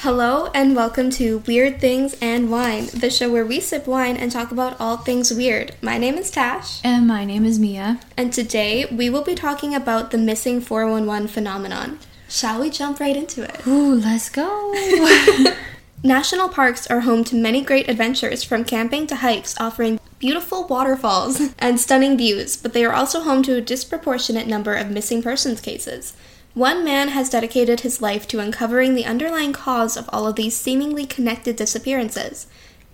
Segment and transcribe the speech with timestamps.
[0.00, 4.30] Hello and welcome to Weird Things and Wine, the show where we sip wine and
[4.30, 5.74] talk about all things weird.
[5.82, 7.98] My name is Tash, And my name is Mia.
[8.16, 11.98] and today we will be talking about the missing 411 phenomenon.
[12.28, 13.66] Shall we jump right into it?
[13.66, 14.74] Ooh, let's go.
[16.04, 21.40] National parks are home to many great adventures, from camping to hikes, offering beautiful waterfalls
[21.58, 25.60] and stunning views, but they are also home to a disproportionate number of missing persons
[25.60, 26.12] cases.
[26.56, 30.56] One man has dedicated his life to uncovering the underlying cause of all of these
[30.56, 32.46] seemingly connected disappearances.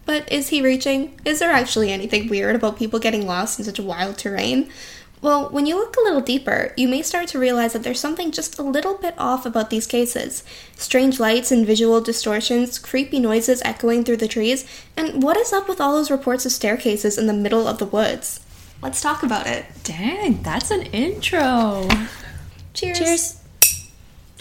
[0.05, 1.17] But is he reaching?
[1.25, 4.69] Is there actually anything weird about people getting lost in such wild terrain?
[5.21, 8.33] Well, when you look a little deeper, you may start to realize that there's something
[8.33, 10.43] just a little bit off about these cases.
[10.77, 14.67] Strange lights and visual distortions, creepy noises echoing through the trees,
[14.97, 17.87] and what is up with all those reports of staircases in the middle of the
[17.87, 18.45] woods?
[18.83, 19.67] Let's talk about it.
[19.85, 21.89] Dang, that's an intro.
[22.75, 22.99] Cheers.
[22.99, 23.42] Cheers.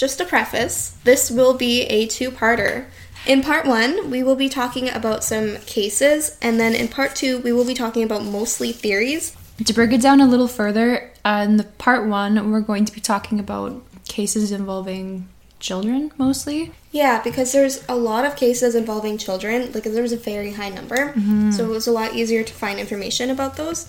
[0.01, 2.85] Just a preface, this will be a two parter.
[3.27, 7.37] In part one, we will be talking about some cases, and then in part two,
[7.37, 9.37] we will be talking about mostly theories.
[9.63, 12.91] To break it down a little further, uh, in the part one, we're going to
[12.91, 16.71] be talking about cases involving children mostly.
[16.91, 20.69] Yeah, because there's a lot of cases involving children, like there was a very high
[20.69, 21.13] number,
[21.51, 23.87] so it was a lot easier to find information about those.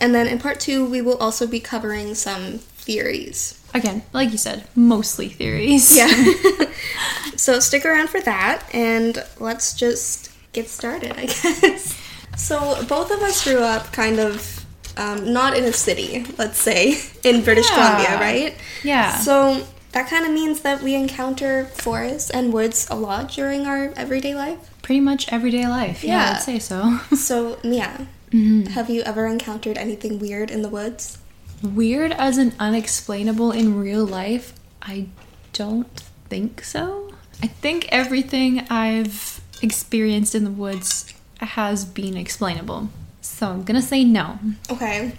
[0.00, 3.60] And then in part two, we will also be covering some theories.
[3.74, 5.96] Again, like you said, mostly theories.
[5.96, 6.06] Yeah.
[7.36, 12.00] so stick around for that, and let's just get started, I guess.
[12.36, 14.64] So both of us grew up kind of
[14.96, 17.74] um, not in a city, let's say, in British Yeah.
[17.74, 18.54] Columbia, right?
[18.84, 19.16] Yeah.
[19.18, 23.92] So that kind of means that we encounter forests and woods a lot during our
[23.96, 24.58] everyday life.
[24.82, 26.04] Pretty much everyday life.
[26.04, 26.36] Yeah, Yeah.
[26.36, 26.98] I'd say so.
[27.16, 28.72] So, Mia, Mm-hmm.
[28.72, 31.18] have you ever encountered anything weird in the woods?
[31.64, 35.06] Weird as an unexplainable in real life, I
[35.54, 35.88] don't
[36.28, 37.14] think so.
[37.42, 42.90] I think everything I've experienced in the woods has been explainable.
[43.22, 44.38] So I'm gonna say no.
[44.70, 45.12] Okay.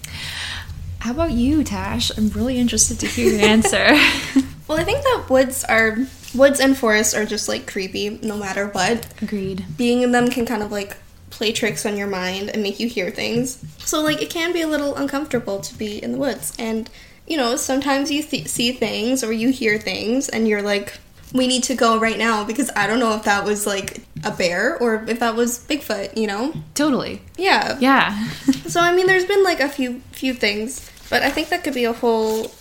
[0.99, 2.15] How about you, Tash?
[2.15, 3.95] I'm really interested to hear your answer.
[4.67, 5.95] Well, I think that woods are
[6.33, 9.05] woods and forests are just like creepy no matter what.
[9.21, 9.63] Agreed.
[9.77, 10.97] Being in them can kind of like
[11.35, 13.63] play tricks on your mind and make you hear things.
[13.79, 16.89] So like it can be a little uncomfortable to be in the woods and
[17.27, 20.93] you know, sometimes you th- see things or you hear things and you're like
[21.33, 24.31] we need to go right now because I don't know if that was like a
[24.31, 26.53] bear or if that was Bigfoot, you know?
[26.75, 27.21] Totally.
[27.35, 27.77] Yeah.
[27.79, 28.27] Yeah.
[28.67, 31.73] So I mean, there's been like a few few things, but I think that could
[31.73, 32.51] be a whole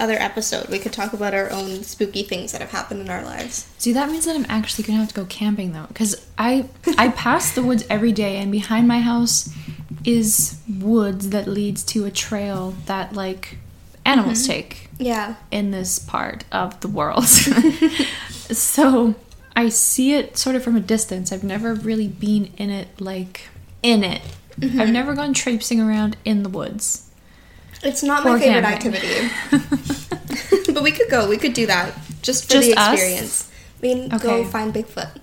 [0.00, 0.68] other episode.
[0.68, 3.68] We could talk about our own spooky things that have happened in our lives.
[3.78, 7.08] See, that means that I'm actually gonna have to go camping though, because I I
[7.08, 9.52] pass the woods every day, and behind my house
[10.04, 13.58] is woods that leads to a trail that like
[14.04, 14.52] animals mm-hmm.
[14.52, 15.36] take Yeah.
[15.50, 17.26] in this part of the world.
[17.26, 19.14] so
[19.54, 21.32] I see it sort of from a distance.
[21.32, 23.48] I've never really been in it like
[23.82, 24.22] in it.
[24.58, 24.80] Mm-hmm.
[24.80, 27.08] I've never gone traipsing around in the woods.
[27.82, 28.94] It's not my favorite camping.
[28.94, 29.30] activity,
[30.72, 31.28] but we could go.
[31.28, 32.92] We could do that just for Just the us?
[32.92, 33.50] experience.
[33.80, 35.18] We can go find Bigfoot.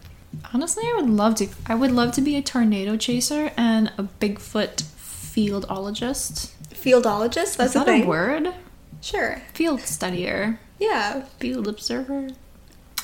[0.54, 1.48] Honestly, I would love to.
[1.66, 6.52] I would love to be a tornado chaser and a Bigfoot fieldologist.
[6.74, 7.58] Fieldologist.
[7.58, 8.04] That's Is a that thing.
[8.04, 8.54] a word?
[9.02, 9.42] Sure.
[9.54, 10.58] Field studier.
[10.80, 11.22] Yeah.
[11.40, 12.30] Field observer.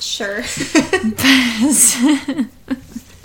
[0.00, 0.42] Sure.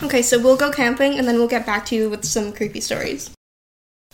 [0.04, 2.82] Okay, so we'll go camping and then we'll get back to you with some creepy
[2.82, 3.30] stories.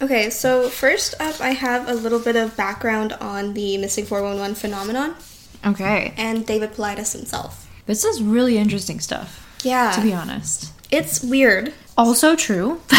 [0.01, 4.55] Okay, so first up, I have a little bit of background on the missing 411
[4.55, 5.15] phenomenon
[5.65, 6.13] okay.
[6.17, 7.67] and David Paulides himself.
[7.87, 10.71] This is really interesting stuff, Yeah, to be honest.
[10.91, 11.73] it's weird.
[11.97, 12.81] Also true.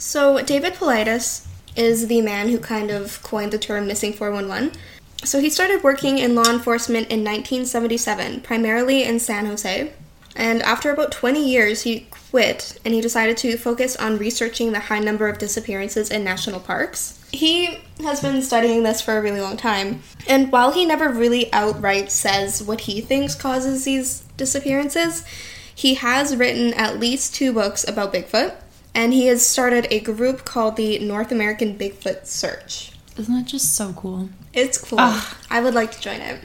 [0.00, 1.46] So, David Paulides
[1.76, 4.72] is the man who kind of coined the term missing 411.
[5.24, 9.92] So, he started working in law enforcement in 1977, primarily in San Jose.
[10.40, 14.80] And after about 20 years, he quit and he decided to focus on researching the
[14.80, 17.22] high number of disappearances in national parks.
[17.30, 21.52] He has been studying this for a really long time, and while he never really
[21.52, 25.26] outright says what he thinks causes these disappearances,
[25.74, 28.54] he has written at least two books about Bigfoot,
[28.94, 32.92] and he has started a group called the North American Bigfoot Search.
[33.18, 34.30] Isn't that just so cool?
[34.54, 34.98] It's cool.
[35.00, 35.38] Ah.
[35.50, 36.40] I would like to join it.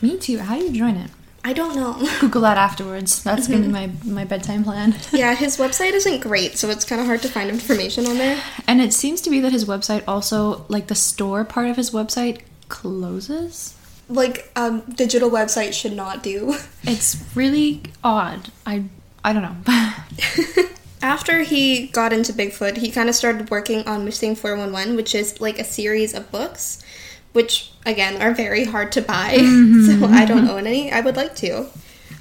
[0.00, 0.38] Me too.
[0.38, 1.10] How do you join it?
[1.46, 2.08] I don't know.
[2.20, 3.22] Google that afterwards.
[3.22, 4.96] That's gonna be my, my bedtime plan.
[5.12, 8.42] yeah, his website isn't great, so it's kind of hard to find information on there.
[8.66, 11.90] And it seems to be that his website also, like the store part of his
[11.90, 13.76] website, closes.
[14.08, 16.56] Like, um, digital website should not do.
[16.86, 18.50] It's really odd.
[18.66, 18.84] I
[19.24, 19.56] I don't know.
[21.02, 25.40] After he got into Bigfoot, he kind of started working on Missing 411, which is
[25.40, 26.82] like a series of books,
[27.34, 29.36] which again are very hard to buy.
[29.86, 30.90] So I don't own any.
[30.90, 31.66] I would like to.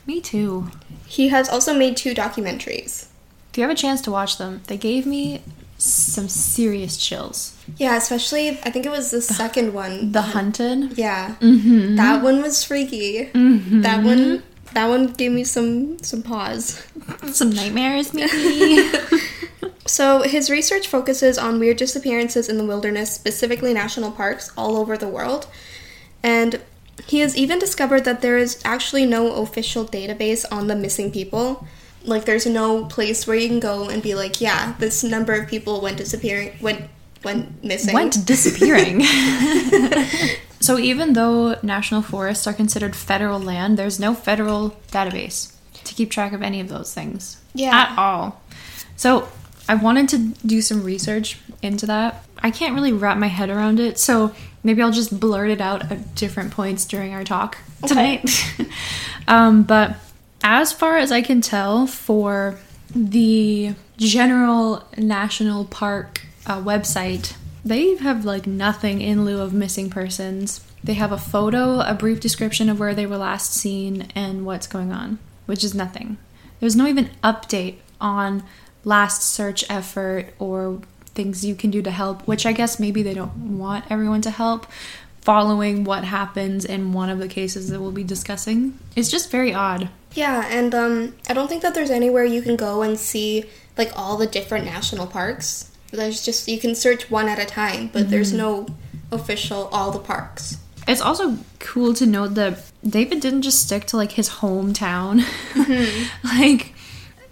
[0.06, 0.70] Me too.
[1.08, 3.08] He has also made two documentaries.
[3.52, 5.42] If you have a chance to watch them, they gave me
[5.78, 7.56] some serious chills.
[7.78, 10.12] Yeah, especially I think it was the second one.
[10.12, 10.98] The Hunted.
[10.98, 11.96] Yeah, Mm-hmm.
[11.96, 13.30] that one was freaky.
[13.34, 14.44] That one,
[14.74, 16.82] that one gave me some some pause.
[17.32, 18.90] Some nightmares, maybe.
[19.86, 24.98] So his research focuses on weird disappearances in the wilderness, specifically national parks all over
[24.98, 25.48] the world,
[26.22, 26.62] and
[27.06, 31.68] he has even discovered that there is actually no official database on the missing people.
[32.06, 35.48] Like, there's no place where you can go and be like, yeah, this number of
[35.48, 36.90] people went disappearing, went
[37.24, 37.94] went missing.
[37.94, 39.04] went disappearing.
[40.60, 46.12] so even though national forests are considered federal land, there's no federal database to keep
[46.12, 47.42] track of any of those things.
[47.54, 47.76] Yeah.
[47.76, 48.42] At all.
[48.96, 49.30] So
[49.68, 52.26] I wanted to do some research into that.
[52.40, 55.92] I can't really wrap my head around it, so maybe I'll just blurt it out
[55.92, 57.58] at different points during our talk
[57.88, 58.30] tonight.
[59.28, 59.96] um, but
[60.44, 62.60] as far as I can tell, for
[62.94, 70.66] the general national park uh, website, they have like nothing in lieu of missing persons.
[70.84, 74.68] They have a photo, a brief description of where they were last seen, and what's
[74.68, 76.18] going on, which is nothing.
[76.60, 78.44] There's no even update on
[78.84, 83.14] last search effort or things you can do to help, which I guess maybe they
[83.14, 84.66] don't want everyone to help
[85.22, 88.78] following what happens in one of the cases that we'll be discussing.
[88.96, 89.90] It's just very odd.
[90.14, 93.46] Yeah, and um, I don't think that there's anywhere you can go and see
[93.78, 95.72] like all the different national parks.
[95.92, 98.68] There's just you can search one at a time, but there's no
[99.12, 100.58] official all the parks.
[100.88, 105.24] It's also cool to note that David didn't just stick to like his hometown.
[106.24, 106.74] like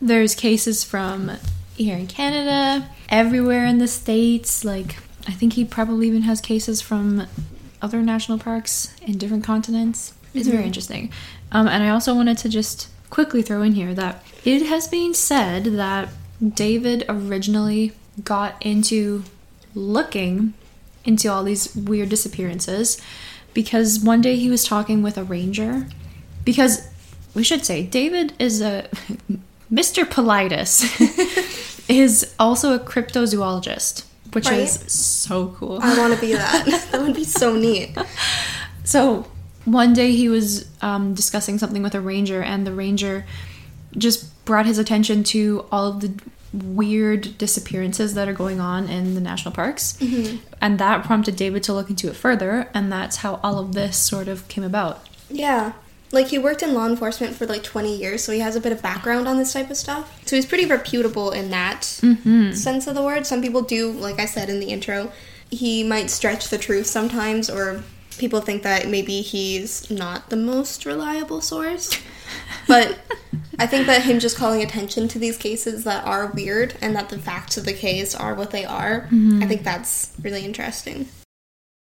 [0.01, 1.31] there's cases from
[1.75, 6.81] here in Canada, everywhere in the states, like I think he probably even has cases
[6.81, 7.27] from
[7.81, 10.13] other national parks in different continents.
[10.33, 11.11] It's very interesting.
[11.51, 15.13] Um, and I also wanted to just quickly throw in here that it has been
[15.13, 16.09] said that
[16.53, 17.91] David originally
[18.23, 19.23] got into
[19.75, 20.53] looking
[21.03, 23.01] into all these weird disappearances
[23.53, 25.87] because one day he was talking with a ranger.
[26.45, 26.87] Because
[27.33, 28.89] we should say, David is a.
[29.71, 30.03] Mr.
[30.05, 30.83] Paulides
[31.89, 34.03] is also a cryptozoologist,
[34.33, 34.59] which Right.
[34.59, 35.79] is so cool.
[35.81, 36.65] I want to be that.
[36.91, 37.97] that would be so neat.
[38.83, 39.27] So
[39.65, 43.25] one day he was um, discussing something with a ranger, and the ranger
[43.97, 46.11] just brought his attention to all of the
[46.53, 49.97] weird disappearances that are going on in the national parks.
[50.59, 53.95] And that prompted David to look into it further, and that's how all of this
[53.97, 55.07] sort of came about.
[55.29, 55.73] Yeah.
[56.11, 58.71] Like he worked in law enforcement for like 20 years, so he has a bit
[58.71, 60.21] of background on this type of stuff.
[60.25, 62.51] So he's pretty reputable in that mm-hmm.
[62.51, 63.25] sense of the word.
[63.25, 65.11] Some people do, like I said in the intro,
[65.49, 67.83] he might stretch the truth sometimes, or
[68.17, 71.97] people think that maybe he's not the most reliable source.
[72.67, 72.99] But
[73.59, 77.09] I think that him just calling attention to these cases that are weird and that
[77.09, 79.47] the facts of the case are what they are, I mm-hmm.
[79.47, 81.07] think that's really interesting.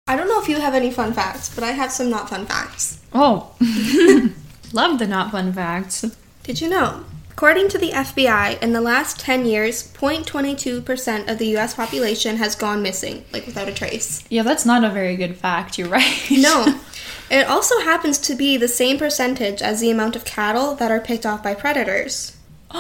[0.08, 2.46] I don't know if you have any fun facts, but I have some not fun
[2.46, 2.99] facts.
[3.12, 3.55] Oh,
[4.72, 6.05] love the not fun facts.
[6.43, 7.05] Did you know?
[7.31, 12.56] According to the FBI, in the last 10 years, 0.22% of the US population has
[12.56, 14.25] gone missing, like without a trace.
[14.31, 15.78] Yeah, that's not a very good fact.
[15.78, 16.31] You're right.
[16.31, 16.81] No.
[17.31, 20.99] It also happens to be the same percentage as the amount of cattle that are
[20.99, 22.34] picked off by predators.
[22.74, 22.79] Ew.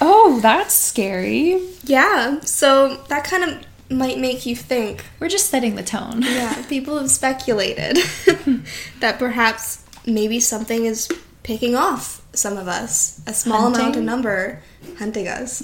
[0.00, 1.62] oh, that's scary.
[1.82, 5.04] Yeah, so that kind of might make you think.
[5.20, 6.22] We're just setting the tone.
[6.34, 7.98] Yeah, people have speculated
[9.00, 11.08] that perhaps maybe something is
[11.42, 13.20] picking off some of us.
[13.26, 14.62] A small amount of number
[14.98, 15.62] hunting us.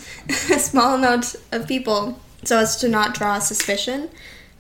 [0.51, 4.09] a small amount of people so as to not draw suspicion.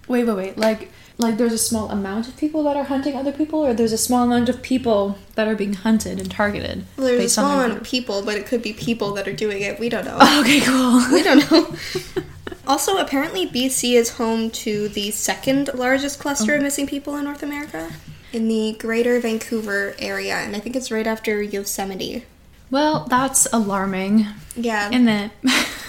[0.09, 0.59] Wait, wait, wait.
[0.59, 0.91] Like,
[1.21, 3.99] like there's a small amount of people that are hunting other people, or there's a
[3.99, 6.85] small amount of people that are being hunted and targeted.
[6.97, 9.29] Well, there's a based on small amount of people, but it could be people that
[9.29, 9.79] are doing it.
[9.79, 10.19] We don't know.
[10.19, 10.31] group.
[10.41, 11.03] Okay, cool.
[11.13, 11.77] we don't know.
[12.67, 17.43] Also, apparently, BC is home to the second largest cluster of missing people in North
[17.43, 17.91] America,
[18.33, 22.25] in the Greater Vancouver area, and I think it's right after Yosemite.
[22.71, 25.33] Well, that's alarming, Yeah, isn't it?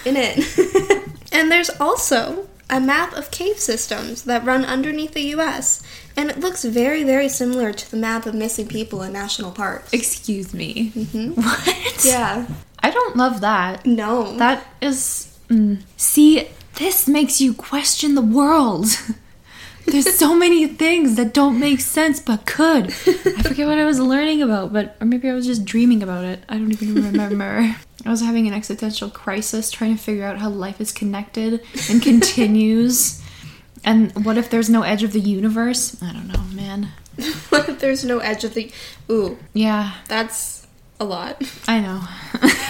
[0.04, 1.08] in it.
[1.32, 5.82] and there's also a map of cave systems that run underneath the US,
[6.16, 9.92] and it looks very, very similar to the map of missing people in national parks.
[9.92, 10.90] Excuse me.
[11.34, 12.04] What?
[12.04, 12.46] Yeah.
[12.78, 13.84] I don't love that.
[13.84, 14.36] No.
[14.38, 15.38] That is.
[15.48, 15.82] Mm.
[15.96, 18.86] See, this makes you question the world.
[19.86, 22.86] There's so many things that don't make sense but could.
[22.86, 26.24] I forget what I was learning about, but or maybe I was just dreaming about
[26.24, 26.42] it.
[26.48, 27.76] I don't even remember.
[28.04, 32.02] I was having an existential crisis trying to figure out how life is connected and
[32.02, 33.20] continues.
[33.84, 36.00] And what if there's no edge of the universe?
[36.00, 36.90] I don't know, man.
[37.48, 38.70] what if there's no edge of the.
[39.10, 40.68] Ooh, Yeah, that's
[41.00, 41.42] a lot.
[41.66, 42.00] I know.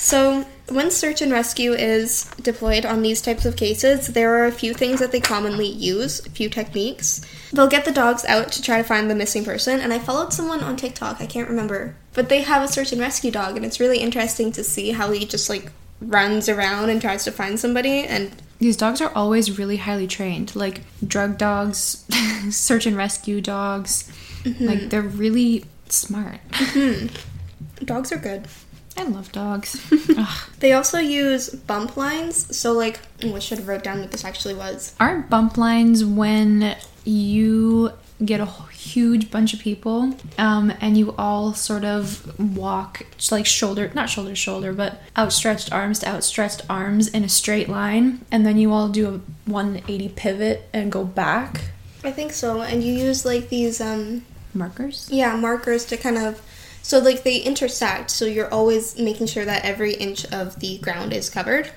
[0.00, 4.52] So, when search and rescue is deployed on these types of cases, there are a
[4.52, 7.20] few things that they commonly use, a few techniques.
[7.52, 10.32] They'll get the dogs out to try to find the missing person, and I followed
[10.32, 13.64] someone on TikTok, I can't remember, but they have a search and rescue dog, and
[13.64, 15.70] it's really interesting to see how he just like
[16.00, 18.00] runs around and tries to find somebody.
[18.00, 22.04] And These dogs are always really highly trained, like drug dogs,
[22.50, 24.10] search and rescue dogs.
[24.42, 24.66] Mm-hmm.
[24.66, 26.40] Like they're really smart.
[26.50, 27.84] Mm-hmm.
[27.84, 28.48] dogs are good.
[28.96, 29.80] I love dogs.
[30.58, 34.24] They also use bump lines, so like, oh, I should have wrote down what this
[34.24, 34.96] actually was.
[34.98, 37.92] Aren't bump lines when you
[38.24, 43.90] get a huge bunch of people um, and you all sort of walk like shoulder,
[43.94, 48.44] not shoulder to shoulder, but outstretched arms to outstretched arms in a straight line, and
[48.44, 51.70] then you all do a 180 pivot and go back?
[52.04, 55.08] I think so, and you use like these um Markers?
[55.10, 56.40] Yeah, markers to kind of
[56.82, 61.12] so like they intersect, so you're always making sure that every inch of the ground
[61.12, 61.70] is covered.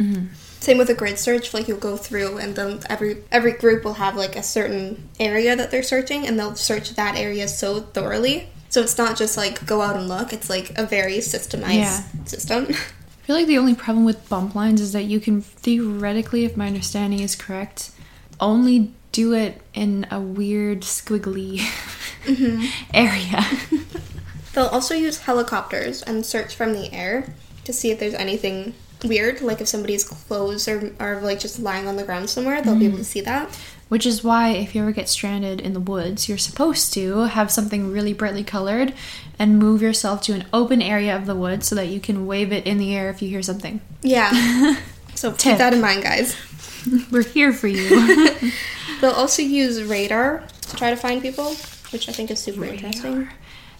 [0.61, 3.95] Same with a grid search, like you'll go through and then every every group will
[3.95, 8.47] have like a certain area that they're searching and they'll search that area so thoroughly.
[8.69, 12.03] So it's not just like go out and look, it's like a very systemized Yeah.
[12.25, 12.67] system.
[12.69, 16.55] I feel like the only problem with bump lines is that you can theoretically, if
[16.55, 17.91] my understanding is correct,
[18.39, 21.57] only do it in a weird squiggly
[22.23, 22.65] mm-hmm.
[22.93, 23.43] area.
[24.53, 29.41] They'll also use helicopters and search from the air to see if there's anything weird,
[29.41, 32.85] like if somebody's clothes are, are like just lying on the ground somewhere, they'll be
[32.85, 33.05] able to mm.
[33.05, 33.55] see that.
[33.89, 37.51] Which is why, if you ever get stranded in the woods, you're supposed to have
[37.51, 38.93] something really brightly colored
[39.37, 42.53] and move yourself to an open area of the woods so that you can wave
[42.53, 43.81] it in the air if you hear something.
[44.01, 44.75] Yeah.
[45.15, 45.39] so Tip.
[45.39, 46.37] keep that in mind, guys.
[47.11, 48.29] We're here for you.
[49.01, 51.55] They'll also use radar to try to find people,
[51.91, 53.27] which I think is super interesting.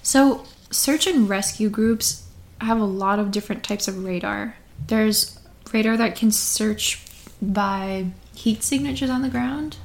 [0.04, 2.28] So, search and rescue groups
[2.60, 4.56] have a lot of different types of radar.
[4.88, 5.40] There's
[5.74, 7.02] radar that can search
[7.42, 9.78] by heat signatures on the ground.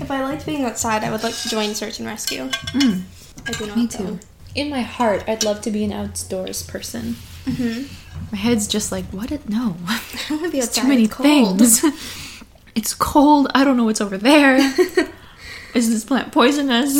[0.00, 2.48] If I liked being outside, I would like to join search and rescue.
[2.48, 3.02] Mm.
[3.46, 3.76] I do not.
[3.76, 3.98] Me though.
[3.98, 4.18] too.
[4.54, 7.16] In my heart, I'd love to be an outdoors person.
[7.46, 7.86] Mm-hmm.
[8.30, 9.32] My head's just like, what?
[9.32, 9.76] It, no.
[9.86, 10.00] I
[10.30, 10.82] want to be It's outside.
[10.82, 11.84] too many it's things.
[12.74, 13.48] it's cold.
[13.54, 14.56] I don't know what's over there.
[15.74, 16.94] Is this plant poisonous?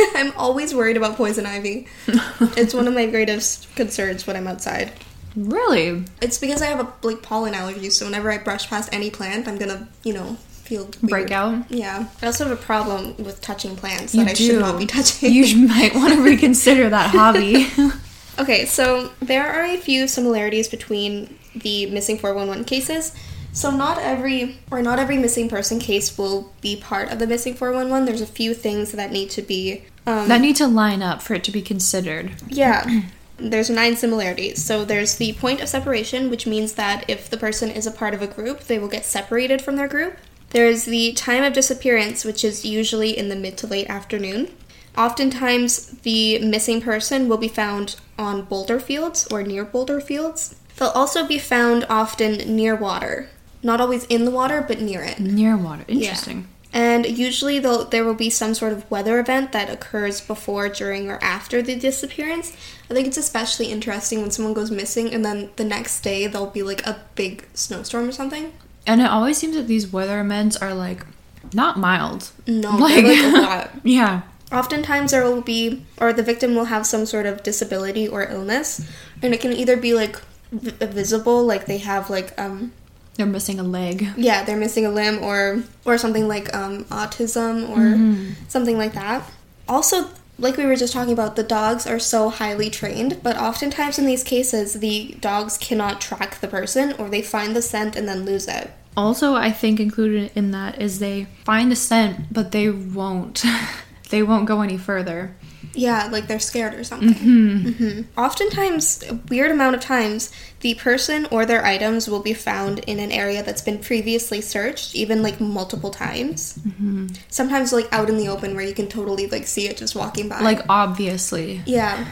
[0.14, 1.88] I'm always worried about poison ivy.
[2.06, 4.92] it's one of my greatest concerns when I'm outside.
[5.36, 6.04] Really?
[6.20, 9.48] It's because I have a like pollen allergy, so whenever I brush past any plant,
[9.48, 11.00] I'm gonna, you know, feel weird.
[11.02, 11.70] Break out?
[11.70, 12.08] Yeah.
[12.22, 15.32] I also have a problem with touching plants You that I should not be touching.
[15.32, 17.66] You might want to reconsider that hobby.
[18.38, 23.14] Okay, so there are a few similarities between the missing 411 cases.
[23.52, 27.52] So not every or not every missing person case will be part of the missing
[27.54, 28.06] 411.
[28.06, 31.34] There's a few things that need to be um, that need to line up for
[31.34, 32.32] it to be considered.
[32.48, 33.02] yeah.
[33.40, 34.62] There's nine similarities.
[34.62, 38.14] So there's the point of separation, which means that if the person is a part
[38.14, 40.16] of a group, they will get separated from their group.
[40.50, 44.48] There's the time of disappearance, which is usually in the mid to late afternoon.
[44.96, 50.56] Oftentimes, the missing person will be found on boulder fields or near boulder fields.
[50.76, 53.28] They'll also be found often near water.
[53.62, 55.20] Not always in the water, but near it.
[55.20, 55.84] Near water.
[55.86, 56.48] Interesting.
[56.72, 61.18] And usually there will be some sort of weather event that occurs before, during, or
[61.22, 62.52] after the disappearance.
[62.88, 66.46] I think it's especially interesting when someone goes missing and then the next day there'll
[66.48, 68.52] be like a big snowstorm or something.
[68.86, 71.04] And it always seems that these weather events are like
[71.52, 72.30] not mild.
[72.46, 73.70] No, Like- like a lot.
[73.84, 74.22] Yeah.
[74.52, 78.84] Oftentimes there will be, or the victim will have some sort of disability or illness,
[79.22, 82.72] and it can either be like v- visible, like they have like um
[83.20, 84.08] They're missing a leg.
[84.16, 89.22] yeah they're missing a limb or or something like um autism or something like that.
[89.68, 90.08] Also,
[90.38, 94.06] like we were just talking about, the dogs are so highly trained, but oftentimes in
[94.06, 98.24] these cases, the dogs cannot track the person, or they find the scent and then
[98.24, 98.70] lose it.
[98.96, 103.44] Also, I think included in that is they find the scent, but they won't.
[104.10, 105.36] they won't go any further.
[105.74, 107.12] Yeah, like they're scared or something.
[107.14, 112.80] hmm Oftentimes, a weird amount of times, the person or their items will be found
[112.80, 116.58] in an area that's been previously searched, even like multiple times.
[116.58, 117.08] Mm-hmm.
[117.28, 120.28] Sometimes, like out in the open where you can totally like see it just walking
[120.28, 120.40] by.
[120.40, 121.62] Like obviously.
[121.66, 122.06] yeah.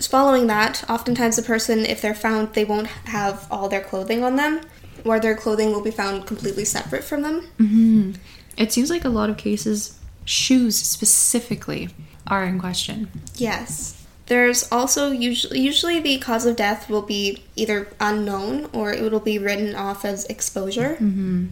[0.00, 4.34] Following that, oftentimes the person, if they're found, they won't have all their clothing on
[4.34, 4.60] them,
[5.04, 7.46] or their clothing will be found completely separate from them.
[7.58, 8.12] Mm-hmm.
[8.56, 11.88] It seems like a lot of cases shoes specifically
[12.26, 13.10] are in question.
[13.36, 14.01] Yes.
[14.32, 19.20] There's also usually usually the cause of death will be either unknown or it will
[19.20, 20.96] be written off as exposure.
[20.98, 21.48] Mm-hmm.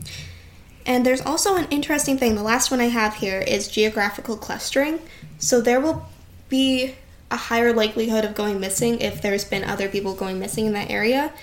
[0.86, 2.36] And there's also an interesting thing.
[2.36, 4.98] The last one I have here is geographical clustering.
[5.38, 6.08] So there will
[6.48, 6.94] be
[7.30, 10.88] a higher likelihood of going missing if there's been other people going missing in that
[10.88, 11.34] area.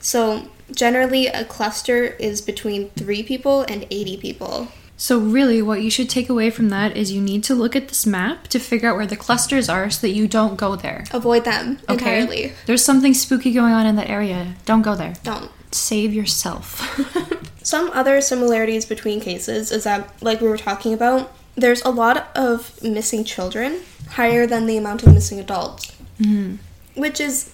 [0.00, 4.68] So generally, a cluster is between three people and 80 people.
[4.98, 7.88] So, really, what you should take away from that is you need to look at
[7.88, 11.04] this map to figure out where the clusters are so that you don't go there.
[11.12, 11.92] Avoid them Okay?
[12.20, 12.52] entirely.
[12.64, 14.54] There's something spooky going on in that area.
[14.64, 15.14] Don't go there.
[15.22, 15.50] Don't.
[15.70, 16.80] Save yourself.
[17.62, 22.28] Some other similarities between cases is that, like we were talking about, there's a lot
[22.34, 25.92] of missing children, higher than the amount of missing adults.
[26.20, 26.56] Mm-hmm.
[26.98, 27.52] Which is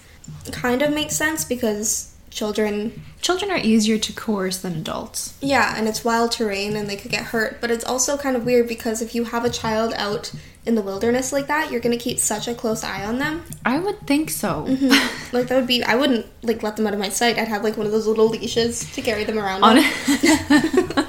[0.52, 5.34] kind of makes sense because children, Children are easier to coerce than adults.
[5.40, 7.60] yeah, and it's wild terrain and they could get hurt.
[7.60, 10.32] But it's also kind of weird because if you have a child out
[10.66, 13.44] in the wilderness like that, you're gonna keep such a close eye on them.
[13.64, 14.66] I would think so.
[14.68, 15.18] Mm-hmm.
[15.36, 17.38] Like that would be, I wouldn't like let them out of my sight.
[17.38, 19.62] I'd have like one of those little leashes to carry them around.
[19.64, 19.78] On.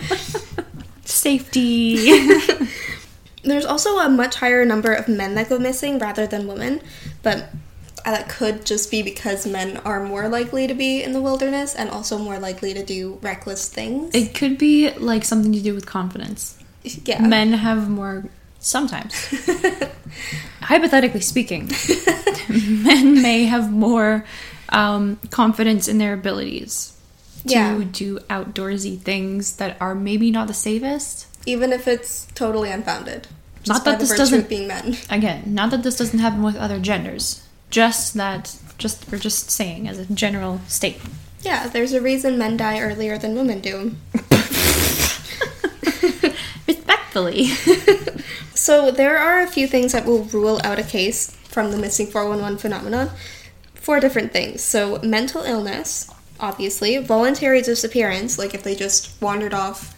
[1.06, 2.14] Safety.
[3.44, 6.82] There's also a much higher number of men that go missing rather than women,
[7.22, 7.50] but
[8.06, 11.90] that could just be because men are more likely to be in the wilderness and
[11.90, 14.14] also more likely to do reckless things.
[14.14, 16.58] it could be like something to do with confidence.
[16.84, 17.22] yeah.
[17.26, 18.26] Men have more,
[18.60, 19.14] sometimes.
[20.62, 21.72] Hypothetically speaking,
[22.50, 24.26] men may have more
[24.70, 26.94] um, confidence in their abilities
[27.48, 27.84] to Yeah.
[27.92, 31.28] do outdoorsy things that are maybe not the safest.
[31.46, 33.28] Even if it's totally unfounded.
[33.64, 34.98] Just Not that this doesn't- being men.
[35.10, 37.43] Again, not that this doesn't happen with other genders,
[37.74, 41.16] just that just we're just saying as a general statement.
[41.42, 43.96] Yeah, there's a reason men die earlier than women do.
[46.68, 47.50] Respectfully.
[48.64, 52.08] So there are a few things that will rule out a case from the missing
[52.08, 53.10] 411 phenomenon.
[53.76, 54.64] Four different things.
[54.64, 59.93] So mental illness, obviously, voluntary disappearance, like if they just wandered off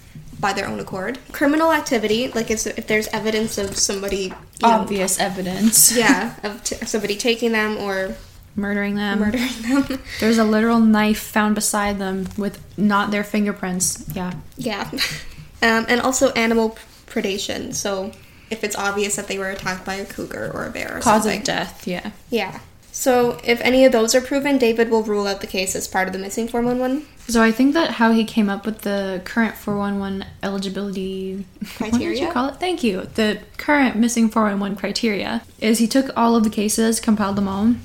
[0.45, 4.29] by their own accord, criminal activity, like if, there's evidence of somebody, you
[4.61, 5.97] know, Obvious evidence.
[5.97, 8.15] yeah, of t- somebody taking them or
[8.55, 9.19] Murdering them.
[9.19, 9.99] murdering them.
[10.19, 14.05] There's a literal knife found beside them with not their fingerprints.
[14.15, 14.33] Yeah.
[14.55, 14.87] yeah,
[15.63, 16.77] um, and also animal
[17.07, 17.73] predation.
[17.73, 18.11] So
[18.51, 21.23] if it's obvious that they were attacked by a cougar or a bear or Cause
[21.23, 21.39] something.
[21.39, 22.11] of death, yeah.
[22.29, 22.59] Yeah.
[22.91, 26.05] So if any of those are proven, David will rule out the case as part
[26.07, 29.55] of the missing 411 So I think that how he came up with the current
[29.55, 32.21] 411 eligibility What did Criteria?
[32.21, 32.55] you call it?
[32.55, 33.07] Thank you.
[33.15, 37.75] The current missing 411 criteria is he took all of the cases, compiled them all,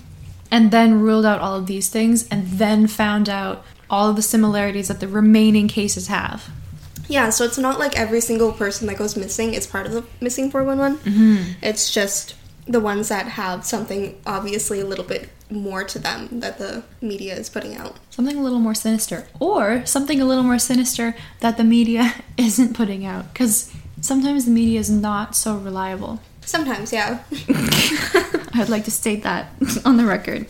[0.51, 4.23] and then ruled out all of these things, and then found out all of the
[4.23, 6.51] similarities that the remaining cases have.
[7.09, 10.05] Yeah, so it's not like every single person that goes missing is part of the
[10.21, 11.13] missing 411.
[11.13, 11.53] Mm-hmm.
[11.63, 16.59] It's just the ones that have something obviously a little bit more to them that
[16.59, 17.97] the media is putting out.
[18.11, 22.75] Something a little more sinister, or something a little more sinister that the media isn't
[22.75, 26.21] putting out, because sometimes the media is not so reliable.
[26.43, 27.23] Sometimes, yeah.
[28.55, 29.51] I'd like to state that
[29.85, 30.47] on the record.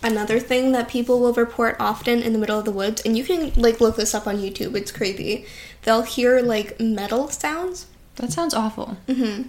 [0.00, 3.24] Another thing that people will report often in the middle of the woods, and you
[3.24, 5.44] can like look this up on YouTube, it's creepy.
[5.82, 7.86] They'll hear like metal sounds,
[8.16, 8.96] That sounds awful.
[9.08, 9.48] Mm-hmm.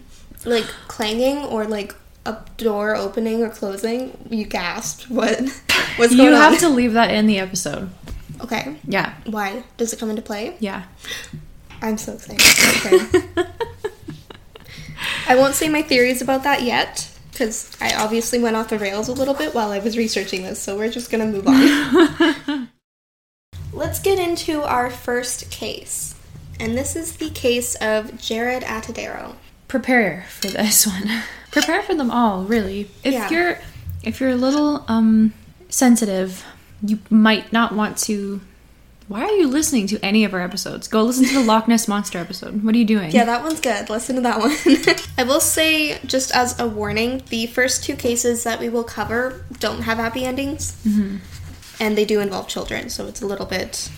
[0.50, 1.94] like clanging or like
[2.30, 4.18] a door opening or closing.
[4.30, 5.10] You gasped.
[5.10, 5.40] What?
[5.98, 6.36] What's going on?
[6.36, 7.90] You have to leave that in the episode.
[8.42, 8.78] Okay.
[8.88, 9.64] Yeah, Why?
[9.78, 10.56] Does it come into play?
[10.60, 10.84] yeah.
[11.82, 12.42] I'm so excited.
[12.86, 13.46] Okay.
[15.28, 19.08] I won't say my theories about that yet, because I obviously went off the rails
[19.08, 22.70] a little bit while I was researching this, so we're just gonna move on.
[23.74, 26.16] Let's get into our first case.
[26.60, 29.36] And this is the case of Jaryd Atadero.
[29.70, 31.10] Prepare for this one.
[31.52, 32.90] Prepare for them all, really.
[33.04, 33.30] If Yeah.
[33.30, 33.60] you're
[34.04, 35.34] if you're a little um
[35.70, 36.44] sensitive,
[36.84, 38.42] you might not want to
[39.08, 40.88] why are you listening to any of our episodes?
[40.88, 42.64] Go listen to the Loch Ness Monster episode.
[42.64, 43.10] What are you doing?
[43.10, 43.90] Yeah, that one's good.
[43.90, 44.52] Listen to that one.
[45.18, 49.44] I will say, just as a warning, the first two cases that we will cover
[49.60, 50.74] don't have happy endings.
[50.88, 51.18] Mm-hmm.
[51.80, 53.90] And they do involve children, so it's a little bit.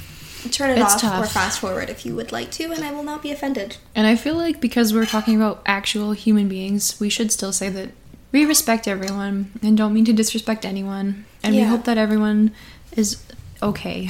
[0.49, 3.03] Turn it It's off or fast forward if you would like to, and I will
[3.03, 3.77] not be offended.
[3.93, 7.69] And I feel like because we're talking about actual human beings, we should still say
[7.69, 7.91] that
[8.31, 11.25] we respect everyone and don't mean to disrespect anyone.
[11.43, 12.51] And we hope that everyone
[12.95, 13.23] is
[13.61, 14.09] okay.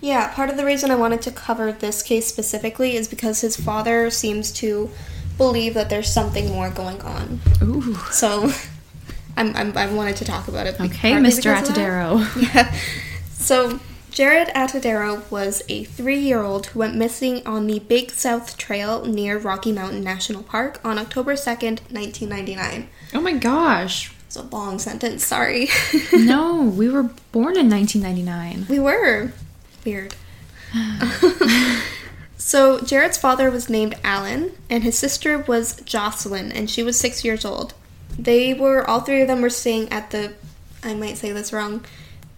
[0.00, 3.56] Yeah, part of the reason I wanted to cover this case specifically is because his
[3.56, 4.90] father seems to
[5.36, 7.40] believe that there's something more going on.
[7.62, 7.94] Ooh.
[8.10, 8.52] So,
[9.36, 10.80] I'm, I'm, I wanted to talk about it.
[10.80, 11.36] Okay, Mr.
[11.36, 11.76] because of that.
[11.76, 12.42] Atadero.
[12.54, 12.74] Yeah.
[13.32, 13.80] So,
[14.18, 19.04] Jaryd Atadero was a three year old who went missing on the Big South Trail
[19.04, 22.88] near Rocky Mountain National Park on October 2nd, 1999.
[23.14, 24.12] Oh my gosh.
[24.26, 25.68] It's a long sentence, sorry.
[26.12, 28.66] No, we were born in 1999.
[28.68, 29.32] we were.
[29.84, 30.16] Weird.
[32.40, 37.24] So Jaryd's father was named Alan, and his sister was Jocelyn, and she was six
[37.24, 37.74] years old.
[38.18, 40.32] They were all three of them were staying at the,
[40.82, 41.84] I might say this wrong,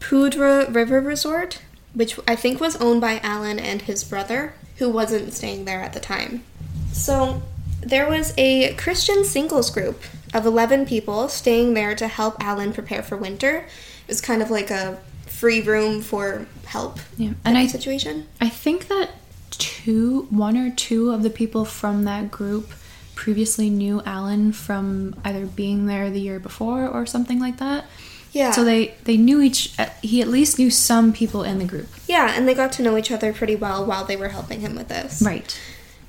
[0.00, 1.60] Poudre River Resort,
[1.94, 5.92] which I think was owned by Alan and his brother, who wasn't staying there at
[5.92, 6.44] the time.
[6.92, 7.42] So
[7.80, 13.02] there was a Christian singles group of 11 people staying there to help Alan prepare
[13.02, 13.66] for winter.
[14.06, 18.26] It was kind of like a free room for help Yeah, and I situation.
[18.40, 19.10] I think that
[19.50, 22.70] two, one or two of the people from that group
[23.14, 27.84] previously knew Alan from either being there the year before or something like that.
[28.32, 28.52] Yeah.
[28.52, 29.78] So they they knew each.
[29.78, 31.88] uh, He at least knew some people in the group.
[32.06, 34.74] yeah, and they got to know each other pretty well while they were helping him
[34.76, 35.20] with this.
[35.22, 35.58] Right.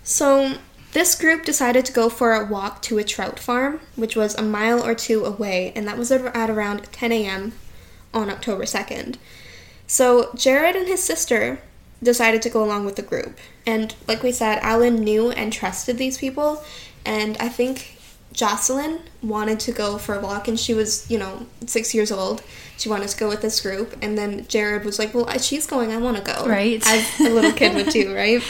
[0.04, 0.56] So,
[0.94, 4.42] this group decided to go for a walk to a trout farm, which was a
[4.44, 7.54] mile or two away, and that was at at around 10 a.m.
[8.14, 9.16] on October 2nd.
[9.88, 11.60] So, Jaryd and his sister
[12.04, 13.38] decided to go along with the group.
[13.66, 16.64] And, like we said, Alan knew and trusted these people,
[17.06, 17.98] and I think
[18.34, 22.44] Jocelyn wanted to go for a walk, and she was, you know, six years old.
[22.78, 25.92] She wanted to go with this group, and then Jaryd was like, Well, she's going,
[25.92, 26.48] I want to go.
[26.48, 26.82] Right.
[26.86, 28.42] As a little kid would do, right?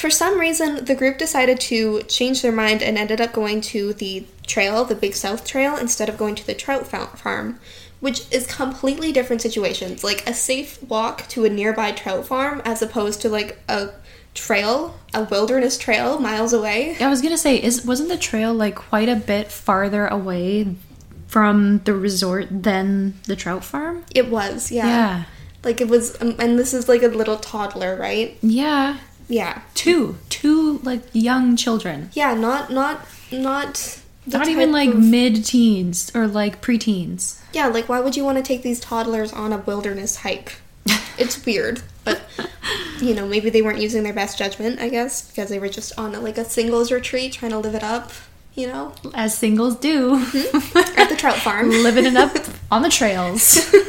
[0.00, 3.92] For some reason, the group decided to change their mind and ended up going to
[3.92, 7.60] the trail, the Big South Trail, instead of going to the trout farm,
[8.00, 10.02] which is completely different situations.
[10.02, 13.90] Like a safe walk to a nearby trout farm as opposed to like a
[14.40, 16.96] trail, a wilderness trail miles away.
[17.00, 20.74] I was gonna say, is wasn't the trail like quite a bit farther away
[21.26, 24.04] from the resort than the trout farm?
[24.14, 24.86] It was, yeah.
[24.86, 25.24] Yeah.
[25.62, 28.36] Like it was, um, and this is like a little toddler, right?
[28.42, 28.98] Yeah.
[29.28, 29.62] Yeah.
[29.74, 32.10] Two, two like young children.
[32.14, 34.00] Yeah, not, not, not.
[34.26, 37.40] the Not even like of- mid-teens or like pre-teens.
[37.52, 40.60] Yeah, like why would you want to take these toddlers on a wilderness hike?
[41.18, 42.20] it's weird, but
[43.00, 45.98] you know, maybe they weren't using their best judgment, I guess, because they were just
[45.98, 48.12] on like a singles retreat trying to live it up,
[48.54, 50.16] you know, As singles do.
[50.16, 51.70] at the trout farm.
[51.70, 52.36] Living it up
[52.70, 53.72] on the trails.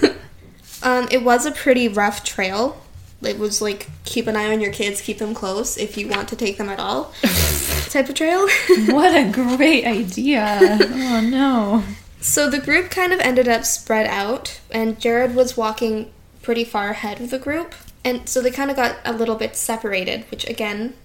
[0.84, 2.82] Um, it was a pretty rough trail.
[3.22, 6.28] It was like keep an eye on your kids, keep them close if you want
[6.30, 7.14] to take them at all.
[7.92, 8.48] type of trail.
[8.88, 10.58] what a great idea.
[10.82, 11.84] Oh no.
[12.20, 16.90] So the group kind of ended up spread out, and Jaryd was walking pretty far
[16.90, 17.76] ahead of the group.
[18.04, 20.96] And so they kind of got a little bit separated, which again,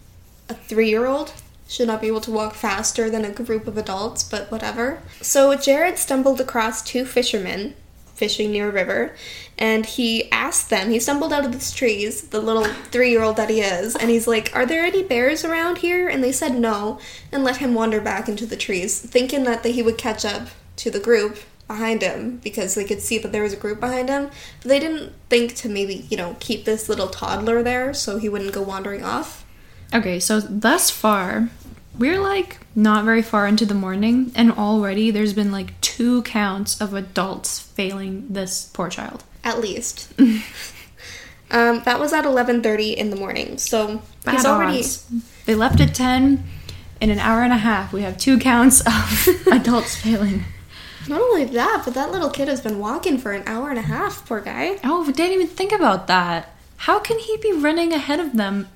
[0.49, 1.33] a three year old
[1.69, 5.03] should not be able to walk faster than a group of adults, but whatever.
[5.21, 7.75] So Jaryd stumbled across two fishermen
[8.17, 9.15] fishing near a river,
[9.59, 13.37] and he asked them, he stumbled out of the trees, the little three year old
[13.37, 16.09] that he is, and he's like, Are there any bears around here?
[16.09, 16.99] And they said no,
[17.31, 20.91] and let him wander back into the trees, thinking that he would catch up to
[20.91, 24.31] the group behind him because they could see that there was a group behind him.
[24.63, 28.29] But they didn't think to maybe, you know, keep this little toddler there so he
[28.29, 29.45] wouldn't go wandering off.
[29.95, 31.49] Okay, so thus far,
[31.99, 36.81] we're like not very far into the morning, and already there's been like two counts
[36.81, 39.25] of adults failing this poor child.
[39.45, 40.13] At least.
[41.51, 43.59] um, that was at 11.30 in the morning.
[43.59, 44.79] So Bad he's already...
[44.79, 45.07] odds.
[45.47, 46.45] They left at 10.
[46.99, 50.45] In an hour and a half, we have two counts of adults failing.
[51.09, 53.83] Not only that, but that little kid has been walking for an hour and a
[53.83, 54.79] half, poor guy.
[54.85, 56.55] Oh, we didn't even think about that.
[56.79, 58.69] How can he be running ahead of them?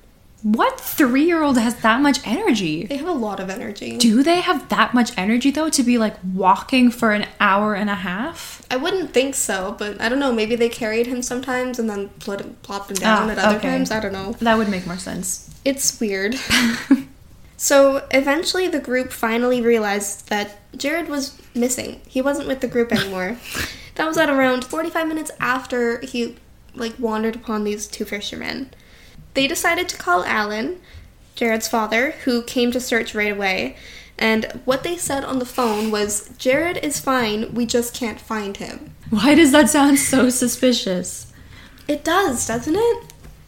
[0.43, 2.85] What three year old has that much energy?
[2.87, 3.97] They have a lot of energy.
[3.97, 7.91] Do they have that much energy though to be like walking for an hour and
[7.91, 8.63] a half?
[8.71, 10.31] I wouldn't think so, but I don't know.
[10.33, 13.69] Maybe they carried him sometimes and then him, plopped him down Ah, at other okay.
[13.69, 13.91] times.
[13.91, 14.31] I don't know.
[14.39, 15.47] That would make more sense.
[15.63, 16.33] It's weird.
[17.57, 22.01] so eventually, the group finally realized that Jaryd was missing.
[22.07, 23.37] He wasn't with the group anymore.
[23.95, 26.37] that was at around 45 minutes after he
[26.73, 28.71] like wandered upon these two fishermen.
[29.33, 30.81] They decided to call Alan,
[31.35, 33.77] Jaryd's father, who came to search right away.
[34.17, 38.57] And what they said on the phone was, Jaryd is fine, we just can't find
[38.57, 38.93] him.
[39.09, 41.31] Why does that sound so suspicious?
[41.87, 43.03] It does, doesn't it?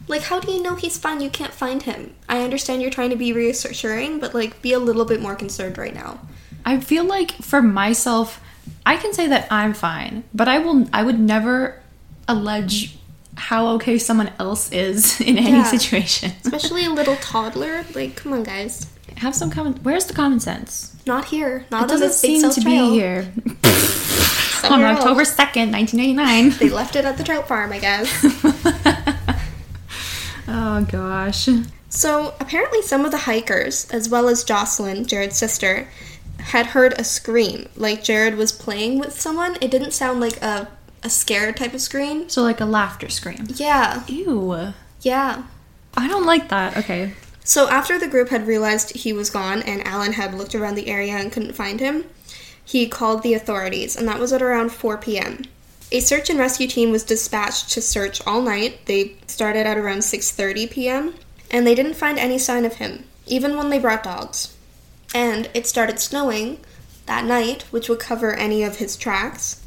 [0.08, 1.20] Like, how do you know he's fine?
[1.20, 2.14] You can't find him.
[2.28, 5.78] I understand you're trying to be reassuring, but like, be a little bit more concerned
[5.78, 6.20] right now.
[6.64, 8.40] I feel like for myself,
[8.86, 11.80] I can say that I'm fine, but I will I would never
[12.28, 12.96] allege
[13.36, 15.64] how okay someone else is in any Yeah.
[15.64, 16.32] situation.
[16.44, 17.84] Especially a little toddler.
[17.94, 18.86] Like, come on, guys.
[19.18, 20.94] Have some common Where's the common sense?
[21.06, 21.66] Not here.
[21.70, 22.90] Not It doesn't seem to trail.
[22.90, 23.32] be here.
[24.64, 24.82] On.
[24.82, 26.50] October 2nd, 1989.
[26.58, 28.08] They left it at the trout farm, I guess.
[30.48, 31.48] oh gosh.
[31.90, 35.88] so, apparently, some of the hikers, as well as Jocelyn, Jaryd's sister,
[36.44, 37.68] had heard a scream.
[37.76, 39.56] Like, Jaryd was playing with someone.
[39.60, 40.68] It didn't sound like a,
[41.02, 42.28] a scared type of scream.
[42.28, 43.46] So like a laughter scream.
[43.48, 44.04] Yeah.
[44.06, 44.72] Ew.
[45.00, 45.44] Yeah.
[45.96, 46.76] I don't like that.
[46.76, 47.14] Okay.
[47.44, 50.88] So after the group had realized he was gone and Alan had looked around the
[50.88, 52.04] area and couldn't find him,
[52.64, 55.42] he called the authorities, and that was at around 4 p.m.
[55.92, 58.86] A search and rescue team was dispatched to search all night.
[58.86, 61.14] They started at around 6:30 p.m.
[61.50, 64.53] and they didn't find any sign of him, even when they brought dogs.
[65.14, 66.58] And it started snowing
[67.06, 69.62] that night, which would cover any of his tracks.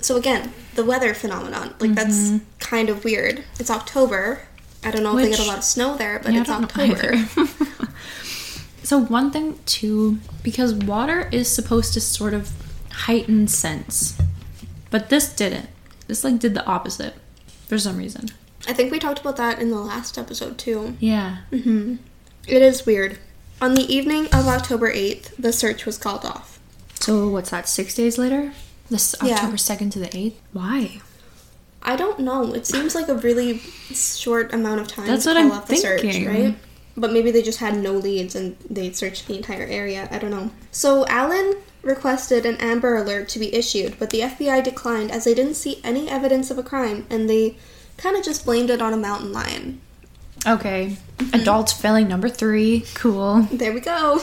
[0.00, 3.44] So again, the weather phenomenon, like that's kind of weird.
[3.58, 4.42] It's October.
[4.84, 7.16] I don't know if they get a lot of snow there, but Yeah, it's October.
[8.82, 12.52] so one thing too, because water is supposed to sort of
[12.92, 14.18] heighten sense,
[14.90, 15.70] but this didn't.
[16.06, 17.14] This like did the opposite
[17.66, 18.28] for some reason.
[18.68, 20.96] I think we talked about that in the last episode too.
[21.00, 21.38] Yeah.
[21.50, 21.96] Mm-hmm.
[22.46, 23.18] It is weird.
[23.64, 26.58] On the evening of October 8th, the search was called off.
[27.00, 27.66] So what's that?
[27.66, 28.52] Six days later,
[28.90, 29.36] this Yeah.
[29.36, 30.38] October second to the eighth.
[30.52, 31.00] Why?
[31.82, 32.52] I don't know.
[32.52, 33.60] It seems like a really
[33.94, 36.26] short amount of time That's to what call I'm off the search, thinking.
[36.26, 36.56] right?
[36.94, 40.08] But maybe they just had no leads and they searched the entire area.
[40.10, 40.50] I don't know.
[40.70, 45.32] So Allen requested an Amber Alert to be issued, but the FBI declined as they
[45.32, 47.56] didn't see any evidence of a crime and they
[47.96, 49.80] kind of just blamed it on a mountain lion.
[50.46, 50.96] Okay.
[51.32, 52.84] Adults failing number three.
[52.94, 53.42] Cool.
[53.50, 54.22] There we go.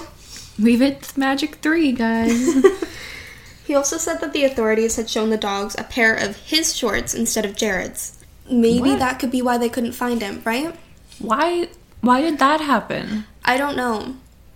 [0.60, 2.64] Leave it magic three, guys.
[3.64, 7.14] He also said that the authorities had shown the dogs a pair of his shorts
[7.14, 8.18] instead of Jaryd's.
[8.50, 9.00] Maybe What?
[9.00, 10.76] that could be why they couldn't find him, right?
[11.20, 11.70] why?
[12.02, 13.26] Why did that happen?
[13.46, 14.16] I don't know.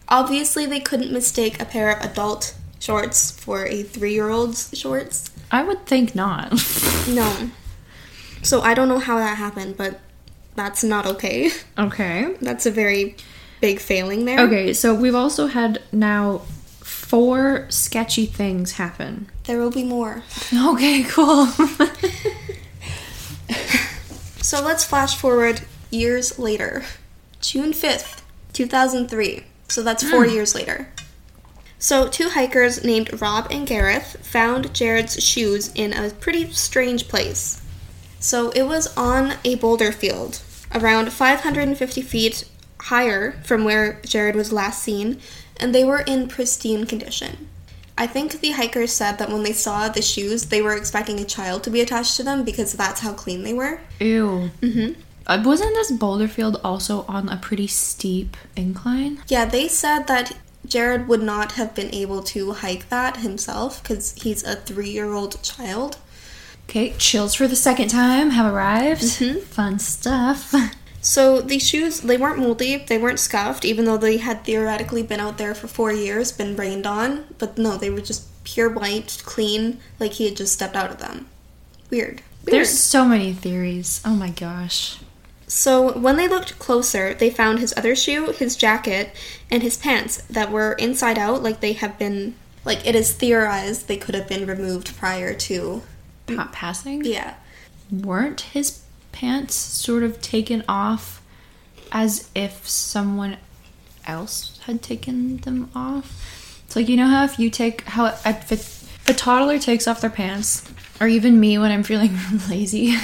[0.10, 5.30] Obviously, they couldn't mistake a pair of adult shorts for a three year old's shorts.
[5.50, 6.52] I would think not.
[7.08, 7.52] No.
[8.42, 10.00] So I don't know how that happened, but
[10.56, 11.52] that's not okay.
[11.78, 12.36] okay.
[12.42, 13.16] That's a very
[13.62, 14.40] big failing there.
[14.42, 16.40] Okay, so we've also had now
[16.82, 19.30] four sketchy things happen.
[19.46, 20.24] There will be more.
[20.54, 21.48] Okay, cool.
[24.46, 26.84] So let's flash forward years later.
[27.42, 28.22] June 5th,
[28.54, 29.44] 2003.
[29.70, 30.30] So that's four hmm.
[30.30, 30.88] years later.
[31.80, 37.60] So, two hikers named Rob and Gareth found Jaryd's shoes in a pretty strange place.
[38.26, 40.42] So, it was on a boulder field,
[40.74, 42.50] around 550 feet
[42.82, 45.22] higher from where Jaryd was last seen,
[45.58, 47.50] and they were in pristine condition.
[47.96, 51.24] I think the hikers said that when they saw the shoes, they were expecting a
[51.24, 53.80] child to be attached to them because that's how clean they were.
[54.00, 54.50] Ew.
[54.60, 55.00] Mm-hmm.
[55.28, 59.22] Uh, wasn't this boulder field also on a pretty steep incline?
[59.28, 60.36] Yeah, they said that
[60.68, 65.14] Jaryd would not have been able to hike that himself because he's a three year
[65.14, 65.98] old child.
[66.70, 69.02] Okay, chills for the second time have arrived.
[69.02, 69.42] Mhm.
[69.44, 70.54] Fun stuff.
[71.06, 75.20] So these shoes, they weren't moldy, they weren't scuffed, even though they had theoretically been
[75.20, 77.26] out there for four years, been rained on.
[77.38, 80.98] But no, they were just pure white, clean, like he had just stepped out of
[80.98, 81.28] them.
[81.92, 82.24] Weird.
[82.44, 82.56] Weird.
[82.56, 84.02] There's so many theories.
[84.04, 84.98] Oh my gosh.
[85.46, 89.12] So when they looked closer, they found his other shoe, his jacket,
[89.52, 92.34] and his pants that were inside out, like they have been,
[92.66, 95.84] like it is theorized they could have been removed prior to.
[96.28, 96.52] Pa- mm.
[96.52, 97.06] passing?
[97.06, 97.36] Yeah.
[97.92, 101.22] Weren't his pants sort of taken off
[101.92, 103.38] as if someone
[104.06, 106.62] else had taken them off?
[106.66, 110.02] It's like, you know how if you take, how if, if a toddler takes off
[110.02, 112.18] their pants, or even me when I'm feeling
[112.50, 112.96] lazy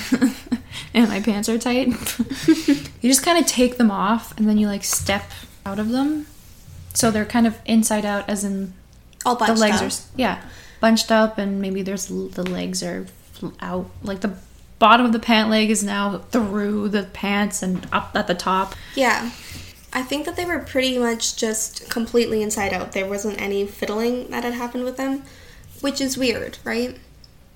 [0.94, 1.88] and my pants are tight,
[2.48, 5.30] you just kind of take them off and then you like step
[5.66, 6.28] out of them.
[6.94, 8.74] So they're kind of inside out, as in
[9.26, 9.84] All the legs up.
[9.84, 10.42] are yeah
[10.82, 13.08] bunched up and maybe there's the legs are
[13.62, 14.34] out like the
[14.80, 18.76] bottom of the pant leg is now through the pants and up at the top
[18.96, 19.32] Yeah.
[19.94, 22.94] I think that they were pretty much just completely inside out.
[22.94, 25.24] There wasn't any fiddling that had happened with them,
[25.82, 26.98] which is weird, right?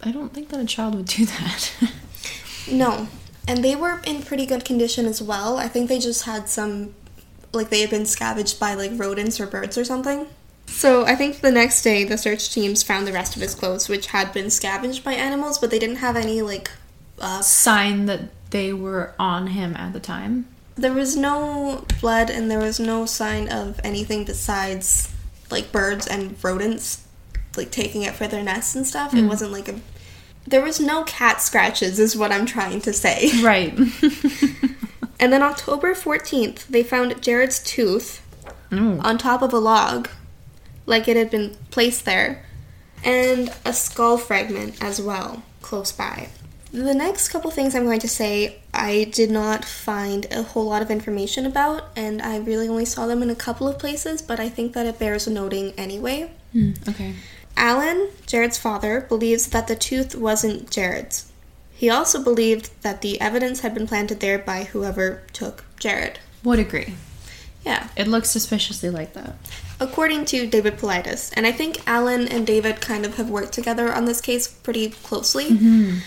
[0.03, 1.71] i don't think that a child would do that
[2.71, 3.07] No.
[3.47, 5.57] And they were in pretty good condition as well.
[5.57, 6.95] I think they just had some,
[7.53, 10.27] like, they had been scavenged by, like, rodents or birds or something.
[10.67, 13.88] So I think the next day the search teams found the rest of his clothes,
[13.88, 16.69] which had been scavenged by animals, but they didn't have any, like,
[17.19, 22.49] uh, sign that they were on him at the time There was no blood and
[22.49, 25.12] there was no sign of anything besides
[25.49, 27.06] like birds and rodents
[27.56, 29.13] like taking it for their nests and stuff.
[29.13, 29.80] It wasn't like a
[30.47, 33.30] there was no cat scratches is what I'm trying to say.
[33.41, 33.78] right
[35.17, 38.21] And then October 14th, they found Jaryd's tooth
[38.71, 38.99] oh.
[39.01, 40.10] on top of a log
[40.86, 42.45] like it had been placed there
[43.04, 46.30] and a skull fragment as well close by.
[46.71, 50.82] The next couple things I'm going to say, I did not find a whole lot
[50.82, 54.41] of information about, and I really only saw them in a couple of places, but
[54.41, 56.32] I think that it bears noting anyway.
[56.52, 57.15] Hmm, okay
[57.58, 61.32] Alan, Jaryd's father, believes that the tooth wasn't Jaryd's.
[61.74, 66.17] He also believed that the evidence had been planted there by whoever took Jaryd.
[66.43, 66.95] Would agree.
[67.65, 67.89] Yeah.
[67.98, 69.36] It looks suspiciously like that.
[69.79, 73.93] According to David Paulides, and I think Alan and David kind of have worked together
[73.93, 75.49] on this case pretty closely.
[75.49, 75.97] Mm-hmm.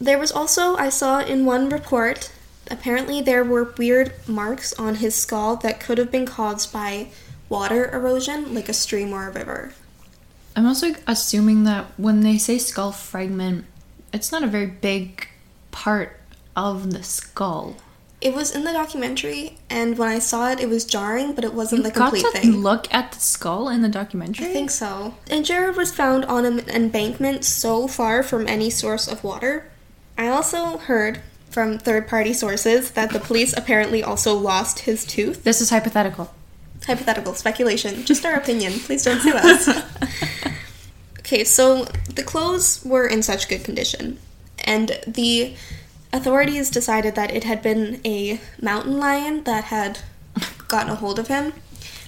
[0.00, 2.30] There was also, I saw in one report,
[2.70, 7.08] apparently there were weird marks on his skull that could have been caused by
[7.48, 9.72] water erosion, like a stream or a river.
[10.54, 13.64] I'm also assuming that when they say skull fragment,
[14.12, 15.28] it's not a very big
[15.70, 16.18] part
[16.56, 17.76] of the skull.
[18.20, 21.54] It was in the documentary, and when I saw it, it was jarring, but it
[21.54, 22.56] wasn't the complete Got to thing.
[22.56, 24.46] look at the skull in the documentary.
[24.46, 25.14] I think so.
[25.30, 29.70] And Jaryd was found on an embankment so far from any source of water.
[30.16, 35.44] I also heard from third party sources that the police apparently also lost his tooth.
[35.44, 36.34] this is hypothetical.
[36.86, 38.72] Hypothetical speculation, just our opinion.
[38.80, 39.68] Please don't sue us.
[41.20, 44.18] okay, so the clothes were in such good condition,
[44.64, 45.54] and the
[46.12, 50.00] authorities decided that it had been a mountain lion that had
[50.68, 51.52] gotten a hold of him.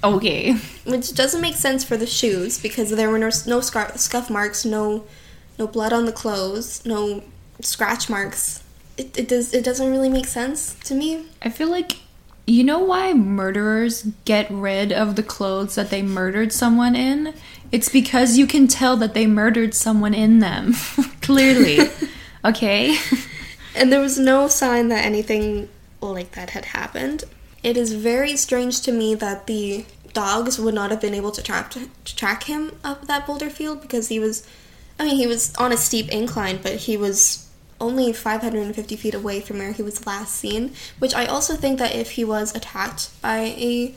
[0.03, 0.55] Okay.
[0.85, 4.65] which doesn't make sense for the shoes because there were no, no scar- scuff marks,
[4.65, 5.05] no
[5.59, 7.23] no blood on the clothes, no
[7.61, 8.63] scratch marks.
[8.97, 11.27] It, it does it doesn't really make sense to me.
[11.43, 11.99] I feel like
[12.47, 17.35] you know why murderers get rid of the clothes that they murdered someone in?
[17.71, 20.73] It's because you can tell that they murdered someone in them.
[21.23, 21.79] Clearly.
[22.45, 22.97] okay?
[23.75, 25.69] And there was no sign that anything
[26.01, 27.25] like that had happened.
[27.63, 31.43] It is very strange to me that the dogs would not have been able to
[31.43, 34.45] track to track him up that boulder field because he was
[34.99, 37.49] I mean he was on a steep incline but he was
[37.81, 41.95] only 550 feet away from where he was last seen which I also think that
[41.95, 43.95] if he was attacked by a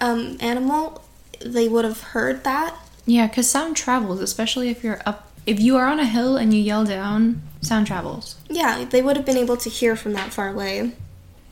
[0.00, 1.04] um, animal
[1.44, 2.74] they would have heard that
[3.06, 5.30] Yeah, because sound travels, especially if you're up.
[5.46, 8.36] If you are on a hill and you yell down, sound travels.
[8.48, 10.92] yeah they would have been able to hear from that far away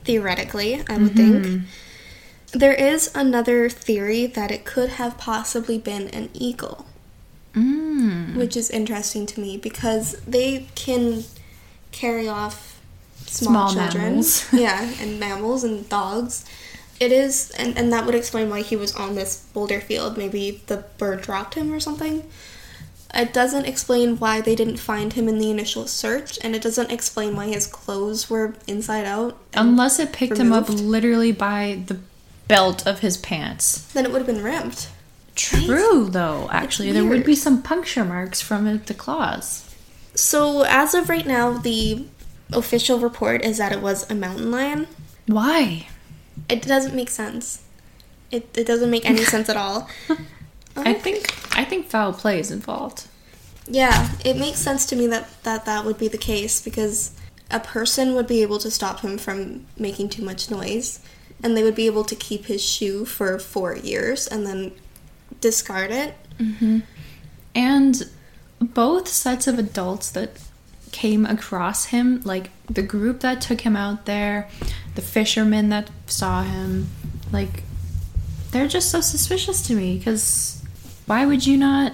[0.05, 1.63] theoretically I would think
[2.51, 6.85] there is another theory that it could have possibly been an eagle
[7.55, 8.35] Mm.
[8.35, 11.23] which is interesting to me because they can
[11.91, 12.79] carry off
[13.27, 14.03] small, Small children.
[14.05, 14.45] mammals.
[14.53, 16.45] yeah, and mammals and dogs.
[16.99, 20.17] It is, and, and that would explain why he was on this boulder field.
[20.17, 22.23] Maybe the bird dropped him or something.
[23.13, 26.91] It doesn't explain why they didn't find him in the initial search, and it doesn't
[26.91, 29.37] explain why his clothes were inside out.
[29.53, 31.99] Unless it picked him up literally by the
[32.47, 33.83] belt of his pants.
[33.93, 34.89] Then it would have been ripped.
[35.35, 36.91] True, though, actually.
[36.91, 39.69] There would be some puncture marks from the claws.
[40.15, 42.05] So, as of right now, the
[42.51, 44.87] official report is that it was a mountain lion.
[45.27, 45.87] Why?
[46.49, 47.63] It doesn't make sense.
[48.31, 49.87] It, it doesn't make any sense at all.
[50.75, 53.07] I think I think foul play is involved.
[53.67, 57.11] Yeah, it makes sense to me that, that that would be the case because
[57.49, 60.99] a person would be able to stop him from making too much noise
[61.41, 64.71] and they would be able to keep his shoe for four years and then
[65.39, 66.15] discard it.
[66.39, 66.79] Mm-hmm.
[67.55, 68.09] And
[68.59, 70.39] both sets of adults that
[70.91, 74.49] came across him, like the group that took him out there,
[74.95, 76.87] the fishermen that saw him,
[77.31, 77.63] like
[78.51, 80.62] they're just so suspicious to me because
[81.05, 81.93] why would you not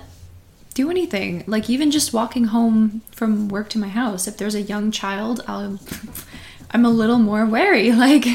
[0.74, 1.44] do anything?
[1.48, 5.42] Like even just walking home from work to my house, if there's a young child,
[5.48, 5.80] I'll
[6.72, 7.92] I'm a little more wary.
[8.06, 8.26] Like,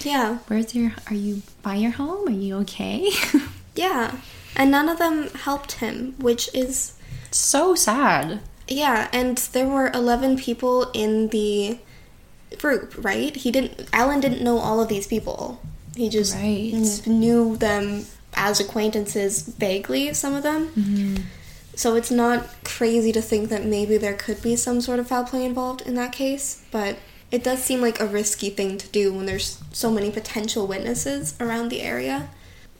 [0.00, 2.28] Yeah, where's your are you by your home?
[2.28, 3.10] Are you okay?
[3.74, 4.16] yeah.
[4.56, 6.94] And none of them helped him, which is
[7.30, 8.40] so sad.
[8.68, 11.78] Yeah, and there were 11 people in the
[12.58, 13.34] group, right?
[13.34, 15.60] He didn't Alan didn't know all of these people.
[15.96, 16.72] He just Right.
[17.06, 21.24] knew them as acquaintances vaguely, some of them.
[21.74, 25.24] So it's not crazy to think that maybe there could be some sort of foul
[25.24, 26.96] play involved in that case, but
[27.30, 31.34] it does seem like a risky thing to do when there's so many potential witnesses
[31.40, 32.28] around the area.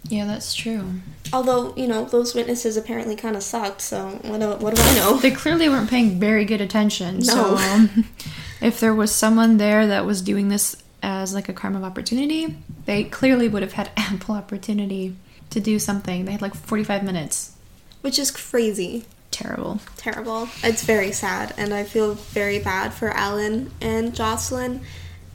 [0.04, 1.00] Yeah, that's true.
[1.32, 4.94] Although, you know, those witnesses apparently kind of sucked, so what do, what do I
[4.96, 5.16] know?
[5.16, 7.20] They clearly weren't paying very good attention.
[7.20, 7.22] No.
[7.22, 8.04] So, um,
[8.60, 12.58] if there was someone there that was doing this as like a crime of opportunity,
[12.84, 15.16] they clearly would have had ample opportunity
[15.52, 16.24] to do something.
[16.24, 17.52] They had like 45 minutes.
[18.00, 19.04] Which is crazy.
[19.30, 19.80] Terrible.
[19.96, 20.48] terrible.
[20.62, 24.82] It's very sad, and I feel very bad for Alan and Jocelyn.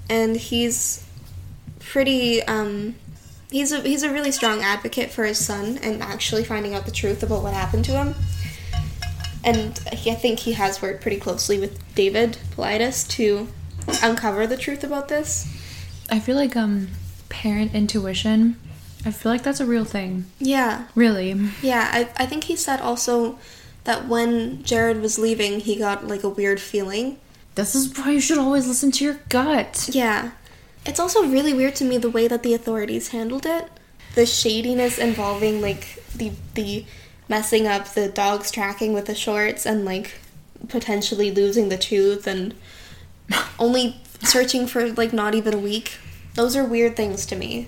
[0.07, 1.03] And he's
[1.80, 2.43] pretty.
[2.43, 2.95] Um,
[3.49, 6.91] he's a he's a really strong advocate for his son and actually finding out the
[6.91, 8.15] truth about what happened to him.
[9.43, 13.47] And he, I think he has worked pretty closely with David Paulides to
[14.03, 15.47] uncover the truth about this.
[16.09, 16.89] I feel like um
[17.30, 18.57] parent intuition.
[19.08, 20.26] I feel like that's a real thing.
[20.39, 21.32] Yeah, Really.
[21.62, 21.89] yeah.
[21.97, 23.38] I I think he said also
[23.86, 27.18] that when Jaryd was leaving, he got like a weird feeling
[27.55, 29.89] This is why you should always listen to your gut.
[29.91, 30.32] Yeah.
[30.86, 33.66] It's also really weird to me the way that the authorities handled it.
[34.16, 35.84] The shadiness involving like
[36.16, 36.86] the the
[37.30, 40.08] messing up the dog's tracking with the shorts and like
[40.68, 42.53] potentially losing the tooth and
[43.60, 45.97] only searching for like not even a week.
[46.36, 47.68] Those are weird things to me.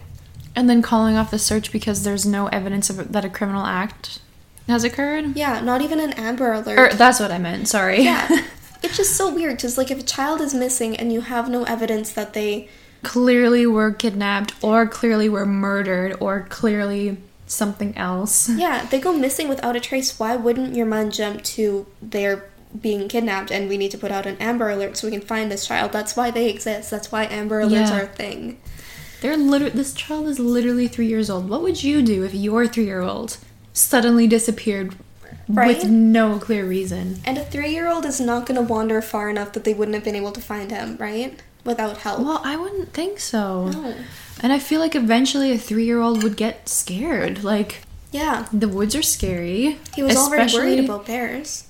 [0.56, 4.20] And then calling off the search because there's no evidence of that a criminal act
[4.68, 5.36] has occurred.
[5.36, 6.78] Yeah, not even an Amber Alert.
[6.78, 7.68] Or that's what I meant.
[7.68, 8.04] Sorry.
[8.04, 8.28] yeah,
[8.84, 11.64] it's just so weird because like if a child is missing and you have no
[11.64, 12.70] evidence that they
[13.04, 18.50] clearly were kidnapped or clearly were murdered or clearly something else.
[18.50, 20.20] Yeah, they go missing without a trace.
[20.20, 24.28] Why wouldn't your mind jump to they're being kidnapped and we need to put out
[24.28, 25.92] an Amber Alert so we can find this child?
[25.92, 26.92] That's why they exist.
[26.92, 28.00] That's why Amber Alerts Yeah.
[28.00, 28.60] are a thing.
[29.22, 31.50] They're literally this child is literally three years old.
[31.50, 33.38] What would you do if your three year old
[33.74, 34.96] suddenly disappeared
[35.48, 35.68] Right?
[35.78, 37.22] with no clear reason?
[37.26, 39.96] And a three year old is not going to wander far enough that they wouldn't
[39.96, 41.42] have been able to find him, right?
[41.66, 42.20] Without help.
[42.22, 43.70] Well, I wouldn't think so.
[43.70, 43.96] no.
[44.42, 47.44] And I feel like eventually a three year old would get scared.
[47.44, 48.48] Like Yeah.
[48.54, 49.78] the woods are scary.
[49.96, 51.66] He was already worried about bears.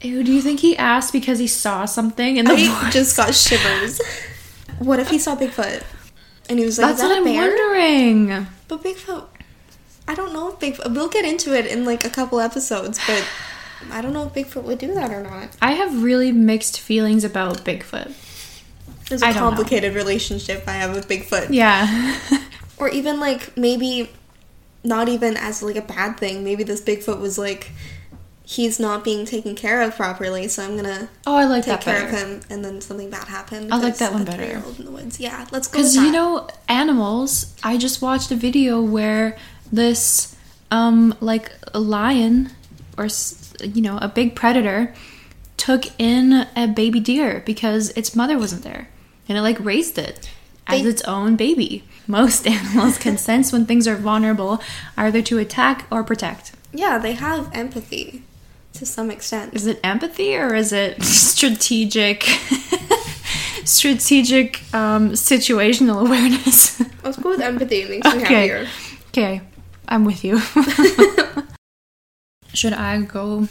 [0.00, 3.34] Ew, do you think he asked because he saw something in the I just got
[3.34, 4.00] shivers.
[4.78, 5.82] What if he saw Bigfoot?
[6.48, 7.48] And he was like, That's that what I'm bear?
[7.48, 8.46] wondering.
[8.68, 9.26] But Bigfoot,
[10.06, 10.94] I don't know if Bigfoot.
[10.94, 13.24] We'll get into it in like a couple episodes, but
[13.92, 15.50] I don't know if Bigfoot would do that or not.
[15.60, 18.12] I have really mixed feelings about Bigfoot.
[19.08, 19.32] There's a know.
[19.34, 22.18] complicated relationship I have with Bigfoot, Yeah.
[22.78, 24.10] or even like maybe
[24.84, 26.44] not even as like a bad thing.
[26.44, 27.70] Maybe this Bigfoot was like
[28.50, 31.80] he's not being taken care of properly, so I'm gonna oh, I like take that
[31.82, 32.16] care better.
[32.16, 33.72] of him, and then something bad happened.
[33.72, 34.38] I like that one better.
[34.42, 35.20] three-year-old in the woods.
[35.20, 35.78] Yeah, let's go.
[35.78, 37.54] Because you know, animals.
[37.62, 39.36] I just watched a video where
[39.70, 40.34] this,
[40.70, 42.50] um, like a lion,
[42.96, 43.08] or
[43.62, 44.94] you know, a big predator,
[45.58, 48.88] took in a baby deer because its mother wasn't there,
[49.28, 50.30] and it like raised it
[50.66, 51.84] as They- its own baby.
[52.06, 54.62] Most animals can sense when things are vulnerable,
[54.96, 56.52] either to attack or protect.
[56.72, 58.22] yeah, they have empathy
[58.78, 59.54] to some extent.
[59.54, 62.22] Is it empathy or is it strategic?
[63.64, 66.80] strategic um, situational awareness.
[67.02, 67.82] Let's go with empathy.
[67.82, 68.34] It makes me Okay.
[68.48, 68.68] happier.
[69.08, 69.40] Okay,
[69.88, 70.40] I'm with you.
[72.54, 73.48] Should I go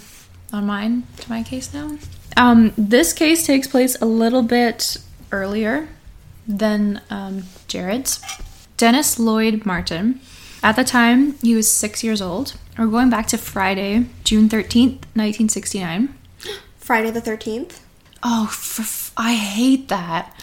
[0.52, 1.98] on mine to my case now?
[2.36, 4.98] Um, this case takes place a little bit
[5.32, 5.88] earlier
[6.48, 8.20] than um, Jaryd's.
[8.78, 10.20] Dennis Lloyd Martin.
[10.64, 12.56] At the time, he was six years old.
[12.78, 16.16] We're going back to Friday, June 13th, 1969.
[16.78, 17.84] Friday the Thirteenth.
[18.24, 20.34] Oh, for f- I hate that.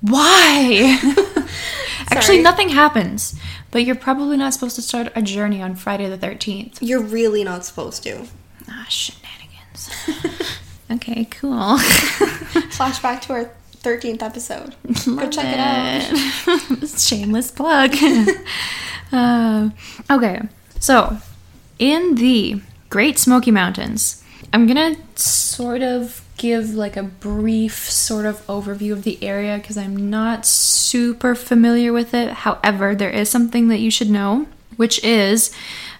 [0.00, 0.98] Why?
[2.10, 3.38] Actually, nothing happens,
[3.70, 6.78] but you're probably not supposed to start a journey on Friday the 13th.
[6.80, 8.26] You're really not supposed to.
[8.68, 9.90] Ah, shenanigans.
[10.90, 11.52] okay, cool.
[12.76, 13.50] Flashback to our
[13.82, 14.74] 13th episode.
[15.06, 16.88] Go check it out.
[16.98, 17.94] Shameless plug.
[19.12, 19.70] Uh,
[20.10, 20.42] okay,
[20.80, 21.18] so
[21.78, 28.44] in the Great Smoky Mountains, I'm gonna sort of give like a brief sort of
[28.46, 32.30] overview of the area because I'm not super familiar with it.
[32.30, 34.46] However, there is something that you should know,
[34.76, 35.54] which is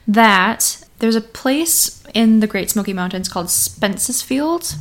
[0.07, 4.75] that there's a place in the Great Smoky Mountains called Spence's Field,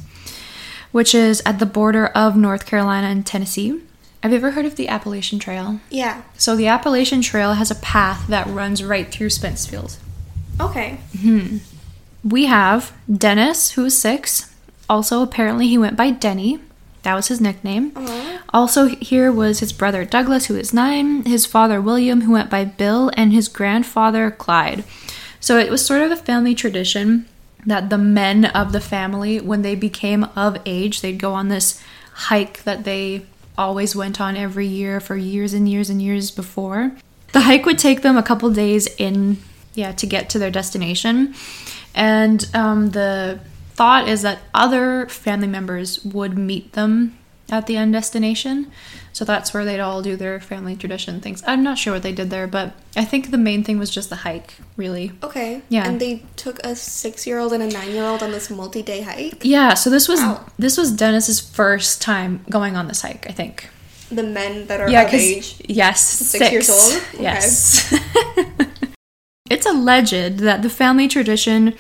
[0.92, 3.82] which is at the border of North Carolina and Tennessee.
[4.24, 5.82] Have you ever heard of the Appalachian Trail?
[5.90, 6.22] Yeah.
[6.38, 9.98] So the Appalachian Trail has a path that runs right through Spence Field.
[10.62, 11.00] Okay.
[11.20, 11.58] Hmm.
[12.24, 14.56] We have Dennis, who is six.
[14.90, 16.60] Also, apparently, he went by Denny.
[17.02, 17.92] That was his nickname.
[17.98, 18.44] Aw.
[18.54, 22.64] Also, here was his brother Douglas, who is nine, his father William, who went by
[22.64, 24.86] Bill, and his grandfather Clyde.
[25.42, 27.28] So it was sort of a family tradition
[27.66, 31.84] that the men of the family, when they became of age, they'd go on this
[32.14, 33.26] hike that they
[33.58, 36.92] always went on every year for years and years and years before.
[37.32, 39.38] The hike would take them a couple days in,
[39.74, 41.34] yeah, to get to their destination.
[41.96, 43.40] And um, the
[43.74, 47.18] thought is that other family members would meet them
[47.50, 48.72] at the end destination.
[49.14, 51.44] So that's where they'd all do their family tradition things.
[51.46, 54.10] I'm not sure what they did there, but I think the main thing was just
[54.10, 55.12] the hike, really.
[55.22, 55.62] Okay.
[55.70, 55.88] Yeah.
[55.88, 58.82] And they took a six year old and a nine year old on this multi
[58.82, 59.46] day hike.
[59.46, 60.46] Yeah, so this was Wow.
[60.58, 63.70] this was Dennis's first time going on this hike, I think.
[64.10, 65.62] The men that are yeah, of age.
[65.68, 67.02] yes, Six years old?
[67.14, 67.24] Okay.
[67.24, 67.94] Yes.
[69.50, 71.76] it's alleged that the family tradition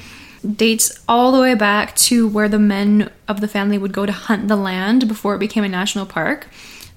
[0.56, 4.12] dates all the way back to where the men of the family would go to
[4.12, 6.48] hunt the land before it became a national park.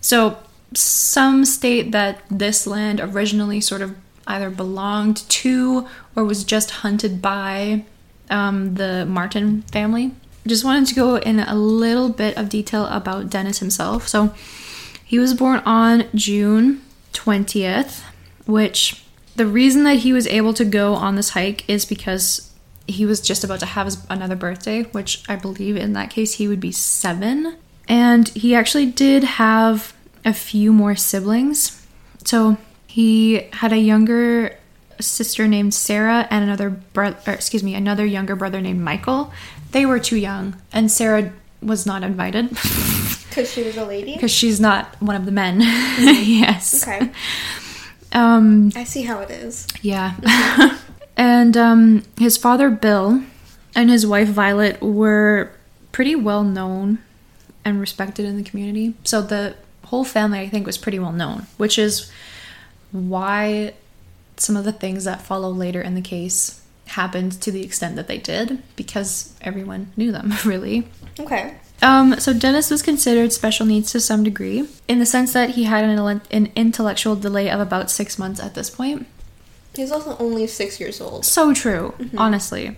[0.06, 0.38] So
[0.72, 7.20] some state that this land originally sort of either belonged to or was just hunted
[7.20, 7.84] by
[8.30, 10.12] um, the Martin family.
[10.46, 14.06] Just wanted to go in a little bit of detail about Dennis himself.
[14.06, 14.32] So
[15.04, 16.82] He was born on June
[17.12, 18.04] 20th,
[18.46, 19.04] which
[19.34, 22.52] the reason that he was able to go on this hike is because
[22.86, 26.34] he was just about to have his, another birthday, which I believe in that case
[26.34, 27.56] he would be seven.
[27.88, 29.95] And he actually did have
[30.26, 31.86] a few more siblings.
[32.24, 34.58] So he had a younger
[35.00, 39.32] sister named Sarah and another brother, excuse me, another younger brother named Michael.
[39.72, 42.50] They were too young, and Sarah was not invited
[43.28, 44.14] Because she was a lady?
[44.14, 45.60] because she's not one of the men.
[46.00, 46.82] yes.
[46.86, 47.10] Okay.
[48.12, 49.66] Um, I see how it is.
[49.82, 50.14] yeah.
[51.18, 53.22] and um, his father, Bill,
[53.74, 55.50] and his wife, Violet, were
[55.92, 56.98] pretty well known
[57.62, 58.94] and respected in the community.
[59.04, 59.54] So the
[59.86, 62.10] whole family, I think, was pretty well known, which is
[62.92, 63.74] why
[64.36, 68.06] some of the things that follow later in the case happened to the extent that
[68.06, 70.88] they did, because everyone knew them, really.
[71.18, 71.56] Okay.
[71.82, 75.64] Um, so Dennis was considered special needs to some degree, in the sense that he
[75.64, 79.06] had an, an intellectual delay of about six months at this point.
[79.74, 81.24] He's also only six years old.
[81.26, 82.76] So true, honestly.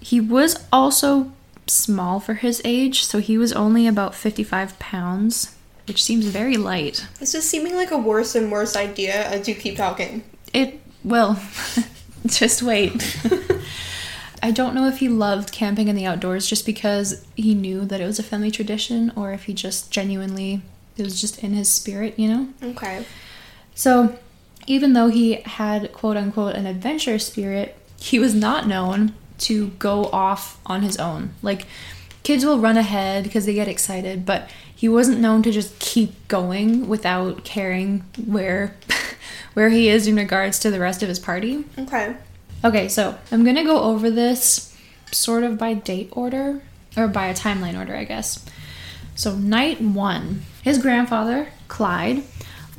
[0.00, 1.32] He was also
[1.66, 5.56] small for his age, so he was only about 55 pounds,
[5.88, 7.06] which seems very light.
[7.18, 10.22] This is seeming like a worse and worse idea as you keep talking.
[10.52, 11.38] It will.
[12.26, 12.92] just wait.
[14.42, 18.00] I don't know if he loved camping in the outdoors just because he knew that
[18.00, 20.62] it was a family tradition or if he just genuinely,
[20.96, 22.48] it was just in his spirit, you know?
[22.62, 23.04] Okay.
[23.74, 24.16] So,
[24.66, 30.04] even though he had quote unquote an adventure spirit, he was not known to go
[30.06, 31.30] off on his own.
[31.42, 31.66] Like,
[32.22, 36.28] kids will run ahead because they get excited, but he wasn't known to just keep
[36.28, 38.76] going without caring where
[39.54, 41.64] where he is in regards to the rest of his party.
[41.76, 42.14] Okay.
[42.64, 44.72] Okay, so I'm gonna go over this
[45.10, 46.62] sort of by date order,
[46.96, 48.46] or by a timeline order, I guess.
[49.16, 52.22] So, night one, his grandfather, Clyde,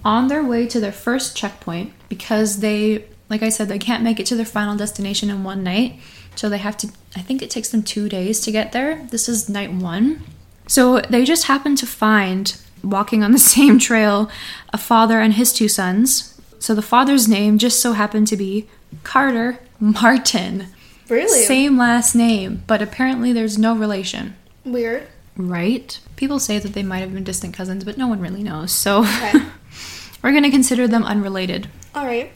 [0.06, 4.22] on their way to their first checkpoint, because they, like I said, they can't make
[4.22, 6.00] it to their final destination in one night.
[6.36, 6.88] So, they have to,
[7.18, 9.06] I think it takes them two days to get there.
[9.08, 10.24] This is night one.
[10.70, 14.30] So, they just happened to find, walking on the same trail,
[14.72, 16.40] a father and his two sons.
[16.60, 18.68] So, the father's name just so happened to be
[19.04, 20.68] Carter Martin.
[21.10, 21.44] Really?
[21.44, 24.36] Same last name, but apparently there's no relation.
[24.64, 25.08] Weird.
[25.36, 26.00] Right?
[26.18, 28.72] People say that they might have been distant cousins, but no one really knows.
[28.72, 29.34] So Okay.
[30.22, 31.68] we're going to consider them unrelated.
[31.96, 32.32] All right.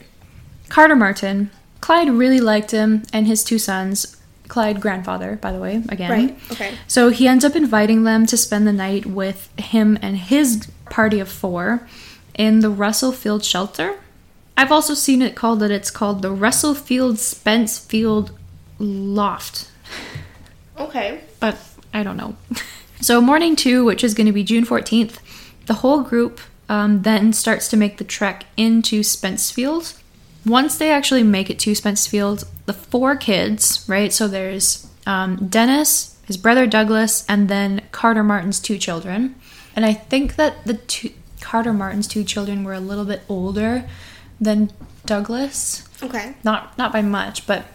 [0.70, 1.50] Carter Martin.
[1.80, 4.16] Clyde really liked him and his two sons.
[4.48, 6.10] Clyde, grandfather, by the way, again.
[6.10, 6.38] Right.
[6.52, 6.74] Okay.
[6.86, 11.18] So he ends up inviting them to spend the night with him and his party
[11.18, 11.86] of four
[12.34, 13.96] in the Russell Field shelter.
[14.56, 18.32] I've also seen it called that it's called the Russell Field Spence Field
[18.78, 19.68] Loft,
[20.78, 21.20] Okay.
[21.40, 21.56] but
[21.92, 22.36] I don't know.
[23.00, 25.18] so morning two, which is going to be June 14th,
[25.66, 29.94] the whole group um, then starts to make the trek into Spence Field.
[30.46, 34.12] Once they actually make it to Spence Field, the four kids, right?
[34.12, 39.34] So there's um, Dennis, his brother Douglas, and then Carter Martin's two children.
[39.76, 43.84] And I think that the two Carter Martin's two children were a little bit older
[44.40, 44.70] than
[45.06, 45.86] Douglas.
[46.02, 46.34] Okay.
[46.44, 47.66] Not not by much, but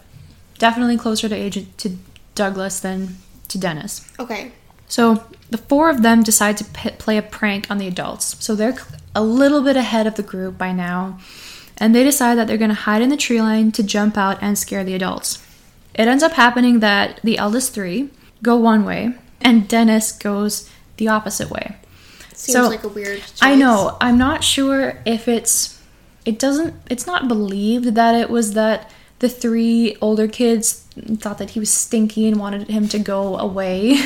[0.58, 1.96] definitely closer to age to
[2.34, 3.16] Douglas than
[3.48, 4.10] to Dennis.
[4.18, 4.52] Okay.
[4.88, 8.36] So the four of them decide to p- play a prank on the adults.
[8.44, 8.76] So they're
[9.14, 11.18] a little bit ahead of the group by now,
[11.80, 14.38] and they decide that they're going to hide in the tree line to jump out
[14.42, 15.42] and scare the adults.
[15.94, 18.10] It ends up happening that the eldest three
[18.42, 21.76] go one way, and Dennis goes the opposite way.
[22.34, 23.20] Seems So, like a weird.
[23.20, 23.38] Choice.
[23.42, 23.96] I know.
[24.00, 25.78] I'm not sure if it's.
[26.24, 26.74] It doesn't.
[26.88, 30.84] It's not believed that it was that the three older kids
[31.18, 33.96] thought that he was stinky and wanted him to go away.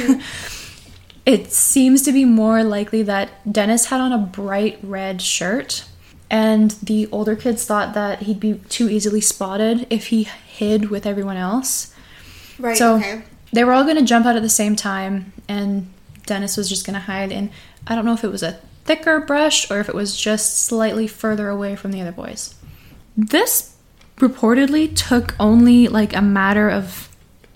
[1.26, 5.84] it seems to be more likely that Dennis had on a bright red shirt,
[6.30, 11.06] and the older kids thought that he'd be too easily spotted if he hid with
[11.06, 11.94] everyone else.
[12.58, 12.76] Right.
[12.76, 13.22] So okay.
[13.52, 15.92] they were all going to jump out at the same time, and
[16.26, 17.50] Dennis was just going to hide in.
[17.86, 21.06] I don't know if it was a thicker brush or if it was just slightly
[21.06, 22.54] further away from the other boys.
[23.16, 23.76] This
[24.16, 27.08] reportedly took only like a matter of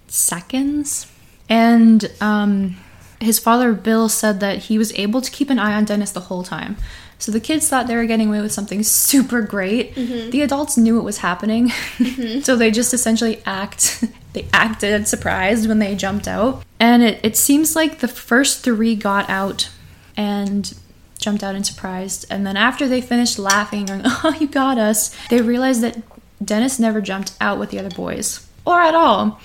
[0.09, 1.11] seconds,
[1.49, 2.77] and um,
[3.21, 6.21] his father Bill said that he was able to keep an eye on Dennis the
[6.21, 6.77] whole time.
[7.19, 9.95] So the kids thought they were getting away with something super great.
[9.95, 10.31] Mm-hmm.
[10.31, 12.41] The adults knew it was happening, mm-hmm.
[12.43, 14.05] so they just essentially act.
[14.35, 18.95] They acted surprised when they jumped out, and it, it seems like the first three
[18.95, 19.71] got out
[20.19, 20.79] and
[21.19, 22.27] jumped out and surprised.
[22.29, 26.03] And then after they finished laughing, going, "Oh, you got us!" They realized that
[26.45, 29.41] Dennis never jumped out with the other boys, or at all,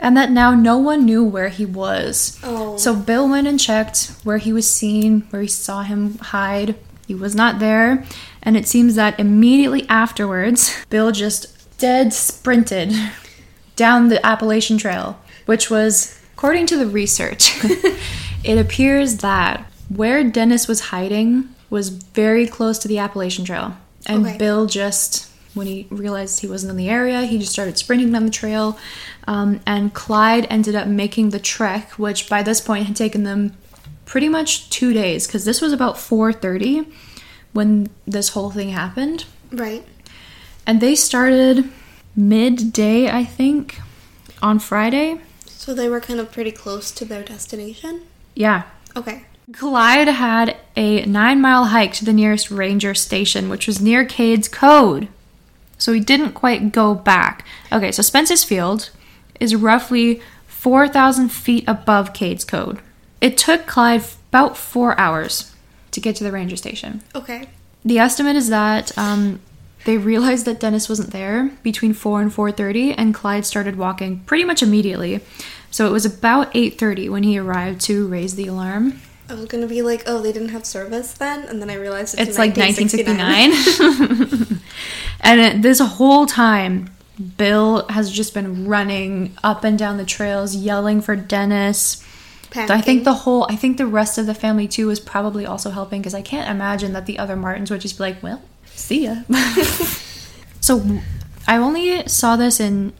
[0.00, 2.38] and that now no one knew where he was.
[2.42, 2.76] Oh.
[2.76, 6.74] So Bill went and checked where he was seen, where he saw him hide,
[7.06, 8.04] He was not there,
[8.42, 12.92] and it seems that immediately afterwards, Bill just dead sprinted
[13.76, 17.52] down the Appalachian Trail, which was, according to the research,
[18.44, 23.76] it appears that where Dennis was hiding was very close to the Appalachian Trail.
[24.06, 24.38] And Okay.
[24.38, 28.24] Bill just, when he realized he wasn't in the area, he just started sprinting down
[28.24, 28.78] the trail.
[29.26, 33.56] Um, and Clyde ended up making the trek, which by this point had taken them
[34.04, 36.90] pretty much two days, because this was about 4.30
[37.52, 39.24] when this whole thing happened.
[39.50, 39.84] Right.
[40.66, 41.70] And they started
[42.16, 43.80] midday, I think,
[44.42, 45.20] on Friday.
[45.46, 48.02] So they were kind of pretty close to their destination.
[48.34, 48.64] Yeah.
[48.96, 49.24] Okay.
[49.52, 54.50] Clyde had a nine mile hike to the nearest ranger station, which was near Cades
[54.50, 55.08] Cove.
[55.76, 57.46] So he didn't quite go back.
[57.70, 58.90] Okay, so Spence's Field
[59.38, 62.80] is roughly 4,000 feet above Cades Cove.
[63.24, 65.54] It took Clyde about four hours
[65.92, 67.00] to get to the ranger station.
[67.14, 67.48] Okay.
[67.82, 69.40] The estimate is that um,
[69.86, 74.44] they realized that Dennis wasn't there between 4 and 4:30 and Clyde started walking pretty
[74.44, 75.20] much immediately.
[75.70, 79.00] So it was about 8:30 when he arrived to raise the alarm.
[79.30, 82.18] I was gonna be like, oh, they didn't have service then, and then I realized
[82.18, 83.52] it's, It's like 1969.
[83.52, 84.60] 1969.
[85.20, 86.90] and it, this whole time
[87.38, 92.04] Bill has just been running up and down the trails yelling for Dennis.
[92.56, 95.70] I think the whole, I think the rest of the family too was probably also
[95.70, 99.04] helping because I can't imagine that the other Martins would just be like, well, see
[99.04, 99.16] ya.
[100.60, 101.00] so
[101.46, 102.92] I only saw this in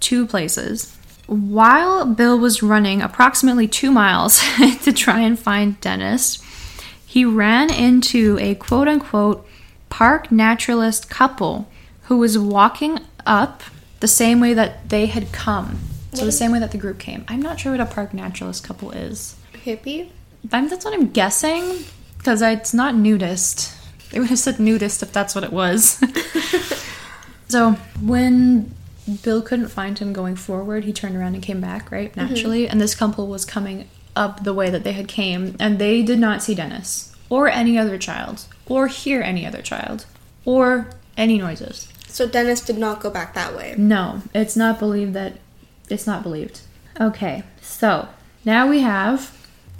[0.00, 0.96] two places.
[1.26, 4.40] While Bill was running approximately two miles
[4.82, 6.42] to try and find Dennis,
[7.06, 9.46] he ran into a quote unquote
[9.88, 11.68] park naturalist couple
[12.02, 13.62] who was walking up
[14.00, 15.78] the same way that they had come.
[16.18, 17.24] So, the same way that the group came.
[17.28, 19.36] I'm not sure what a park naturalist couple is.
[19.52, 20.10] hippie.
[20.52, 21.84] I'm, that's what I'm guessing
[22.18, 23.74] because it's not nudist.
[24.10, 26.02] They would have said nudist if that's what it was.
[27.48, 28.74] so when
[29.22, 32.10] Bill couldn't find him going forward, he turned around and came back, right?
[32.12, 32.28] Mm-hmm.
[32.28, 32.68] Naturally.
[32.68, 36.18] And this couple was coming up the way that they had came, and they did
[36.18, 40.06] not see Dennis or any other child or hear any other child
[40.44, 41.88] or any noises.
[42.08, 43.74] So Dennis did not go back that way.
[43.76, 45.38] No, it's not believed that
[45.88, 46.60] it's not believed.
[47.00, 48.08] Okay, so
[48.44, 49.36] now we have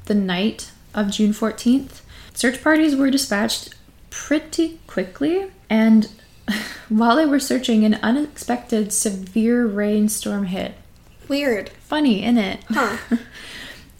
[0.07, 2.00] the night of June 14th.
[2.34, 3.74] Search parties were dispatched
[4.11, 6.09] pretty quickly, and
[6.88, 10.74] while they were searching, an unexpected severe rainstorm hit.
[11.28, 11.70] Weird.
[11.70, 12.61] Funny, isn't it?
[12.68, 12.96] Huh.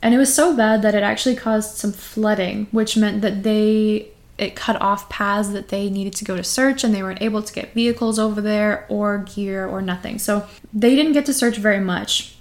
[0.02, 4.09] And it was so bad that it actually caused some flooding, which meant that they
[4.39, 7.43] it cut off paths that they needed to go to search and they weren't able
[7.43, 10.18] to get vehicles over there or gear or nothing.
[10.18, 12.37] So they didn't get to search very much.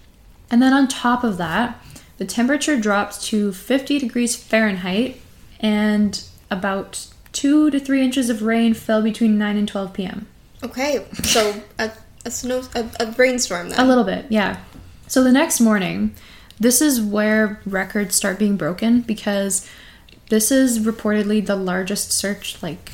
[0.52, 1.82] And then on top of that,
[2.18, 5.20] the temperature dropped to 50 degrees Fahrenheit
[5.60, 6.22] and
[6.52, 10.28] about 2 to 3 inches of rain fell between 9 and 12 p.m.
[10.64, 11.06] Okay.
[11.24, 11.92] So a,
[12.26, 13.80] a snow a, a brainstorm then.
[13.80, 14.60] A little bit, yeah.
[15.08, 16.16] So the next morning,
[16.60, 19.70] this is where records start being broken because
[20.30, 22.92] this is reportedly the largest search like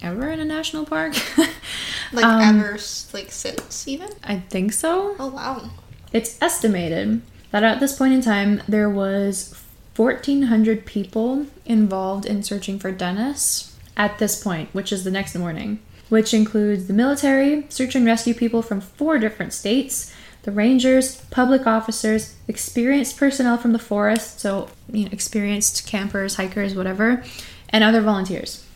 [0.00, 1.14] ever in a national park.
[2.12, 2.72] like um, ever
[3.12, 4.10] like since even.
[4.22, 5.16] I think so.
[5.18, 5.70] Oh wow.
[6.12, 9.58] It's estimated that at this point in time there was
[9.96, 15.78] 1400 people involved in searching for Dennis at this point, which is the next morning,
[16.08, 21.66] which includes the military, search and rescue people from four different states, the rangers, public
[21.66, 27.22] officers, experienced personnel from the forest, so you know, experienced campers, hikers, whatever,
[27.68, 28.66] and other volunteers.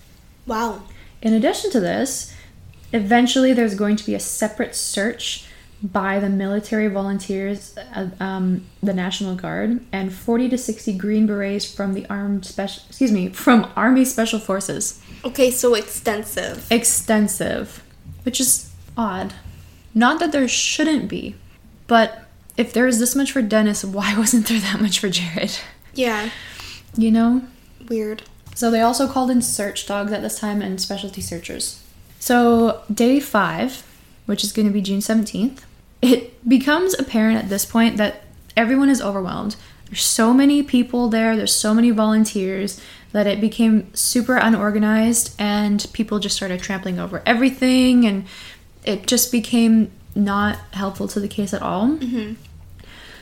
[0.46, 0.82] Wow.
[1.22, 2.32] In addition to this,
[2.92, 5.46] eventually there's going to be a separate search
[5.82, 11.70] by the military volunteers, uh, um, the National Guard, and 40 to 60 Green Berets
[11.70, 15.00] from the armed special, excuse me, from Army Special Forces.
[15.24, 16.70] Okay, so extensive.
[16.70, 17.82] Extensive,
[18.22, 19.34] which is odd.
[19.94, 21.34] Not that there shouldn't be,
[21.87, 22.24] but
[22.57, 25.61] if there was this much for Dennis, why wasn't there that much for Jaryd?
[25.95, 26.30] Yeah.
[26.97, 27.43] You know?
[27.89, 28.22] Weird.
[28.55, 31.82] So they also called in search dogs at this time and specialty searchers.
[32.18, 33.87] So day five,
[34.24, 35.61] which is going to be June 17th,
[36.01, 38.22] it becomes apparent at this point that
[38.57, 39.57] everyone is overwhelmed.
[39.87, 42.80] There's so many people there, there's so many volunteers
[43.12, 48.26] that it became super unorganized and people just started trampling over everything and
[48.84, 51.88] it just became not helpful to the case at all.
[51.88, 52.34] Mm-hmm.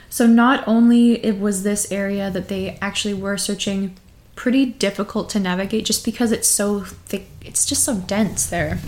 [0.08, 3.96] So not only it was this area that they actually were searching
[4.36, 8.78] pretty difficult to navigate just because it's so thick, it's just so dense there.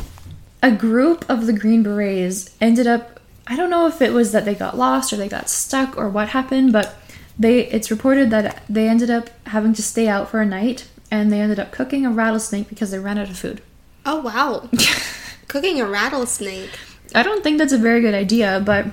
[0.63, 4.45] A group of the Green Berets ended up I don't know if it was that
[4.45, 6.97] they got lost or they got stuck or what happened, but
[7.39, 11.33] they it's reported that they ended up having to stay out for a night and
[11.33, 13.63] they ended up cooking a rattlesnake because they ran out of food.
[14.05, 14.69] Oh wow.
[15.49, 16.71] Cooking a rattlesnake.
[17.17, 18.87] I don't think that's a very good idea, but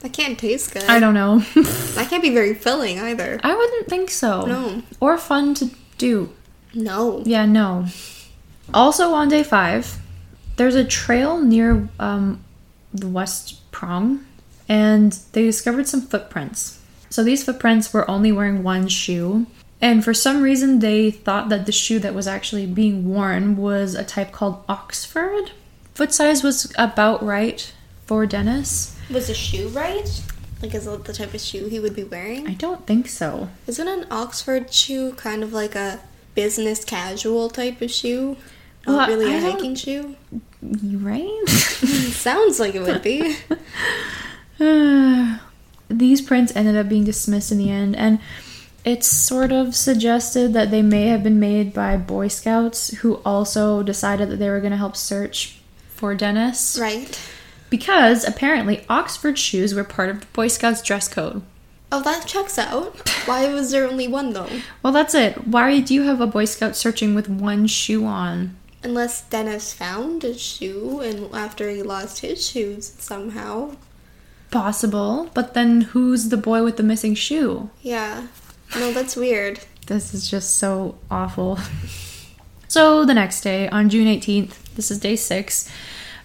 [0.00, 0.84] That can't taste good.
[0.84, 1.44] I don't know.
[1.96, 3.38] That can't be very filling either.
[3.42, 4.44] I wouldn't think so.
[4.46, 4.82] No.
[4.98, 6.30] Or fun to do.
[6.74, 7.22] No.
[7.24, 7.86] Yeah, no.
[8.74, 9.98] Also on day five,
[10.56, 12.42] there's a trail near um,
[12.92, 14.24] the West Prong,
[14.68, 16.80] and they discovered some footprints.
[17.10, 19.46] So these footprints were only wearing one shoe,
[19.80, 23.94] and for some reason they thought that the shoe that was actually being worn was
[23.94, 25.52] a type called Oxford.
[25.96, 27.72] Foot size was about right
[28.04, 28.94] for Dennis.
[29.10, 30.22] Was the shoe right?
[30.60, 32.46] Like, is that the type of shoe he would be wearing?
[32.46, 33.48] I don't think so.
[33.66, 36.00] Isn't an Oxford shoe kind of like a
[36.34, 38.36] business casual type of shoe?
[38.86, 40.16] Not Well, really I a hiking shoe?
[40.60, 41.40] Right?
[41.48, 43.34] Hmm, sounds like it would be.
[45.88, 48.18] These prints ended up being dismissed in the end, and
[48.84, 53.82] it's sort of suggested that they may have been made by Boy Scouts who also
[53.82, 55.55] decided that they were going to help search
[55.96, 56.78] for Dennis.
[56.80, 57.18] right.
[57.68, 61.42] Because apparently Oxford shoes were part of the Boy Scouts dress code.
[61.90, 63.08] Oh, that checks out.
[63.26, 64.48] Why was there only one though?
[64.82, 65.46] Well, that's it.
[65.48, 68.56] Why do you have a Boy Scout searching with one shoe on?
[68.84, 73.76] Unless Dennis found a shoe and after he lost his shoes somehow.
[74.52, 77.68] Possible, but then who's the boy with the missing shoe?
[77.82, 78.28] Yeah.
[78.76, 79.60] No, that's weird.
[79.86, 81.58] This is just so awful.
[82.68, 85.70] So the next day, on June 18th, this is day six,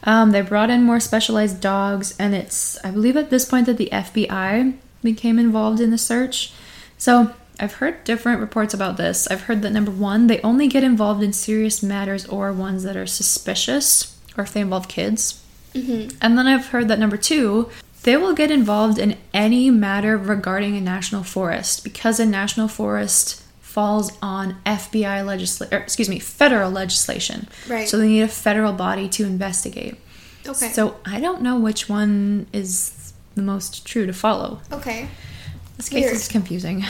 [0.03, 3.77] um, they brought in more specialized dogs, and it's, I believe, at this point that
[3.77, 6.53] the FBI became involved in the search.
[6.97, 9.27] So I've heard different reports about this.
[9.27, 12.97] I've heard that number one, they only get involved in serious matters or ones that
[12.97, 15.43] are suspicious, or if they involve kids.
[15.73, 16.17] Mm-hmm.
[16.21, 17.69] And then I've heard that number two,
[18.03, 23.43] they will get involved in any matter regarding a national forest because a national forest
[23.71, 27.47] falls on FBI legislation, excuse me, federal legislation.
[27.69, 27.87] Right.
[27.87, 29.95] So they need a federal body to investigate.
[30.45, 30.67] Okay.
[30.69, 34.59] So I don't know which one is the most true to follow.
[34.73, 35.07] okay.
[35.77, 36.15] This case Weird.
[36.15, 36.83] is confusing.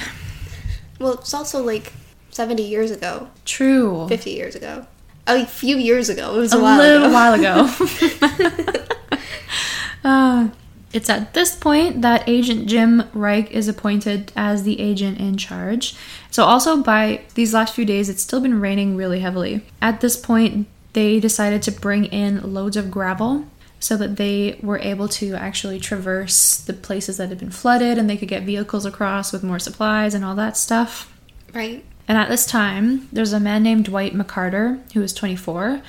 [1.00, 1.94] Well, it's also like
[2.32, 4.08] 70 years ago, True.
[4.10, 4.86] 50 years ago.
[5.28, 6.36] A few years ago.
[6.36, 7.14] It was a a, while little ago.
[7.14, 8.78] while ago.
[10.04, 10.50] uh,
[10.94, 15.96] it's at this point that Agent Jim Reich is appointed as the agent in charge.
[16.30, 19.66] So, also by these last few days, it's still been raining really heavily.
[19.82, 23.46] At this point, they decided to bring in loads of gravel
[23.80, 28.10] so that they were able to actually traverse the places that had been flooded and
[28.10, 31.12] they could get vehicles across with more supplies and all that stuff.
[31.54, 31.84] Right.
[32.08, 35.82] And at this time, there's a man named Dwight McCarter who was 24.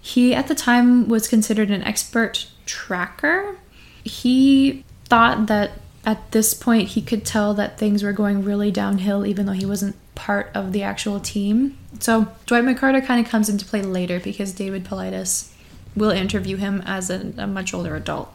[0.00, 3.58] He, at the time, was considered an expert tracker.
[4.06, 5.72] He thought that
[6.04, 9.66] at this point he could tell that things were going really downhill, even though he
[9.66, 11.76] wasn't part of the actual team.
[11.98, 15.52] So Dwight McCarter kind of comes into play later because David Paulides
[15.96, 18.32] will interview him as a, a much older adult.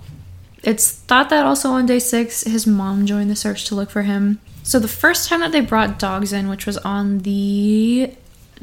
[0.63, 4.03] It's thought that also on day six, his mom joined the search to look for
[4.03, 4.39] him.
[4.63, 8.13] So the first time that they brought dogs in, which was on the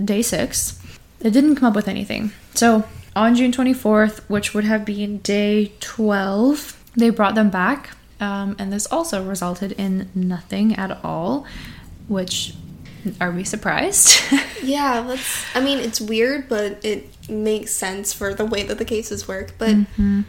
[0.02, 0.80] day six,
[1.20, 2.32] they didn't come up with anything.
[2.54, 2.84] So
[3.16, 7.90] on June 24th, which would have been day 12, they brought them back.
[8.20, 11.46] Um, and this also resulted in nothing at all,
[12.08, 12.52] which
[13.20, 14.20] are we surprised?
[14.60, 15.46] Yeah, that's.
[15.54, 19.52] I mean, it's weird, but it makes sense for the way that the cases work.
[19.56, 20.22] But Mm-hmm.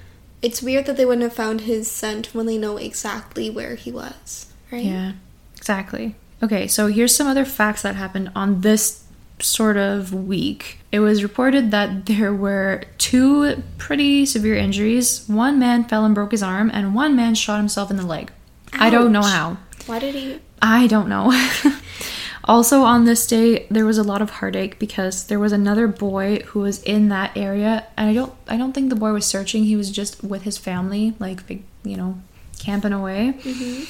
[0.43, 3.91] it's weird that they wouldn't have found his scent when they know exactly where he
[3.91, 4.86] was, right?
[4.86, 5.13] Yeah,
[5.57, 6.15] exactly.
[6.43, 9.03] Okay, so here's some other facts that happened on this
[9.42, 10.80] sort of week.
[10.92, 15.24] It was reported that there were two pretty severe injuries.
[15.28, 18.32] One man fell and broke his arm, and one man shot himself in the leg.
[18.74, 19.58] I don't know how.
[19.86, 20.40] Why did he?
[20.62, 21.32] I don't know.
[22.44, 26.40] also, on this day, there was a lot of heartache because there was another boy
[26.48, 29.64] who was in that area, and I don't, I don't think the boy was searching.
[29.64, 31.42] He was just with his family, like
[31.84, 32.22] you know,
[32.60, 33.34] camping away.
[33.40, 33.84] Mm-hmm.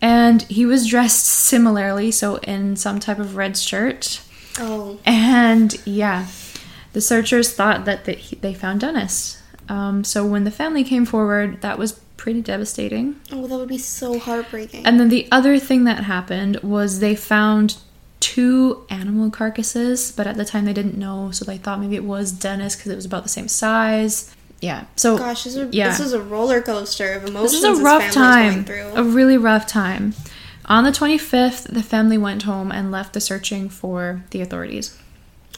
[0.00, 4.20] And he was dressed similarly, so in some type of red shirt.
[4.58, 6.26] Oh, And yeah,
[6.92, 9.42] the searchers thought that they, they found Dennis.
[9.68, 13.16] Um, so when the family came forward, that was pretty devastating.
[13.30, 14.84] oh, that would be so heartbreaking.
[14.86, 17.76] And then the other thing that happened was they found
[18.20, 22.04] two animal carcasses, but at the time they didn't know, so they thought maybe it
[22.04, 24.34] was Dennis because it was about the same size.
[24.60, 24.86] Yeah.
[24.96, 25.88] So Gosh, this is, yeah.
[25.88, 27.52] this is a roller coaster of emotions.
[27.52, 28.66] this is a rough time.
[28.96, 30.14] A really rough time.
[30.68, 34.96] On the 25th, the family went home and left the searching for the authorities.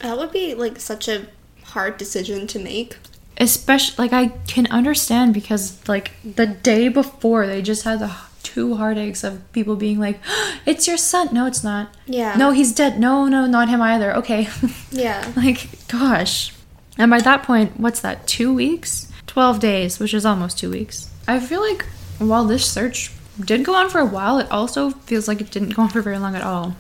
[0.00, 1.26] That would be like such a
[1.64, 2.96] hard decision to make.
[3.38, 8.10] especially like I can understand because like the day before they just had the
[8.42, 10.18] two heartaches of people being like,
[10.66, 11.88] "It's your son." No, it's not.
[12.06, 12.36] Yeah.
[12.36, 12.98] No, he's dead.
[13.00, 14.14] No, no, not him either.
[14.16, 14.48] Okay.
[14.92, 15.32] Yeah.
[15.36, 16.52] like, gosh.
[16.98, 18.26] And by that point, what's that?
[18.26, 19.08] Two weeks?
[19.26, 21.08] Twelve days, which is almost two weeks.
[21.28, 21.84] I feel like
[22.18, 25.74] while this search did go on for a while, it also feels like it didn't
[25.74, 26.76] go on for very long at all.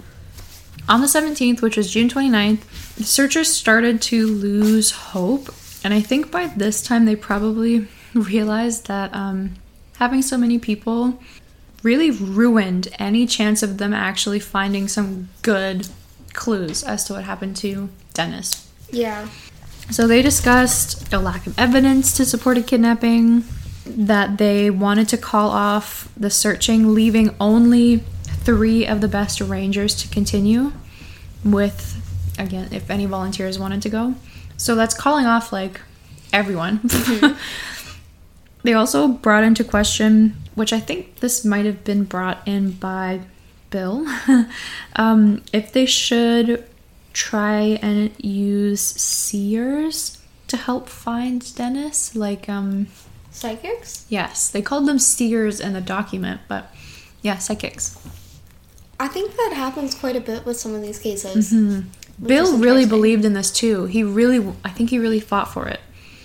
[0.88, 5.54] On the 17th, which was June 29th, the searchers started to lose hope.
[5.84, 9.54] And I think by this time they probably realized that um,
[9.98, 11.20] having so many people
[11.82, 15.88] really ruined any chance of them actually finding some good
[16.32, 18.70] clues as to what happened to Dennis.
[18.90, 19.28] Yeah.
[19.90, 23.44] So they discussed a lack of evidence to support a kidnapping,
[23.86, 27.98] that they wanted to call off the searching, leaving only
[28.42, 30.72] three of the best rangers to continue
[31.44, 31.96] with,
[32.38, 34.14] again, if any volunteers wanted to go.
[34.56, 35.80] So that's calling off like
[36.32, 36.80] everyone.
[38.62, 43.20] they also brought into question, which I think this might have been brought in by
[43.70, 44.06] Bill,
[44.96, 46.64] um, if they should
[47.12, 52.14] try and use seers to help find Dennis.
[52.14, 52.88] Like, um,
[53.40, 54.04] Psychics?
[54.10, 56.74] yes, they called them seers in the document, but
[57.22, 57.98] yeah, psychics.
[58.98, 61.50] I think that happens quite a bit with some of these cases.
[61.50, 62.26] Mm-hmm.
[62.26, 63.86] Bill really believed in this too.
[63.86, 65.80] He really, I think he really fought for it.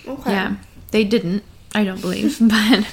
[0.06, 0.30] Okay.
[0.30, 0.56] Yeah,
[0.90, 1.42] they didn't.
[1.74, 2.36] I don't believe.
[2.40, 2.86] but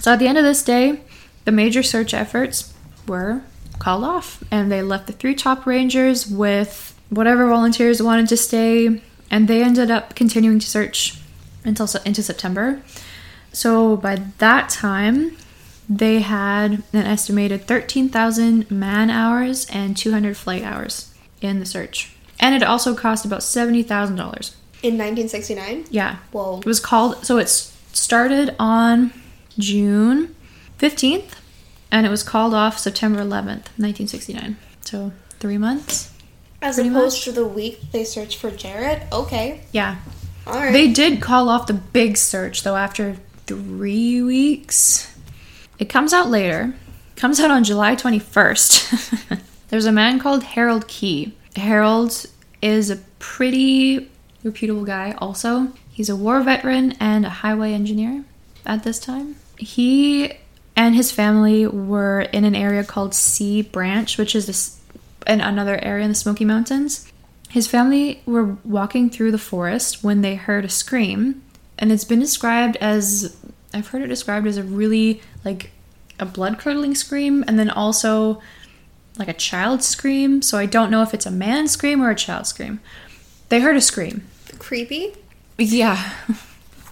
[0.00, 1.00] so at the end of this day,
[1.44, 2.72] the major search efforts
[3.06, 3.42] were
[3.78, 9.02] called off, and they left the three top rangers with whatever volunteers wanted to stay,
[9.30, 11.20] and they ended up continuing to search
[11.62, 12.80] until into September.
[13.52, 15.36] So by that time,
[15.88, 22.14] they had an estimated 13,000 man hours and 200 flight hours in the search.
[22.38, 24.10] And it also cost about $70,000.
[24.82, 25.86] In 1969?
[25.90, 26.16] Yeah.
[26.32, 26.58] Whoa.
[26.60, 29.12] It was called, so it started on
[29.58, 30.34] June
[30.78, 31.32] 15th
[31.90, 34.56] and it was called off September 11th, 1969.
[34.82, 36.12] So three months?
[36.62, 37.24] As opposed much.
[37.24, 39.10] to the week they searched for Jaryd?
[39.12, 39.62] Okay.
[39.72, 39.96] Yeah.
[40.46, 40.72] Alright.
[40.72, 43.16] They did call off the big search though after
[43.50, 45.12] three weeks.
[45.80, 46.72] It comes out later.
[47.16, 49.40] Comes out on July 21st.
[49.70, 51.34] There's a man called Harold Key.
[51.56, 52.26] Harold
[52.62, 54.08] is a pretty
[54.44, 55.72] reputable guy also.
[55.90, 58.24] He's a war veteran and a highway engineer
[58.64, 59.34] at this time.
[59.58, 60.32] He
[60.76, 64.78] and his family were in an area called Sea Branch, which is this,
[65.26, 67.10] in another area in the Smoky Mountains.
[67.48, 71.42] His family were walking through the forest when they heard a scream,
[71.80, 73.36] and it's been described as
[73.74, 75.70] I've heard it described as a really like
[76.18, 78.40] a blood curdling scream, and then also
[79.18, 80.42] like a child scream.
[80.42, 82.80] So I don't know if it's a man scream or a child scream.
[83.48, 84.22] They heard a scream.
[84.58, 85.14] Creepy?
[85.58, 86.12] Yeah.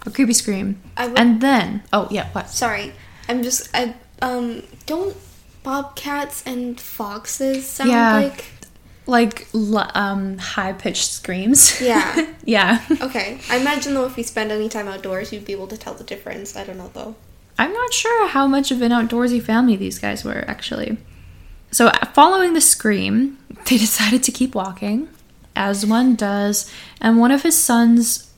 [0.07, 0.81] a creepy scream.
[0.97, 2.49] I would- and then, oh, yeah, what?
[2.51, 2.93] Sorry.
[3.29, 3.69] I'm just.
[3.75, 4.63] I Um.
[4.87, 5.17] Don't
[5.63, 8.15] bobcats and foxes sound Yeah.
[8.15, 8.45] like.
[9.09, 11.81] Like l- um high pitched screams.
[11.81, 12.27] Yeah.
[12.45, 12.85] yeah.
[13.01, 13.41] Okay.
[13.51, 16.05] I imagine though, if you spend any time outdoors, you'd be able to tell the
[16.05, 16.55] difference.
[16.55, 17.15] I don't know though.
[17.59, 20.97] I'm not sure how much of an outdoorsy family these guys were, actually.
[21.73, 23.37] So, uh, following the scream,
[23.67, 25.09] they decided to keep walking,
[25.57, 28.31] as one does, and one of his sons,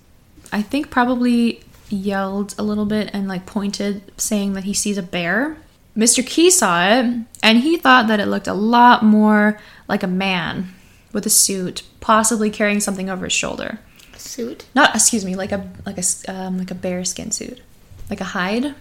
[0.52, 1.60] I think, probably
[1.90, 5.58] yelled a little bit and like pointed, saying that he sees a bear.
[5.96, 6.26] Mr.
[6.26, 9.60] Key saw it, and he thought that it looked a lot more
[9.90, 10.72] like a man
[11.12, 13.80] with a suit, possibly carrying something over his shoulder.
[14.16, 17.60] Suit Not, excuse me, like a like a um, like a bear skin suit,
[18.08, 18.74] like a hide.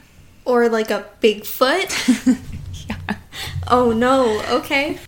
[0.46, 2.38] or like a Bigfoot?
[2.90, 3.16] yeah.
[3.68, 4.42] oh no.
[4.60, 5.00] Okay.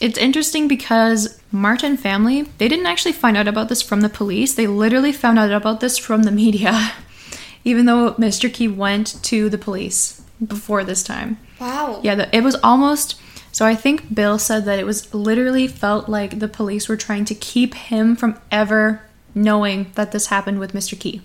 [0.00, 4.54] It's interesting because Martin family, they didn't actually find out about this from the police.
[4.54, 6.92] They literally found out about this from the media.
[7.64, 8.52] Even though Mr.
[8.52, 11.38] Key went to the police before this time.
[11.58, 12.00] Wow.
[12.02, 13.18] Yeah, the, it was almost
[13.54, 17.24] so I think Bill said that it was literally felt like the police were trying
[17.26, 19.02] to keep him from ever
[19.32, 20.98] knowing that this happened with Mr.
[20.98, 21.22] Key.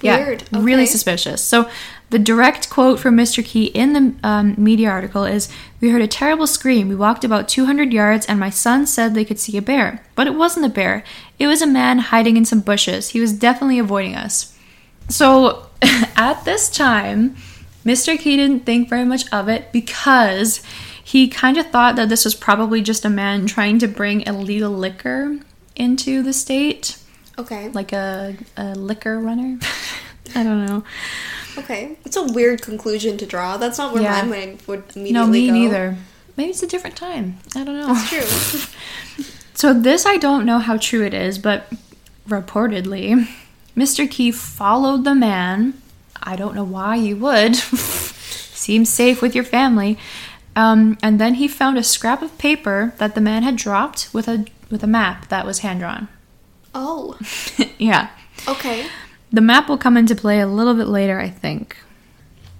[0.00, 1.42] Weird, Yeah, really suspicious.
[1.42, 1.68] So
[2.10, 3.44] the direct quote from Mr.
[3.44, 5.48] Key in the um, media article is
[5.80, 6.88] We heard a terrible scream.
[6.88, 10.04] We walked about 200 yards, and my son said they could see a bear.
[10.14, 11.02] But it wasn't a bear,
[11.40, 13.08] it was a man hiding in some bushes.
[13.08, 14.56] He was definitely avoiding us.
[15.08, 17.34] So at this time,
[17.84, 18.16] Mr.
[18.16, 20.62] Key didn't think very much of it because
[21.12, 24.70] he kind of thought that this was probably just a man trying to bring illegal
[24.70, 25.38] liquor
[25.76, 26.96] into the state,
[27.38, 27.68] Okay.
[27.68, 29.58] like a, a liquor runner.
[30.34, 30.84] I don't know.
[31.58, 31.98] Okay.
[32.06, 33.58] It's a weird conclusion to draw.
[33.58, 34.22] That's not where Yeah.
[34.22, 35.52] my mind would immediately No, me go.
[35.52, 35.96] neither.
[36.38, 37.38] Maybe it's a different time.
[37.54, 37.88] I don't know.
[37.94, 39.26] It's true.
[39.54, 41.70] So this I don't know how true it is, but
[42.28, 43.28] reportedly,
[43.76, 44.10] Mr.
[44.10, 45.74] Key followed the man.
[46.22, 47.54] I don't know why you would.
[48.62, 49.98] seems safe with your family.
[50.54, 54.28] Um, and then he found a scrap of paper that the man had dropped with
[54.28, 56.08] a with a map that was hand drawn.
[56.74, 57.18] Oh,
[57.78, 58.10] yeah.
[58.48, 58.86] okay.
[59.30, 61.76] The map will come into play a little bit later, I think.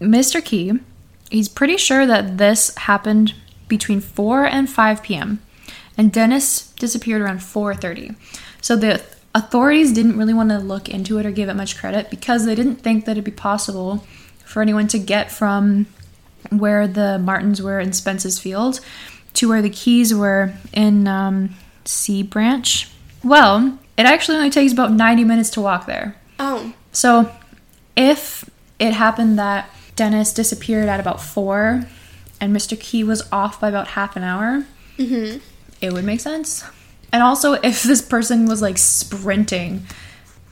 [0.01, 0.45] Mr.
[0.45, 0.73] Key,
[1.31, 3.35] he's pretty sure that this happened
[3.69, 5.41] between 4 and 5 p.m.
[5.97, 8.17] and Dennis disappeared around 4:30.
[8.61, 9.03] So the
[9.35, 12.55] authorities didn't really want to look into it or give it much credit because they
[12.55, 14.05] didn't think that it'd be possible
[14.45, 15.87] for anyone to get from
[16.51, 18.81] where the Martins were in Spence's Field
[19.35, 22.89] to where the Keys were in um, Sea Branch.
[23.25, 26.17] Well, it actually only takes about 90 minutes to walk there.
[26.39, 27.31] Oh, So,
[27.97, 31.85] if it happened that Dennis disappeared at about four
[32.41, 32.79] and Mr.
[32.79, 34.65] Key was off by about half an hour,
[35.81, 36.65] it would make sense.
[37.13, 39.87] And also, if this person was like sprinting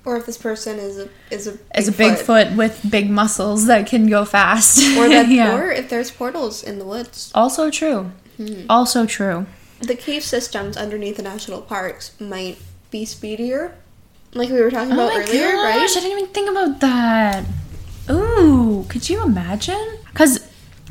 [0.05, 3.87] or if this person is a is a as a Bigfoot with big muscles that
[3.87, 4.79] can go fast.
[4.99, 5.57] or that, Yeah.
[5.57, 7.31] or if there's portals in the woods.
[7.35, 8.11] Also true.
[8.37, 8.65] Hmm.
[8.69, 9.47] Also true.
[9.81, 12.59] The cave systems underneath the national parks might
[12.91, 13.75] be speedier,
[14.35, 17.45] like we were talking Oh about earlier, gosh, I didn't even think about that.
[18.11, 19.99] Ooh, could you imagine?
[20.13, 20.47] Because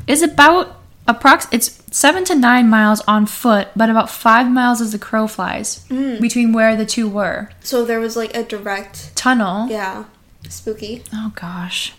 [0.06, 0.79] it's about
[1.12, 1.46] approx.
[1.50, 5.84] It's seven to nine miles on foot, but about five miles as the crow flies
[5.88, 7.50] between where the two were.
[7.60, 9.68] So there was like a direct, Tunnel.
[9.68, 10.04] yeah,
[10.48, 11.02] spooky.
[11.12, 11.94] Oh gosh.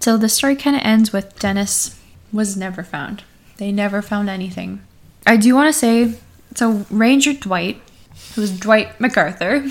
[0.00, 1.98] So the story kind of ends with Dennis
[2.32, 3.22] was never found.
[3.56, 4.80] They never found anything.
[5.26, 6.14] I do want to say
[6.54, 7.80] so Ranger Dwight,
[8.34, 9.64] who was Dwight McCarter,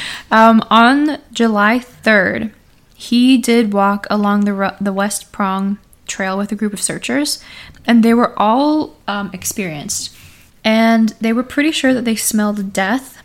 [0.30, 2.52] um, on July 3rd,
[2.94, 5.78] he did walk along the, ru- the West Prong
[6.10, 7.42] Trail with a group of searchers,
[7.86, 10.14] and they were all um, experienced.
[10.62, 13.20] And they were pretty sure that they smelled death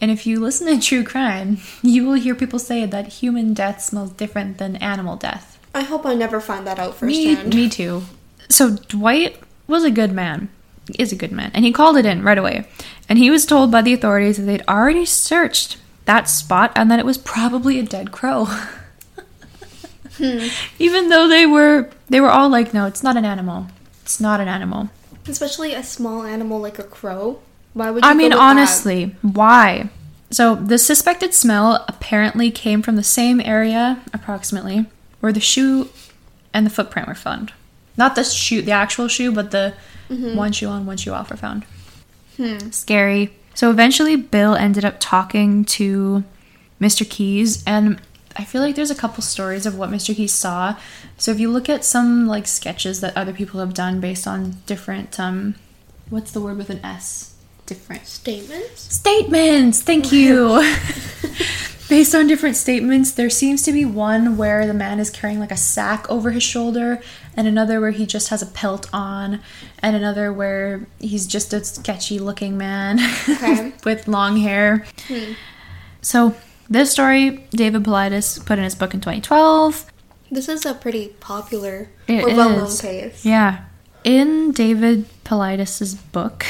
[0.00, 3.80] and if you listen to true crime, you will hear people say that human death
[3.80, 5.58] smells different than animal death.
[5.74, 7.54] I hope I never find that out Me, firsthand.
[7.54, 8.02] me too.
[8.48, 10.48] So Dwight was a good man.
[10.86, 11.50] He is a good man.
[11.52, 12.66] And he called it in right away.
[13.08, 15.76] And he was told by the authorities that they'd already searched
[16.06, 18.46] that spot and that it was probably a dead crow.
[20.18, 20.48] Hmm.
[20.78, 23.68] Even though they were they were all like, no, it's not an animal.
[24.02, 24.90] It's not an animal.
[25.26, 27.40] Especially a small animal like a crow.
[27.74, 28.42] Why would you I mean, with that?
[28.42, 29.90] honestly, why?
[30.30, 34.86] So, the suspected smell apparently came from the same area, approximately,
[35.20, 35.88] where the shoe
[36.52, 37.52] and the footprint were found.
[37.96, 39.74] Not the shoe, the actual shoe, but the
[40.10, 40.36] mm-hmm.
[40.36, 41.64] one shoe on, one shoe off were found.
[42.36, 42.70] Hmm.
[42.70, 43.30] Scary.
[43.54, 46.24] So, eventually, Bill ended up talking to
[46.80, 47.08] Mr.
[47.08, 48.00] Keys, and
[48.38, 50.14] I feel like there's a couple stories of what Mr.
[50.14, 50.76] Keys saw.
[51.16, 54.56] So, if you look at some like sketches that other people have done based on
[54.66, 55.56] different, um,
[56.08, 57.34] what's the word with an S?
[57.66, 58.94] Different Statements?
[58.94, 59.82] statements.
[59.82, 60.64] Thank you.
[61.88, 65.50] Based on different statements, there seems to be one where the man is carrying like
[65.50, 67.00] a sack over his shoulder,
[67.34, 69.40] and another where he just has a pelt on,
[69.78, 73.72] and another where he's just a sketchy looking man Okay.
[73.84, 74.84] with long hair.
[76.02, 76.34] So,
[76.68, 79.90] this story David Paulides put in his book in 2012.
[80.30, 83.24] This is a pretty popular It or well known case.
[83.24, 83.64] Yeah.
[84.04, 86.44] In David Paulides's book,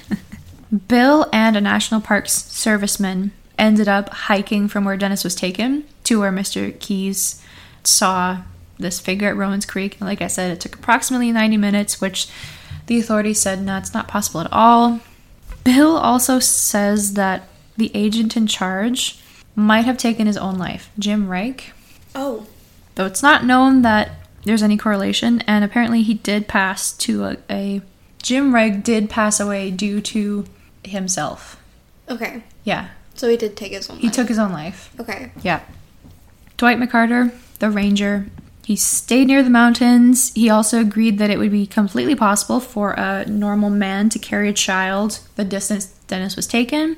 [0.88, 6.20] Bill and a national parks serviceman ended up hiking from where Dennis was taken to
[6.20, 6.78] where Mr.
[6.78, 7.42] Keys
[7.84, 8.42] saw
[8.78, 9.96] this figure at Rowans Creek.
[9.98, 12.28] And like I said, it took approximately 90 minutes, which
[12.86, 15.00] the authorities said, no, it's not possible at all.
[15.64, 19.20] Bill also says that the agent in charge
[19.58, 21.72] might have taken his own life, Jim Reich
[22.14, 22.46] Oh,
[22.94, 24.12] though it's not known that
[24.44, 27.82] there's any correlation and apparently he did pass to a, a
[28.22, 30.44] jim reg did pass away due to
[30.84, 31.60] himself.
[32.08, 32.42] Okay.
[32.64, 32.88] yeah.
[33.14, 34.14] So he did take his own he life.
[34.14, 34.94] took his own life.
[34.98, 35.32] Okay.
[35.42, 35.60] yeah.
[36.56, 38.26] Dwight mccarter the ranger
[38.64, 40.30] he stayed near the mountains.
[40.34, 44.50] He also agreed that it would be completely possible for a normal man to carry
[44.50, 46.96] a child the distance dennis was taken.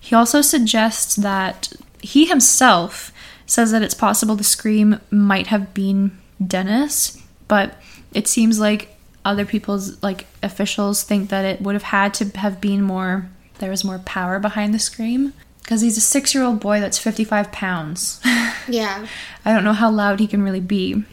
[0.00, 1.72] He also suggests that
[2.06, 3.12] he himself
[3.46, 7.80] says that it's possible the scream might have been Dennis, but
[8.12, 12.60] it seems like other people's like officials think that it would have had to have
[12.60, 13.28] been more
[13.58, 15.32] there was more power behind the scream
[15.62, 18.20] because he's a 6-year-old boy that's 55 pounds.
[18.68, 19.06] Yeah.
[19.44, 21.04] I don't know how loud he can really be.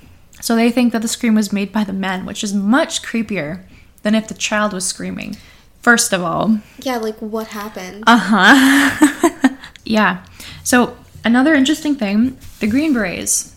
[0.42, 3.62] So they think that the scream was made by the men, which is much creepier
[4.02, 5.38] than if the child was screaming.
[5.82, 8.04] First of all, Yeah, like what happened?
[8.08, 9.50] uh huh.
[9.86, 10.26] yeah.
[10.64, 13.56] So another interesting thing: the Green Berets,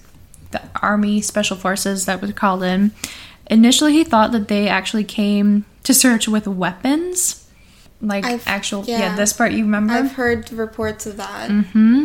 [0.51, 2.93] the Army Special Forces that was called in.
[3.49, 7.49] Initially, he thought that they actually came to search with weapons,
[8.03, 8.99] like I've- actual yeah.
[8.99, 9.17] yeah.
[9.17, 11.49] this part you remember I've heard reports of that.
[11.51, 12.05] hmm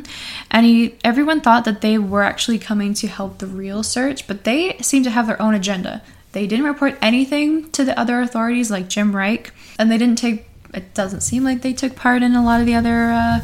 [0.52, 4.44] And he, everyone thought that they were actually coming to help the real search, but
[4.44, 6.04] they seem to have their own agenda.
[6.34, 10.48] They didn't report anything to the other authorities like Jim Reich, and they didn't take.
[10.74, 13.12] It doesn't seem like they took part in a lot of the other.
[13.12, 13.40] Uh,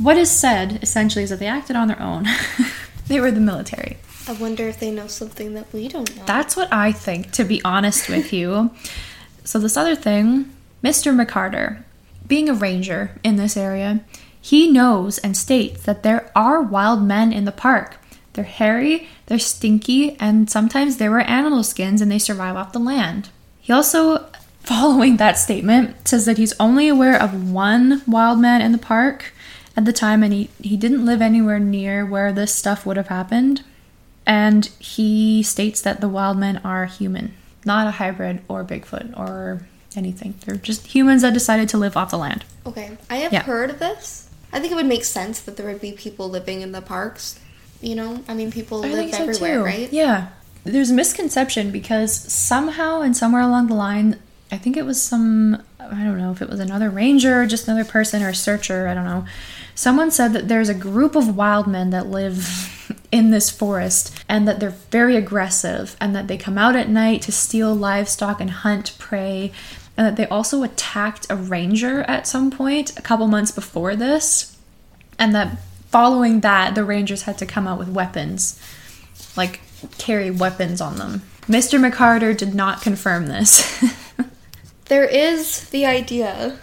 [0.00, 2.26] what is said essentially is that they acted on their own.
[3.06, 3.98] they were the military.
[4.26, 6.24] I wonder if they know something that we don't know.
[6.24, 8.70] That's what I think, to be honest with you.
[9.44, 10.52] So, this other thing,
[10.84, 11.14] Mr.
[11.14, 11.82] McCarter,
[12.26, 14.00] being a ranger in this area,
[14.40, 17.96] he knows and states that there are wild men in the park.
[18.32, 22.78] They're hairy, they're stinky, and sometimes they wear animal skins and they survive off the
[22.78, 23.28] land.
[23.60, 24.30] He also,
[24.60, 29.32] following that statement, says that he's only aware of one wild man in the park
[29.80, 33.08] at the time and he, he didn't live anywhere near where this stuff would have
[33.08, 33.62] happened.
[34.26, 39.66] And he states that the wild men are human, not a hybrid or Bigfoot or
[39.96, 40.34] anything.
[40.44, 42.44] They're just humans that decided to live off the land.
[42.66, 43.42] Okay, I have Yeah.
[43.42, 44.28] heard of this.
[44.52, 47.40] I think it would make sense that there would be people living in the parks.
[47.80, 49.64] You know, I mean, people I live so everywhere, too.
[49.64, 49.92] right?
[49.92, 50.28] Yeah.
[50.64, 54.18] There's a misconception because somehow and somewhere along the line,
[54.52, 57.68] I think it was some, I don't know if it was another ranger or just
[57.68, 59.24] another person or a searcher, I don't know.
[59.74, 64.46] Someone said that there's a group of wild men that live in this forest and
[64.46, 68.50] that they're very aggressive and that they come out at night to steal livestock and
[68.50, 69.52] hunt prey
[69.96, 74.56] and that they also attacked a ranger at some point a couple months before this
[75.18, 75.58] and that
[75.90, 78.60] following that the rangers had to come out with weapons
[79.36, 79.60] like
[79.98, 83.82] carry weapons on them mr mccarter did not confirm this
[84.90, 86.58] There is the idea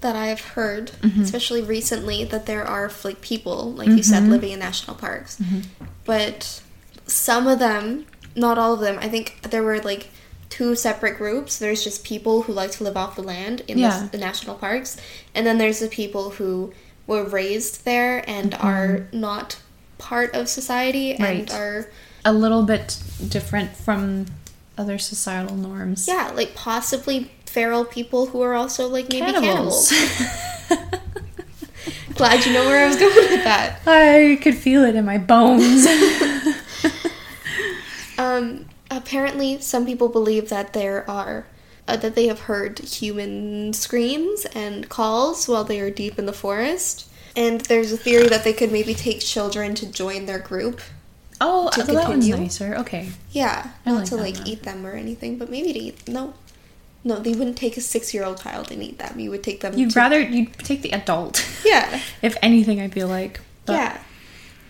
[0.00, 1.22] that I've heard, Mm-hmm.
[1.22, 5.36] especially recently, that there are like people, like you said, living in national parks.
[5.40, 5.60] Mm-hmm.
[6.04, 6.62] But
[7.06, 8.06] some of them,
[8.36, 10.10] not all of them, I think there were like
[10.48, 11.58] two separate groups.
[11.58, 14.02] There's just people who like to live off the land in Yeah.
[14.04, 14.96] the, the national parks,
[15.34, 16.72] and then there's the people who
[17.08, 19.58] were raised there and are not
[19.98, 21.56] part of society and Mm-hmm.
[21.56, 21.90] Are
[22.24, 22.96] a little bit
[23.28, 24.26] different from
[24.78, 30.72] other societal norms yeah like possibly feral people who are also like maybe cannibals cannibals.
[32.14, 33.80] Glad you know where I was going with that.
[33.86, 35.86] i could feel it in my bones
[38.18, 41.46] Um, apparently, some people believe that there are
[41.88, 46.32] uh, that they have heard human screams and calls while they are deep in the
[46.32, 47.08] forest.
[47.34, 50.80] And there's a theory that they could maybe take children to join their group.
[51.40, 54.46] oh To so that one's nicer okay Yeah, I not like to like one.
[54.46, 56.06] eat them or anything, but maybe to eat.
[56.06, 56.34] No,
[57.04, 59.18] no, they wouldn't take a six-year-old child and eat them.
[59.18, 59.76] You would take them.
[59.76, 63.98] you'd to, rather you'd take the adult yeah, if anything i feel like But- yeah.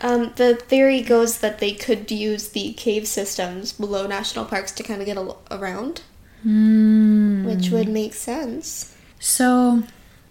[0.01, 4.83] Um, the theory goes that they could use the cave systems below national parks to
[4.83, 6.01] kind of get a- around,
[6.43, 7.45] Hmm.
[7.47, 8.95] which would make sense.
[9.21, 9.85] So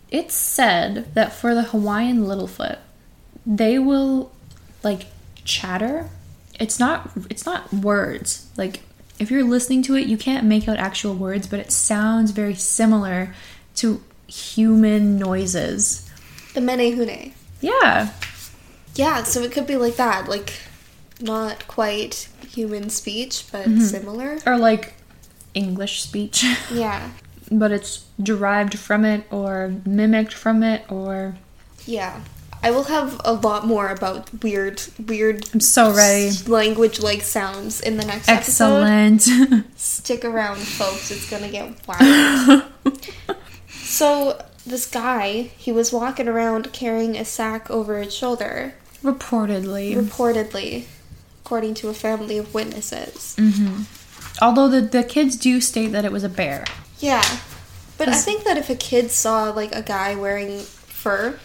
[0.10, 2.80] it's said that for the Hawaiian Littlefoot,
[3.46, 4.34] they will
[4.84, 5.06] like
[5.46, 6.10] chatter.
[6.60, 8.48] It's not it's not words.
[8.58, 8.82] Like
[9.22, 12.56] if you're listening to it, you can't make out actual words, but it sounds very
[12.56, 13.34] similar
[13.76, 16.10] to human noises.
[16.54, 17.34] The menehune.
[17.62, 18.10] Yeah.
[18.96, 20.54] Yeah, so it could be like that, like
[21.22, 23.82] not quite human speech, but Mm-hmm.
[23.82, 24.40] similar.
[24.46, 24.94] Or like
[25.54, 26.44] English speech.
[26.72, 27.12] Yeah,
[27.52, 31.36] but it's derived from it or mimicked from it or
[31.86, 32.22] yeah.
[32.64, 36.32] I will have a lot more about weird, weird I'm so ready.
[36.48, 38.84] language-like sounds in the next episode.
[38.84, 39.66] Excellent.
[39.78, 41.10] Stick around, folks.
[41.12, 42.64] It's gonna get wild.
[43.70, 49.96] so this guy, he was walking around carrying a sack over his shoulder, Reportedly.
[49.96, 50.86] reportedly,
[51.44, 53.36] according to a family of witnesses.
[53.40, 53.84] Mm-hmm.
[54.42, 56.66] Although the, the kids do state that it was a bear.
[57.00, 57.24] Yeah,
[57.98, 61.40] but I think that if a kid saw like a guy wearing fur,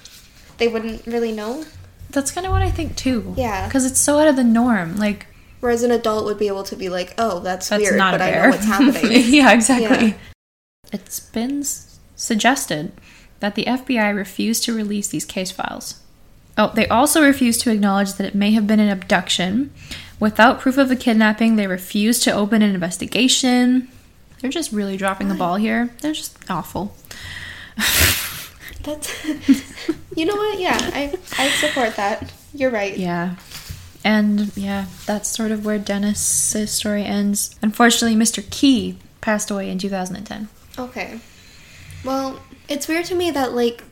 [0.59, 1.65] they wouldn't really know.
[2.11, 3.35] That's kind of what I think too.
[3.37, 3.66] Yeah.
[3.66, 4.97] Because it's so out of the norm.
[4.97, 5.27] Like,
[5.61, 8.20] Whereas an adult would be able to be like, "Oh, that's, that's weird," not but
[8.20, 9.23] I know what's happening.
[9.27, 10.09] yeah, exactly.
[10.09, 10.15] Yeah.
[10.93, 12.93] It's been s- suggested
[13.41, 16.01] that the FBI refused to release these case files.
[16.59, 19.73] Oh, they also refused to acknowledge that it may have been an abduction.
[20.20, 23.89] Without proof of a kidnapping, they refused to open an investigation.
[24.41, 25.91] They're just really dropping the ball here.
[26.01, 26.95] They're just awful.
[28.86, 29.24] That's,
[30.16, 30.58] you know what?
[30.58, 32.32] Yeah, I I support that.
[32.54, 32.96] You're right.
[32.96, 33.36] Yeah.
[34.04, 37.54] And yeah, that's sort of where Dennis's story ends.
[37.60, 38.48] Unfortunately, Mr.
[38.50, 40.48] Key passed away in 2010.
[40.78, 41.18] Okay.
[42.04, 43.82] Well, it's weird to me that like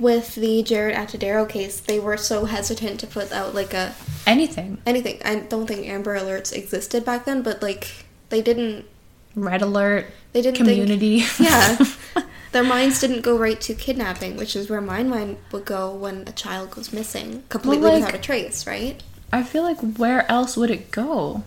[0.00, 3.94] with the Jaryd Atadero case, they were so hesitant to put out like a
[4.26, 4.78] Anything.
[4.86, 5.20] anything.
[5.24, 8.86] I don't think Amber Alerts existed back then, but like they didn't
[9.34, 11.20] Red alert, they didn't community.
[11.20, 12.22] Think, yeah.
[12.52, 16.24] Their minds didn't go right to kidnapping, which is where my mind would go when
[16.26, 19.02] a child goes missing, completely like- without a trace, right?
[19.32, 21.42] I feel like where else would it go?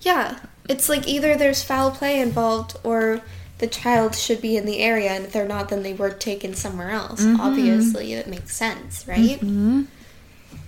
[0.00, 0.38] Yeah.
[0.68, 3.20] It's like either there's foul play involved or
[3.58, 6.54] the child should be in the area, and if they're not, then they were taken
[6.54, 7.22] somewhere else.
[7.38, 9.38] Obviously, it makes sense, right?
[9.40, 9.82] Hmm?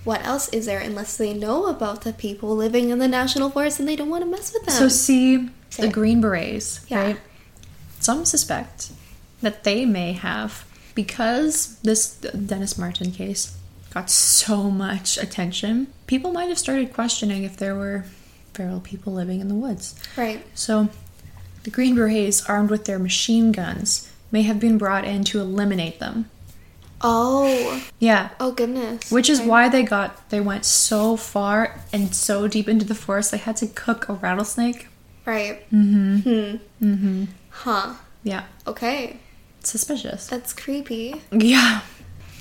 [0.04, 3.78] What else is there unless they know about the people living in the national forest
[3.78, 4.74] and they don't want to mess with them?
[4.74, 5.92] So see Say the it.
[5.92, 7.02] Green Berets, Yeah.
[7.02, 7.20] right?
[8.00, 8.90] Some suspect
[9.40, 13.56] that they may have because this Dennis Martin case
[13.94, 15.86] got so much attention.
[16.06, 18.04] People might have started questioning if there were
[18.52, 19.94] feral people living in the woods.
[20.16, 20.44] right.
[20.54, 20.88] So
[21.62, 26.00] the Green Berets, armed with their machine guns, may have been brought in to eliminate
[26.00, 26.28] them.
[27.00, 27.84] Oh.
[27.98, 28.30] Yeah.
[28.40, 29.10] Oh, goodness.
[29.12, 33.30] Which is why they got they went so far and so deep into the forest
[33.30, 34.88] they had to cook a rattlesnake.
[35.24, 35.70] Right.
[35.70, 36.16] Mm-hmm.
[36.18, 36.84] Hmm.
[36.84, 37.24] Mm-hmm.
[37.50, 37.94] Huh.
[38.24, 38.44] Yeah.
[38.66, 39.18] Okay.
[39.68, 40.26] Suspicious.
[40.28, 41.20] That's creepy.
[41.30, 41.82] Yeah.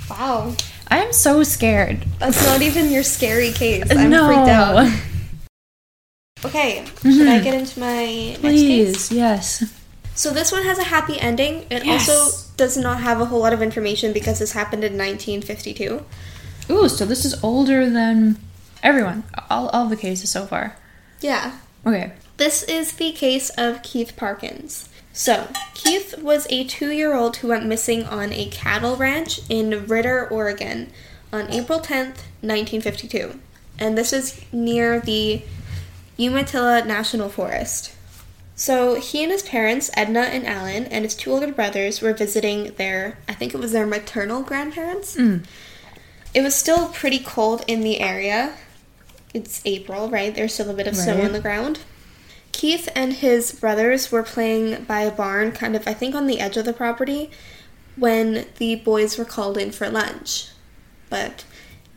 [0.09, 0.55] Wow.
[0.87, 2.05] I am so scared.
[2.19, 3.83] That's not even your scary case.
[3.91, 4.27] I'm no.
[4.27, 4.89] freaked out.
[6.45, 6.85] Okay.
[7.01, 7.43] Should I mm-hmm.
[7.43, 8.37] get into my?
[8.39, 9.73] Please, yes.
[10.15, 11.65] So this one has a happy ending.
[11.69, 12.07] It Yes.
[12.07, 16.05] also does not have a whole lot of information because this happened in 1952.
[16.69, 18.37] Ooh, so this is older than
[18.81, 19.23] everyone.
[19.49, 20.77] All, all the cases so far.
[21.21, 21.57] Yeah.
[21.85, 22.13] Okay.
[22.37, 24.87] This is the case of Keith Parkins.
[25.17, 29.87] So, Keith was a two year old who went missing on a cattle ranch in
[29.87, 30.91] Ritter, Oregon
[31.33, 33.39] on April 10th, 1952.
[33.79, 35.41] And this is near the
[36.19, 37.95] Umatilla National Forest.
[38.55, 42.75] So, he and his parents, Edna and Alan, and his two older brothers were visiting
[42.75, 45.15] their, I think it was their maternal grandparents.
[45.15, 45.45] Mm.
[46.35, 48.53] It was still pretty cold in the area.
[49.33, 50.35] It's April, right?
[50.35, 51.79] There's still a bit of snow on the ground.
[52.51, 56.39] Keith and his brothers were playing by a barn, kind of, I think, on the
[56.39, 57.29] edge of the property,
[57.95, 60.49] when the boys were called in for lunch.
[61.09, 61.45] But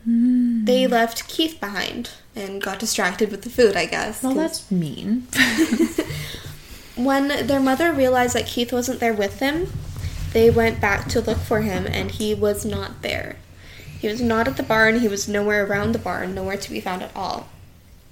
[0.03, 0.65] hmm.
[0.65, 4.23] they left Keith behind and got distracted with the food, I guess.
[4.23, 5.27] Well, that's mean.
[6.95, 9.67] when their mother realized that Keith wasn't there with them,
[10.33, 13.37] they went back to look for him, and he was not there.
[13.99, 16.81] He was not at the barn, he was nowhere around the barn, nowhere to be
[16.81, 17.49] found at all.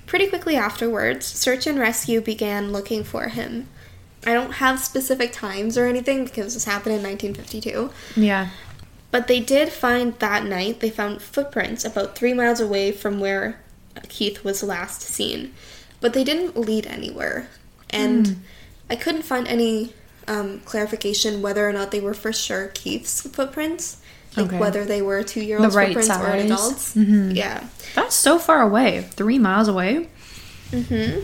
[0.09, 3.67] Pretty quickly afterwards, search and rescue began looking for him.
[4.25, 8.49] I don't have specific times or anything because this happened in 1952, yeah.
[9.11, 13.61] but they did find that night, they found footprints about three miles away from where
[14.07, 15.53] Keith was last seen,
[16.01, 17.47] but they didn't lead anywhere.
[17.91, 18.41] And
[18.89, 19.93] I couldn't find any
[20.27, 23.98] um, clarification whether or not they were for sure Keith's footprints,
[24.39, 24.57] like Okay.
[24.59, 26.45] whether they were two year olds right footprints or size.
[26.45, 26.95] adult's.
[26.95, 27.35] Mhm.
[27.35, 27.63] Yeah.
[27.95, 29.07] That's so far away.
[29.11, 30.07] Three miles away.
[30.71, 31.19] hmm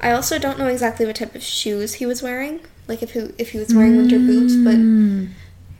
[0.00, 3.20] I also don't know exactly what type of shoes he was wearing, like if he
[3.38, 5.30] if he was wearing winter boots, but Mm.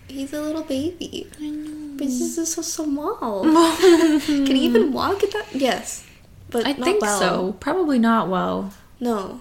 [0.08, 1.28] he's a little baby.
[1.40, 1.72] I know.
[1.98, 3.42] But he's just so small.
[4.26, 5.46] Can he even walk at that?
[5.54, 6.04] Yes,
[6.50, 7.18] but I think well.
[7.18, 7.56] so.
[7.60, 8.72] Probably not well.
[9.00, 9.40] No,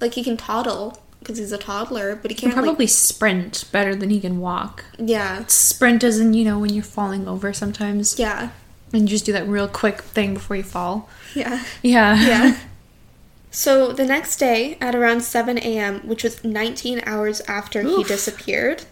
[0.00, 3.64] like he can toddle because he's a toddler, but he He can can't probably sprint
[3.72, 4.84] better than he can walk.
[4.98, 8.18] Yeah, Sprint in, you know, when you're falling over sometimes.
[8.18, 8.50] yeah,
[8.92, 11.08] And you just do that real quick thing before you fall.
[11.34, 12.16] yeah, Yeah.
[12.24, 12.56] yeah.
[13.50, 18.84] so the next day at around 7 a.m., which was 19 hours after he disappeared,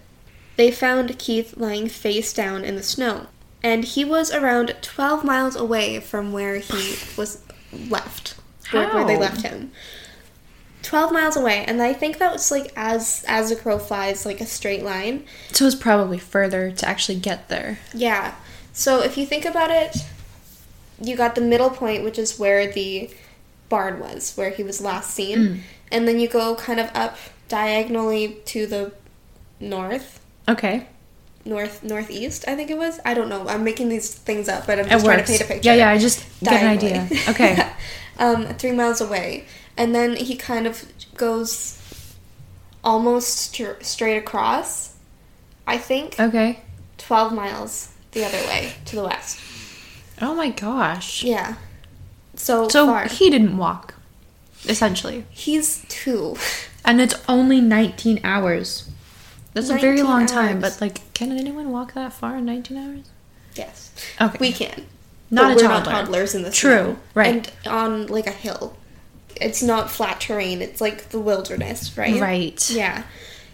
[0.56, 3.26] they found Keith lying face down in the snow.
[3.62, 7.42] And he was around 12 miles away from where he was
[7.88, 8.34] left,
[8.70, 9.70] where, where they left him.
[10.82, 14.40] 12 miles away, and I think that was like as as a crow flies, like
[14.40, 15.24] a straight line.
[15.52, 17.78] So it's probably further to actually get there.
[17.94, 18.34] Yeah.
[18.72, 19.96] So if you think about it,
[21.00, 23.10] you got the middle point, which is where the
[23.68, 25.38] barn was, where he was last seen.
[25.38, 25.60] Mm.
[25.92, 27.16] And then you go kind of up
[27.48, 28.92] diagonally to the
[29.58, 30.86] north, Okay.
[31.44, 33.00] north, northeast, I think it was.
[33.04, 33.46] I don't know.
[33.48, 35.68] I'm making these things up, but I'm It just trying to paint a picture.
[35.68, 37.08] Yeah, yeah, I just get an idea.
[37.28, 37.58] Okay.
[38.18, 39.46] um, three miles away.
[39.80, 40.84] And then he kind of
[41.16, 41.78] goes
[42.84, 44.94] almost str- straight across,
[45.66, 46.18] I think.
[46.20, 46.60] Okay.
[46.98, 49.40] 12 miles the other way to the west.
[50.20, 51.22] Oh my gosh.
[51.24, 51.54] Yeah.
[52.34, 53.08] So, So far.
[53.08, 53.94] he didn't walk,
[54.66, 55.24] essentially.
[55.30, 56.36] He's two.
[56.82, 58.88] And it's only 19 hours.
[59.52, 62.76] That's a very 19 long time, but like, can anyone walk that far in 19
[62.78, 63.10] hours?
[63.54, 63.92] Yes.
[64.18, 64.38] Okay.
[64.40, 64.86] We can.
[65.30, 65.92] Not but a we're toddler.
[65.92, 66.96] not toddlers in the True, snow.
[67.14, 67.52] right.
[67.66, 68.76] And on like a hill.
[69.40, 72.20] It's not flat terrain, it's like the wilderness, right?
[72.20, 72.70] Right.
[72.70, 73.04] Yeah.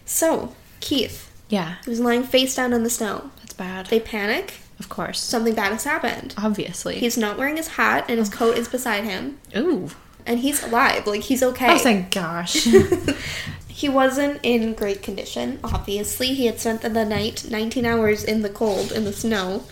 [0.04, 3.30] So, Keith, Yeah, he was lying face down in the snow.
[3.40, 3.86] that's bad.
[3.86, 4.54] They panic.
[4.78, 5.20] of course.
[5.20, 6.34] Something bad has happened.
[6.36, 6.98] Obviously.
[6.98, 9.38] He's not wearing his hat and his coat is beside him.
[9.56, 9.90] Ooh.
[10.26, 11.06] And he's alive.
[11.06, 11.74] Like, he's okay.
[11.74, 12.66] Oh, thank gosh.
[13.76, 16.28] He wasn't in great condition, obviously.
[16.28, 19.64] He had spent the night 19 hours in the cold, in the snow.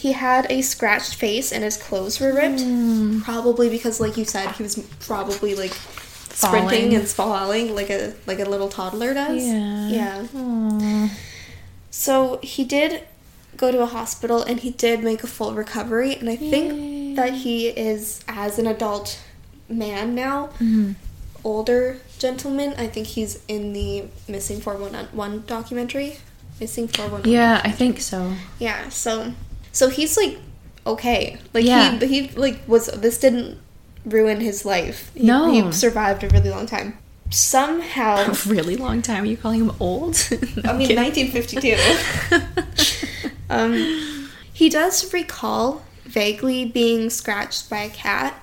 [0.00, 2.60] He had a scratched face and his clothes were ripped.
[2.62, 3.20] Hmm.
[3.20, 6.66] Probably because, like you said, he was probably like Falling.
[6.68, 9.44] sprinting and falling like a like a little toddler does.
[9.44, 9.88] Yeah.
[9.88, 10.26] Yeah.
[10.34, 11.10] Aw.
[11.90, 13.02] So he did
[13.56, 16.14] go to a hospital and he did make a full recovery.
[16.14, 17.14] And I think Yay.
[17.16, 19.18] that he is, as an adult
[19.68, 20.94] man now, Mhm.
[21.44, 26.18] older gentleman, I think he's in the Missing 411 documentary.
[26.58, 27.30] Missing 411.
[27.30, 28.32] Yeah, I think so.
[28.58, 29.32] Yeah, so
[29.72, 30.38] so he's like
[30.86, 31.38] okay.
[31.52, 31.98] Like Yeah.
[31.98, 33.58] he he like was this didn't
[34.04, 35.10] ruin his life.
[35.14, 35.50] He, No.
[35.52, 36.96] He survived a really long time.
[37.30, 39.22] Somehow A really long time.
[39.24, 40.16] Are you calling him old?
[40.64, 41.76] I mean, 1952.
[43.50, 48.34] um, he does recall vaguely being scratched by a cat,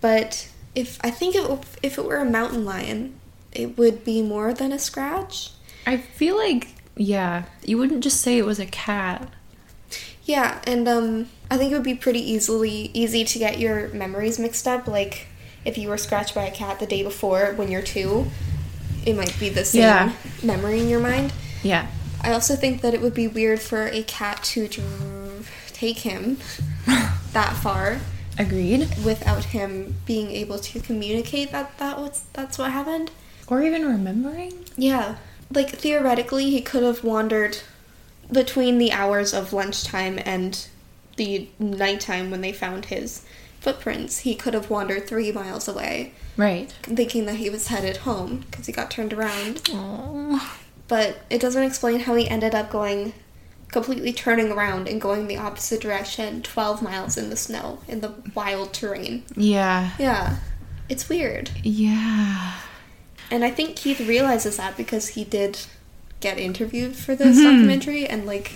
[0.00, 3.14] but if I think it, if it were a mountain lion,
[3.52, 5.50] it would be more than a scratch.
[5.86, 9.28] I feel like, yeah, you wouldn't just say it was a cat.
[10.24, 14.38] Yeah, and um, I think it would be pretty easily easy to get your memories
[14.38, 14.86] mixed up.
[14.86, 15.26] Like
[15.64, 18.26] if you were scratched by a cat the day before when you're two,
[19.04, 20.12] it might be the same Yeah.
[20.42, 21.32] memory in your mind.
[21.62, 21.86] Yeah.
[22.22, 26.38] I also think that it would be weird for a cat to dr- take him
[27.32, 27.98] that far
[28.38, 28.88] Agreed.
[29.04, 33.10] without him being able to communicate that that was that's what happened.
[33.46, 34.64] Or even remembering?
[34.78, 35.16] Yeah,
[35.52, 37.58] like theoretically, he could have wandered
[38.32, 40.66] between the hours of lunchtime and
[41.16, 43.24] the nighttime when they found his
[43.60, 44.18] footprints.
[44.20, 46.70] He could have wandered three miles away, Right.
[46.82, 49.62] thinking that he was headed home because he got turned around.
[49.70, 50.56] Oh.
[50.86, 53.14] but it doesn't explain how he ended up going
[53.68, 58.12] completely turning around and going the opposite direction 12 miles in the snow in the
[58.34, 59.90] wild terrain Yeah.
[59.98, 60.36] yeah
[60.90, 62.52] it's weird Yeah.
[63.30, 65.58] and i think keith realizes that because he did
[66.24, 67.44] get interviewed for this Mhm.
[67.44, 68.48] documentary and like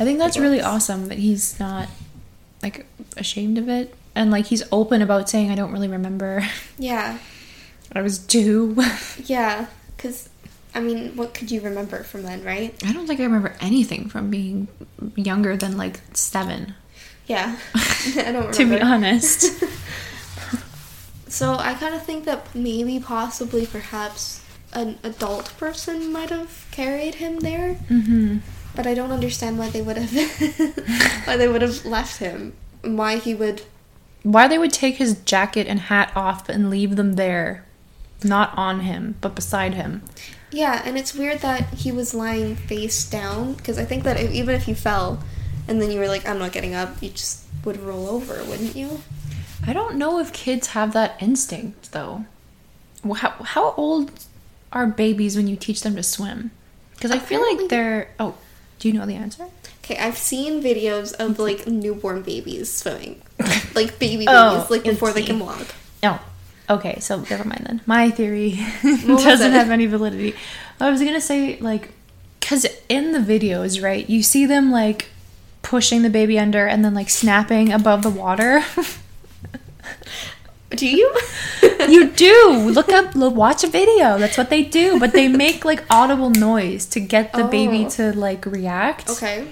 [0.00, 1.88] I think that's really awesome that he's not
[2.62, 2.86] like
[3.16, 6.30] ashamed of it and like he's open about saying I don't really remember.
[6.78, 7.18] yeah
[7.98, 8.76] I was two.
[9.34, 9.66] yeah
[9.96, 10.28] because
[10.74, 14.02] i mean what could you remember from then right I don't think I remember anything
[14.12, 14.68] from being
[15.16, 16.74] younger than like 7.
[17.26, 19.38] yeah i don't remember To be honest.
[21.28, 24.40] So I kind of think that maybe, possibly, perhaps
[24.72, 28.40] an adult person might have carried him there, mhm.
[28.74, 30.12] but I don't understand why they would have
[31.26, 33.62] why they would have left him, why he would.
[34.22, 37.64] Why they would take his jacket and hat off and leave them there,
[38.22, 40.02] not on him, but beside him.
[40.50, 44.32] Yeah, and it's weird that he was lying face down because I think that if,
[44.32, 45.22] even if you fell,
[45.66, 48.76] and then you were like, "I'm not getting up," you just would roll over, wouldn't
[48.76, 49.02] you?
[49.66, 52.24] I don't know if kids have that instinct though.
[53.16, 54.10] How, how old
[54.72, 56.50] are babies when you teach them to swim?
[56.94, 58.10] Because I feel like they're.
[58.18, 58.34] Oh,
[58.78, 59.46] do you know the answer?
[59.84, 63.22] Okay, I've seen videos of like newborn babies swimming,
[63.74, 65.66] like baby oh, babies, Oh, like before they can walk.
[66.02, 66.20] Oh,
[66.68, 66.98] okay.
[67.00, 67.80] So never mind then.
[67.86, 70.34] My theory doesn't have any validity.
[70.80, 71.90] I was gonna say like,
[72.40, 75.08] because in the videos, right, you see them like
[75.62, 78.62] pushing the baby under and then like snapping above the water.
[80.70, 81.14] Do you?
[81.88, 84.18] you do look up, watch a video.
[84.18, 84.98] That's what they do.
[85.00, 87.90] But they make like audible noise to get the baby Oh.
[87.90, 89.08] to like react.
[89.10, 89.48] okay.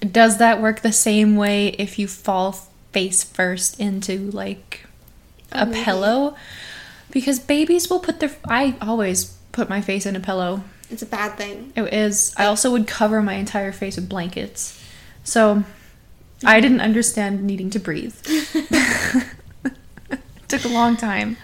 [0.00, 2.52] Does that work the same way if you fall
[2.92, 4.86] face first into like
[5.52, 5.84] Oh, a maybe.
[5.84, 6.36] pillow?
[7.10, 8.30] Because babies will put their.
[8.46, 10.64] I always put my face in a pillow.
[10.90, 11.72] It's a bad thing.
[11.76, 12.34] It is.
[12.36, 14.80] I also would cover my entire face with blankets.
[15.24, 15.64] So
[16.44, 18.14] I didn't understand needing to breathe.
[20.48, 21.36] Took a long time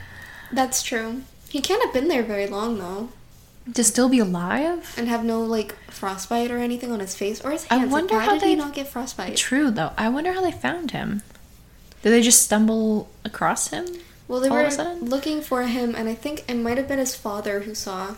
[0.53, 1.23] That's true.
[1.49, 3.09] He can't have been there very long though,
[3.75, 4.95] to still be alive.
[4.97, 7.93] and have no like frostbite or anything on his face or his I hands.
[7.93, 9.37] Like, wonder why how did he they- not get frostbite?
[9.37, 9.93] True though.
[9.99, 11.23] I wonder how they found him.
[12.03, 13.87] Did they just stumble across him?
[14.29, 16.99] Well, they all of were looking for him, and I think it might have been
[16.99, 18.15] his father who saw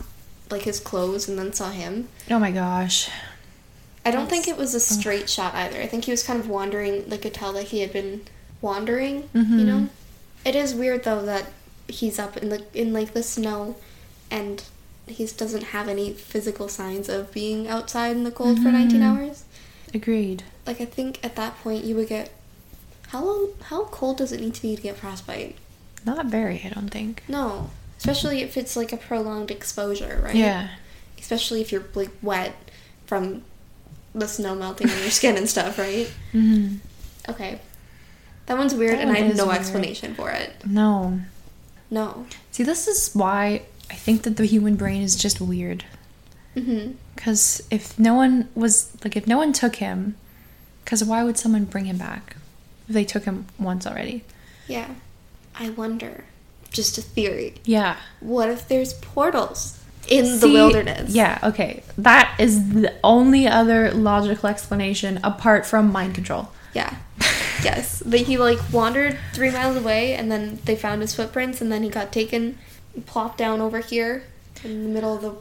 [0.50, 2.08] like his clothes and then saw him.
[2.30, 3.10] Oh my gosh.
[4.06, 5.80] I don't think it was a straight shot either.
[5.80, 7.08] I think he was kind of wandering.
[7.08, 8.22] They could tell that he had been
[8.60, 9.28] wandering.
[9.34, 9.58] Mhm.
[9.58, 9.88] You know,
[10.44, 11.46] it is weird though that
[11.88, 13.76] he's up in the in like the snow,
[14.30, 14.62] and
[15.06, 19.04] he doesn't have any physical signs of being outside in the cold for 19 Mhm.
[19.04, 19.44] hours.
[19.92, 20.42] Agreed.
[20.66, 22.30] Like I think at that point you would get.
[23.08, 23.48] How long?
[23.64, 25.56] How cold does it need to be to get frostbite?
[26.06, 27.22] Not very, I don't think.
[27.28, 30.34] No, especially if it's like a prolonged exposure, right?
[30.34, 30.68] Yeah.
[31.18, 32.54] Especially if you're like wet
[33.06, 33.42] from
[34.14, 36.08] the snow melting on your skin and stuff, right?
[36.32, 36.76] hmm
[37.28, 37.60] Okay.
[38.46, 39.58] That one's weird That and one I have no weird.
[39.58, 40.52] explanation for it.
[40.66, 41.20] No.
[41.90, 42.26] No.
[42.52, 45.84] See, this is why I think that the human brain is just weird.
[46.56, 46.92] Mm-hmm.
[47.14, 50.16] Because if no one was like, if no one took him,
[50.84, 52.36] because why would someone bring him back
[52.88, 54.24] if they took him once already?
[54.68, 54.88] Yeah.
[55.58, 56.24] I wonder.
[56.70, 57.54] Just a theory.
[57.64, 57.96] Yeah.
[58.20, 61.14] What if there's portals in the wilderness?
[61.14, 61.82] Yeah, okay.
[61.96, 66.50] That is the only other logical explanation apart from mind control.
[66.74, 66.94] Yeah.
[67.64, 68.00] yes.
[68.00, 71.82] That he like wandered three miles away and then they found his footprints and then
[71.82, 72.58] he got taken,
[73.06, 74.24] plopped down over here
[74.62, 75.34] in the middle of the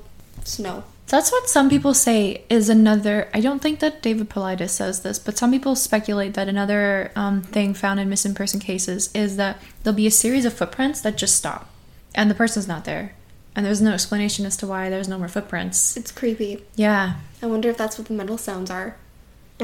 [0.45, 0.84] snow.
[1.08, 3.30] That's what some people say is another.
[3.34, 7.41] I don't think that David Paulides says this, but some people speculate that another um,
[7.41, 11.18] thing found in missing person cases is that there'll be a series of footprints that
[11.18, 11.70] just stop,
[12.16, 13.14] and the person's not there,
[13.56, 15.98] and there's no explanation as to why there's no more footprints.
[15.98, 16.64] It's creepy.
[16.76, 17.18] Yeah.
[17.41, 18.95] I wonder if that's what the metal sounds are.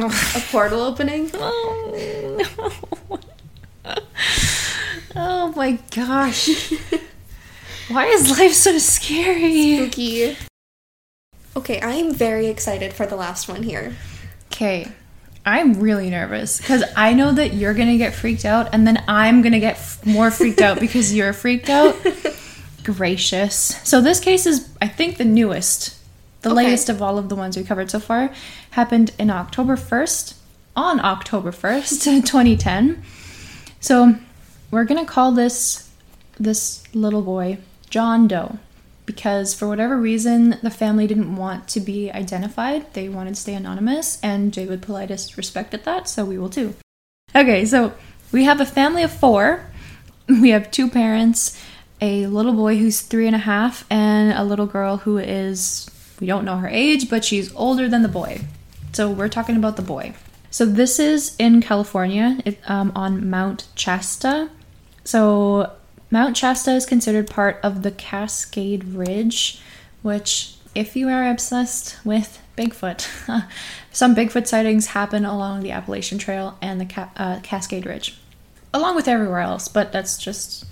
[0.35, 1.30] a portal opening?
[1.35, 3.19] oh no.
[5.15, 6.49] oh my gosh.
[7.89, 9.77] Why is life so scary?
[9.77, 10.38] Spooky.
[11.55, 13.95] Okay, I am very excited for the last one here.
[14.47, 14.91] Okay.
[15.45, 19.41] I'm really nervous because I know that you're gonna get freaked out, and then I'm
[19.41, 21.95] gonna get f- more freaked out because you're freaked out.
[22.84, 23.55] Gracious.
[23.84, 25.95] So this case is, I think, the newest,
[26.41, 26.64] the Okay.
[26.66, 28.32] latest of all of the ones we covered so far.
[28.72, 30.36] Happened in October 1st,
[30.76, 33.02] on October 1st, 2010.
[33.80, 34.16] So
[34.72, 35.90] we're gonna call this
[36.40, 37.57] this little boy
[37.90, 38.57] John Doe
[39.06, 42.94] because for whatever reason the family didn't want to be identified.
[42.94, 46.76] They wanted to stay anonymous, and David Paulides respected that, so we will too.
[47.36, 47.94] Okay, so
[48.32, 49.66] we have a family of four.
[50.30, 51.57] We have two parents,
[51.99, 55.90] a little boy who's three and a half, and a little girl who is
[56.20, 58.41] we don't know her age, but she's older than the boy.
[58.94, 60.14] So we're talking about the boy.
[60.52, 64.50] So this is in California, it, um, on Mount Shasta.
[65.04, 65.72] So
[66.12, 69.62] Mount Shasta is considered part of the Cascade Ridge,
[70.02, 73.08] which, if you are obsessed with Bigfoot,
[73.91, 78.20] some Bigfoot sightings happen along the Appalachian Trail and the Ca- uh, Cascade Ridge,
[78.74, 79.68] along with everywhere else.
[79.68, 80.66] But that's just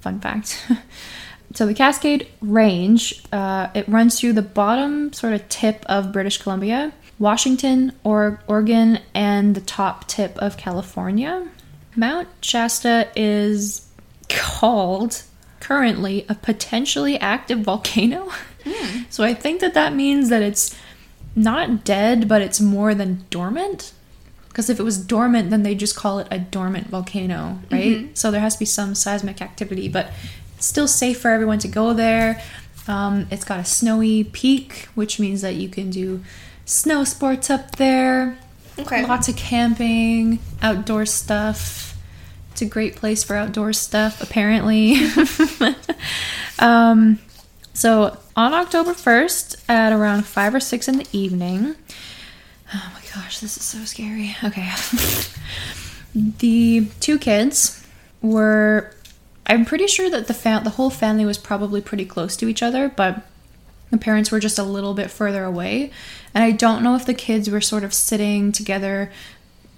[0.00, 0.66] fun fact.
[1.54, 6.38] so the Cascade Range, uh, it runs through the bottom sort of tip of British
[6.38, 11.48] Columbia, Washington, or Oregon, and the top tip of California.
[11.94, 13.86] Mount Shasta is
[14.28, 15.22] called
[15.60, 18.30] currently a potentially active volcano.
[19.10, 20.78] So I think that that means that it's
[21.34, 23.92] not dead, but it's more than dormant.
[24.48, 28.16] Because if it was dormant, then they just call it a dormant volcano, right?
[28.16, 30.12] So there has to be some seismic activity, but
[30.62, 32.42] still safe for everyone to go there.
[32.88, 36.22] Um, it's got a snowy peak, which means that you can do
[36.64, 38.38] snow sports up there.
[38.78, 39.06] Okay.
[39.06, 41.96] Lots of camping, outdoor stuff.
[42.52, 44.96] It's a great place for outdoor stuff, apparently.
[46.58, 47.18] um,
[47.74, 51.76] so on October 1st at around 5 or 6 in the evening,
[52.74, 54.36] oh my gosh, this is so scary.
[54.42, 54.70] Okay.
[56.14, 57.86] the two kids
[58.20, 58.94] were
[59.46, 62.62] I'm pretty sure that the fam- the whole family was probably pretty close to each
[62.62, 63.22] other, but
[63.90, 65.90] the parents were just a little bit further away.
[66.34, 69.10] And I don't know if the kids were sort of sitting together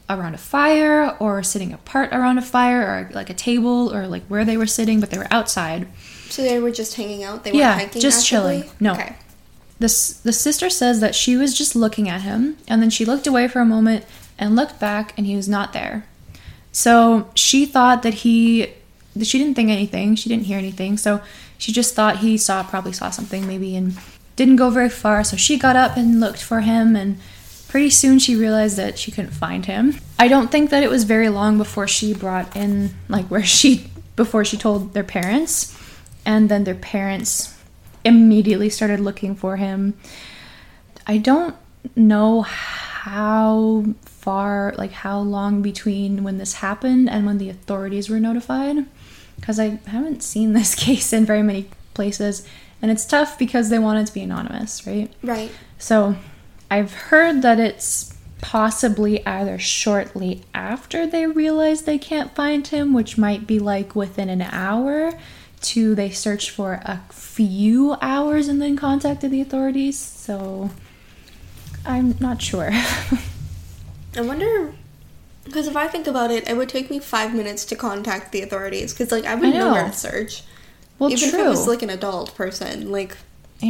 [0.09, 4.23] around a fire or sitting apart around a fire or like a table or like
[4.27, 5.89] where they were sitting, but they were outside.
[6.29, 7.43] So they were just hanging out.
[7.43, 8.03] They Yeah, weren't hiking.
[8.03, 8.61] just actively?
[8.63, 8.71] chilling.
[8.81, 8.93] No.
[8.93, 9.17] Okay.
[9.81, 9.87] The,
[10.23, 13.49] the sister says that she was just looking at him and then she looked away
[13.49, 14.05] for a moment
[14.39, 16.07] and looked back and he was not there.
[16.71, 18.73] So she thought that he,
[19.23, 20.97] she didn't think anything, she didn't hear anything.
[20.97, 21.23] So
[21.59, 23.97] she just thought he saw, probably saw something maybe and
[24.37, 25.23] didn't go very far.
[25.23, 27.19] So she got up and looked for him and
[27.69, 29.97] pretty soon she realized that she couldn't find him.
[30.19, 33.91] I don't think that it was very long before she brought in, like, where she,
[34.17, 35.79] before she told their parents.
[36.27, 37.57] And then their parents
[38.05, 39.95] immediately started looking for him.
[41.07, 41.55] I don't
[41.97, 48.21] know how far, like how long between when this happened and when the authorities were
[48.21, 48.87] notified,
[49.37, 52.47] because I haven't seen this case in very many places,
[52.83, 55.13] and it's tough because they want it to be anonymous, right?
[55.23, 55.51] Right.
[55.79, 56.17] So
[56.71, 63.17] I've heard that it's possibly either shortly after they realize they can't find him, which
[63.17, 65.15] might be like within an hour,
[65.63, 69.99] to they search for a few hours and then contacted the authorities.
[69.99, 70.71] So
[71.87, 72.71] I'm not sure.
[74.17, 74.75] I wonder.
[75.45, 78.43] Because if I think about it, it would take me five minutes to contact the
[78.43, 78.93] authorities.
[78.93, 79.73] Because like I wouldn't know.
[79.73, 80.43] where to search.
[80.99, 81.41] well, Even true.
[81.41, 83.17] if it was like an adult person, like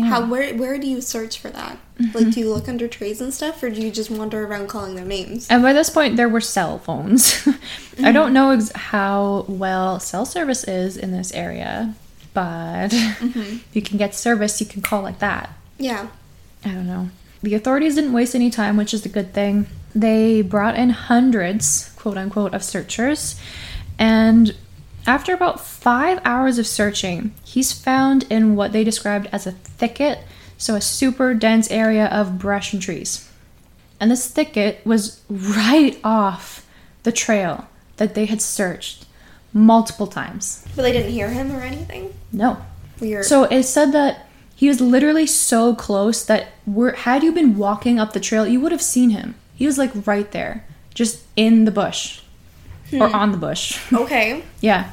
[0.03, 1.79] how where where do you search for that?
[1.99, 2.31] Like, mm-hmm.
[2.31, 5.05] do you look under trees and stuff, or do you just wander around calling their
[5.05, 5.49] names?
[5.49, 7.47] And by this point, there were cell phones.
[8.03, 8.33] I don't mm-hmm.
[8.35, 11.95] know ex- how well cell service is in this area.
[12.33, 13.39] but mm-hmm.
[13.39, 15.51] if you can get service, you can call like that.
[15.79, 16.09] Yeah.
[16.65, 17.11] I don't know.
[17.43, 19.67] The authorities didn't waste any time, which is a good thing.
[19.95, 23.41] They brought in hundreds, quote unquote, of searchers.
[23.99, 24.57] And
[25.07, 30.21] after about five hours of searching, he's found in what they described as a thicket,
[30.59, 33.31] so a super dense area of brush and trees.
[34.01, 36.67] And this thicket was right off
[37.05, 39.07] the trail that they had searched
[39.53, 40.65] multiple times.
[40.75, 42.13] But they didn't hear him or anything?
[42.33, 42.59] No.
[43.01, 43.25] Weird.
[43.25, 44.27] So it said that
[44.57, 48.61] he was literally so close that were had you been walking up the trail, you
[48.61, 49.35] would have seen him.
[49.55, 50.65] He was like right there,
[50.95, 52.21] just in the bush
[52.93, 53.81] or on the bush.
[53.93, 54.43] okay.
[54.61, 54.93] yeah.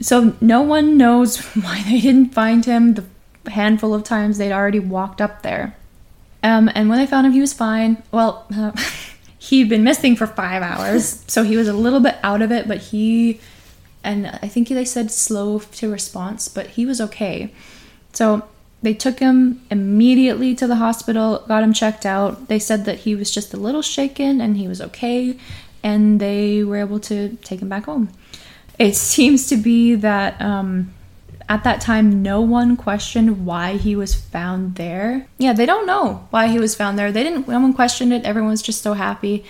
[0.00, 3.04] So no one knows why they didn't find him the
[3.50, 5.76] handful of times they'd already walked up there.
[6.42, 8.02] Um, and when they found him, he was fine.
[8.12, 8.72] Well, uh,
[9.38, 12.68] he'd been missing for five hours, so he was a little bit out of it,
[12.68, 13.40] but he,
[14.04, 17.52] and I think they said slow to response, but he was okay.
[18.12, 18.46] So
[18.82, 22.48] they took him immediately to the hospital, got him checked out.
[22.48, 25.38] They said that he was just a little shaken and he was okay,
[25.82, 28.10] and they were able to take him back home.
[28.78, 30.94] It seems to be that um,
[31.48, 35.26] at that time, no one questioned why he was found there.
[35.38, 37.12] Yeah, they don't know why he was found there.
[37.12, 37.48] They didn't.
[37.48, 38.24] No one questioned it.
[38.24, 39.44] Everyone's just so happy.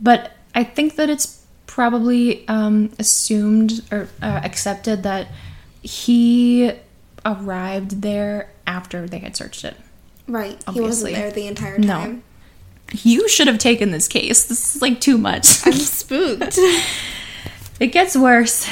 [0.00, 5.28] But I think that it's probably um, assumed or uh, accepted that
[5.82, 6.72] he
[7.24, 9.76] arrived there after they had searched it.
[10.28, 10.52] Right.
[10.52, 10.82] He Obviously.
[11.12, 11.86] wasn't there the entire time.
[12.16, 12.20] No.
[13.02, 14.44] You should have taken this case.
[14.46, 15.46] This is like too much.
[15.66, 16.58] I'm spooked.
[17.78, 18.66] It gets worse.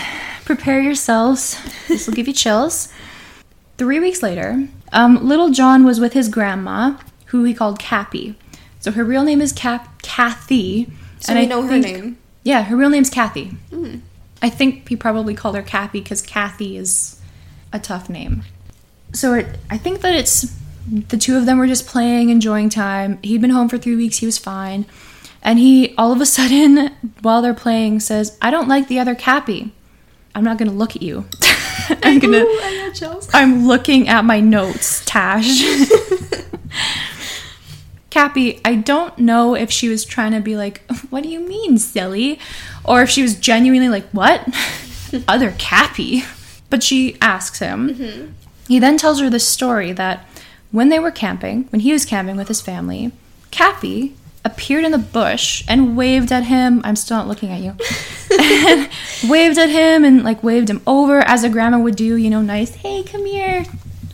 [0.47, 1.59] Prepare yourselves.
[1.89, 2.91] This will give you chills.
[3.77, 6.97] Three weeks later, um, little John was with his grandma,
[7.27, 8.35] who he called Cappy.
[8.81, 10.91] So her real name is Cap- Kathy.
[11.21, 12.19] so we know her think- name.
[12.45, 13.53] Yeah, her real name's Kathy.
[14.41, 17.21] I think he probably called her Cappy because Kathy is
[17.75, 18.45] a tough name.
[19.15, 20.55] So it, I think that it's
[20.87, 23.19] the two of them were just playing, enjoying time.
[23.23, 24.85] He'd been home for three weeks, he was fine.
[25.43, 26.91] And he all of a sudden,
[27.23, 29.73] while they're playing, says, I don't like the other Cappy.
[30.35, 31.25] I'm not gonna look at you.
[32.03, 32.91] I'm gonna Ooh, I
[33.33, 35.63] I'm looking at my notes, Tash.
[38.11, 41.79] Cappy, I don't know if she was trying to be like, what do you mean,
[41.79, 42.39] silly?
[42.85, 44.47] Or if she was genuinely like, what?
[45.27, 46.23] Other Cappy.
[46.71, 48.37] But she asks him.
[48.69, 50.27] He then tells her this story that
[50.71, 53.13] when they were camping, when he was camping with his family,
[53.51, 54.15] Cappy
[54.45, 56.81] appeared in the bush and waved at him.
[56.85, 57.77] I'm still not looking at you.
[58.39, 58.91] and
[59.31, 62.43] waved at him and like waved him over as a grandma would do, you know,
[62.43, 63.65] nice, hey, come here,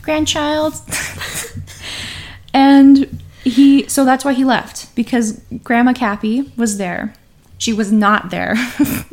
[0.01, 0.75] grandchild.
[2.53, 7.13] and he, so that's why he left because Grandma Cappy was there.
[7.57, 8.55] She was not there.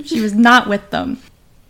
[0.04, 1.20] she was not with them.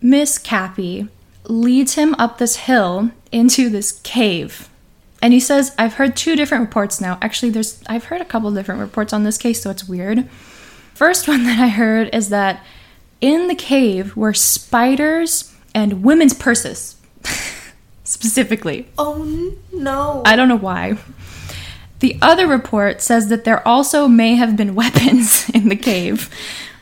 [0.01, 1.07] Miss Cappy
[1.45, 4.69] leads him up this hill into this cave.
[5.21, 7.17] And he says, I've heard two different reports now.
[7.21, 10.29] Actually, there's I've heard a couple different reports on this case, so it's weird.
[10.93, 12.63] First one that I heard is that
[13.21, 16.95] in the cave were spiders and women's purses.
[18.03, 18.87] Specifically.
[18.97, 20.23] Oh no.
[20.25, 20.97] I don't know why.
[21.99, 26.33] The other report says that there also may have been weapons in the cave,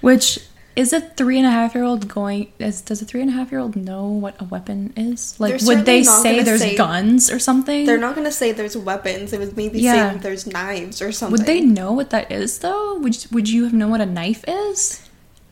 [0.02, 0.40] which
[0.78, 2.54] is a three and a half year old going?
[2.60, 5.38] Is, does a three and a half year old know what a weapon is?
[5.40, 7.86] Like, They're would they say there's say- guns or something?
[7.86, 9.34] They're not gonna say there's weapons.
[9.34, 10.14] It would maybe Yeah.
[10.14, 11.32] say there's knives or something.
[11.38, 12.98] Would they know what that is though?
[13.00, 15.02] Would Would you have known what a knife is?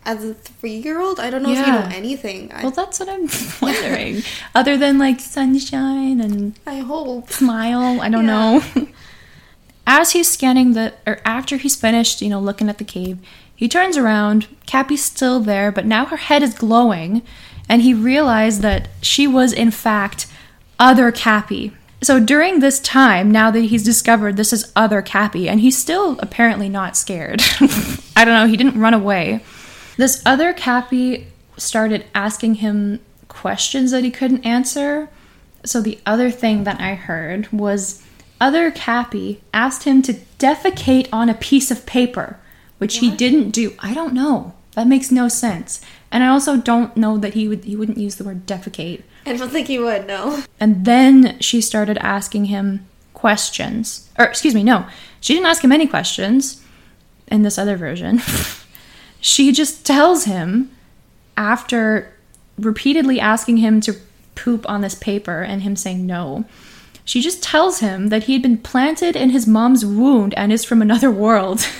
[0.07, 2.51] As a three-year-old, I don't know if you know anything.
[2.53, 3.27] I, Well, that's what I'm
[3.61, 4.21] wondering.
[4.53, 7.31] Other than like sunshine and I hope.
[7.31, 7.99] smile.
[8.01, 8.59] I don't Yeah.
[8.61, 8.87] know.
[9.87, 13.17] As he's scanning the, or after he's finished, you know, looking at the cave,
[13.55, 14.47] he turns around.
[14.65, 17.21] Cappy's still there, but now her head is glowing,
[17.69, 20.27] and he realized that she was, in fact,
[20.79, 21.71] other Cappy.
[22.01, 26.19] So during this time, now that he's discovered this is other Cappy, and he's still
[26.19, 27.41] apparently not scared.
[28.15, 29.43] I don't know, he didn't run away.
[29.97, 31.27] This other Cappy
[31.57, 35.09] started asking him questions that he couldn't answer.
[35.63, 38.03] So the other thing that I heard was
[38.39, 42.37] other Cappy asked him to defecate on a piece of paper,
[42.77, 43.73] which he didn't do.
[43.79, 44.53] I don't know.
[44.73, 45.81] That makes no sense.
[46.11, 49.03] And I also don't know that he would he wouldn't use the word defecate.
[49.25, 50.05] I don't think he would.
[50.05, 50.43] No.
[50.59, 54.09] And then she started asking him questions.
[54.19, 54.85] Or excuse me, no.
[55.21, 56.61] She didn't ask him any questions
[57.27, 58.21] in this other version.
[59.19, 60.71] she just tells him
[61.35, 62.13] after
[62.57, 63.95] repeatedly asking him to
[64.35, 66.45] poop on this paper and him saying no.
[67.03, 70.65] She just tells him that he had been planted in his mom's wound and is
[70.65, 71.65] from another world.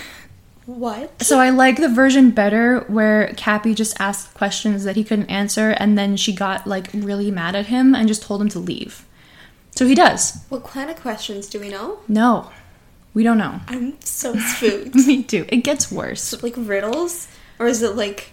[0.66, 1.22] What?
[1.22, 5.70] So I like the version better where Cappy just asked questions that he couldn't answer
[5.78, 9.06] and then she got like really mad at him and just told him to leave.
[9.76, 10.40] So he does.
[10.50, 12.00] What kind of questions do we know?
[12.08, 12.50] No.
[13.14, 13.60] We don't know.
[13.68, 14.96] I'm so spooked.
[14.96, 15.46] Me too.
[15.50, 16.34] It gets worse.
[16.34, 17.28] It like riddles?
[17.60, 18.32] Or is it like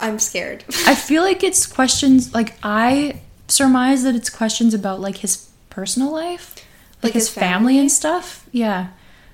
[0.00, 0.64] I'm scared?
[0.86, 6.12] I feel like it's questions like I surmise that it's questions about like his personal
[6.12, 6.54] life,
[7.02, 7.48] like, Like his, his family?
[7.74, 7.78] family?
[7.80, 8.46] and stuff.
[8.52, 8.88] Yeah.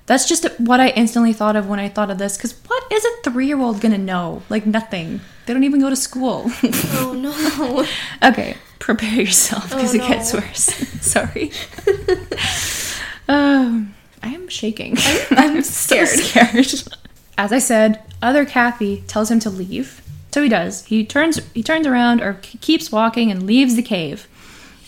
[0.09, 3.05] That's just what I instantly thought of when I thought of this cuz what is
[3.05, 4.41] a 3-year-old going to know?
[4.49, 5.21] Like nothing.
[5.45, 6.45] They don't even go to school.
[6.63, 7.85] oh no.
[8.27, 10.63] okay, prepare yourself because Oh, it gets worse.
[11.01, 11.51] Sorry.
[13.27, 14.97] um, I am shaking.
[15.29, 16.65] I'm so scared.
[16.65, 16.95] scared.
[17.37, 20.01] As I said, other Cappy tells him to leave.
[20.31, 20.85] So he does.
[20.85, 24.27] He turns he turns around or keeps walking and leaves the cave.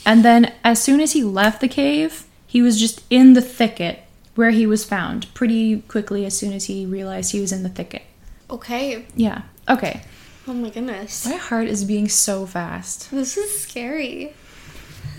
[0.04, 4.04] And then as soon as he left the cave, he was just in the thicket
[4.42, 7.70] where he was found pretty quickly as soon as he realized he was in the
[7.70, 8.02] thicket.
[8.50, 9.06] Okay.
[9.16, 9.44] Yeah.
[9.70, 10.02] Okay.
[10.48, 11.28] Oh my goodness.
[11.28, 13.12] My heart is being so fast.
[13.12, 14.34] This is scary.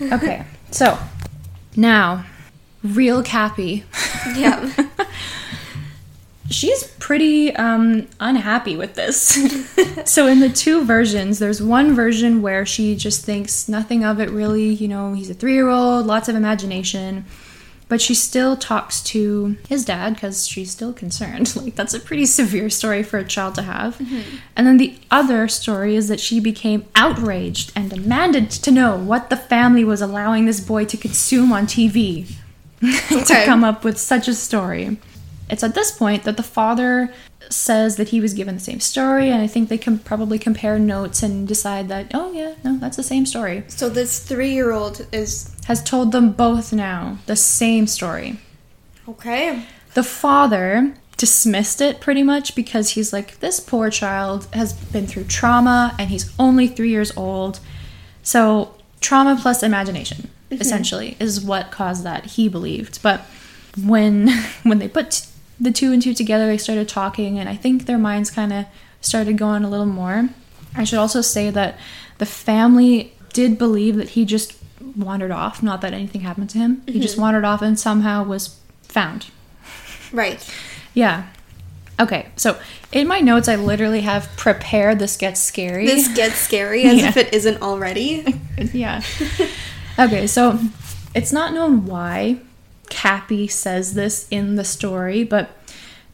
[0.01, 0.43] Okay.
[0.71, 0.99] So,
[1.77, 2.25] now
[2.83, 3.85] real Cappy.
[4.35, 4.69] Yeah.
[6.49, 9.39] she's pretty um, unhappy with this.
[10.05, 14.29] so in the two versions, there's one version where she just thinks nothing of it
[14.31, 14.73] really.
[14.73, 17.23] You know, he's a three-year-old, lots of imagination,
[17.93, 21.53] but she still talks to his dad because she's still concerned.
[21.63, 23.99] Like that's a pretty severe story for a child to have.
[23.99, 24.37] Mm-hmm.
[24.55, 29.29] And then the other story is that she became outraged and demanded to know what
[29.29, 32.25] the family was allowing this boy to consume on TV
[33.09, 33.45] to Okay.
[33.45, 34.97] come up with such a story.
[35.53, 37.13] It's at this point that the father
[37.47, 40.79] says that he was given the same story, and I think they can probably compare
[40.79, 43.63] notes and decide that, oh, yeah, no, that's the same story.
[43.67, 48.39] So this three-year-old is Has told them both now the same story.
[49.07, 49.63] okay.
[49.93, 55.25] The father dismissed it pretty much because he's like, this poor child has been through
[55.25, 57.59] trauma and he's only three years old.
[58.23, 60.59] So, trauma plus imagination, mm-hmm.
[60.59, 63.03] essentially, is what caused that, he believed.
[63.03, 63.21] But
[63.81, 64.29] when
[64.63, 65.27] when they put
[65.59, 68.65] the two and two together, they started talking, and I think their minds kind of
[69.01, 70.29] started going a little more.
[70.75, 71.77] I should also say that
[72.17, 74.57] the family did believe that he just
[74.95, 76.81] wandered off, not that anything happened to him.
[76.87, 77.23] He just mm-hmm.
[77.23, 79.27] wandered off and somehow was found.
[80.11, 80.47] Right.
[80.93, 81.27] Yeah.
[81.99, 82.59] Okay, so
[82.91, 85.85] in my notes, I literally have prepared this gets scary.
[85.85, 87.09] This gets scary as Yeah.
[87.09, 88.39] if it isn't already.
[88.73, 89.01] yeah.
[89.99, 90.59] Okay, so
[91.13, 92.39] it's not known why
[92.89, 95.51] Cappy says this in the story, but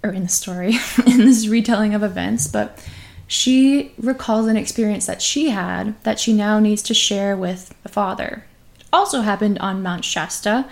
[0.04, 2.84] or in the story, in this retelling of events, but
[3.28, 7.90] she recalls an experience that she had that she now needs to share with the
[7.90, 8.46] father.
[8.80, 10.68] It also happened on Mount Shasta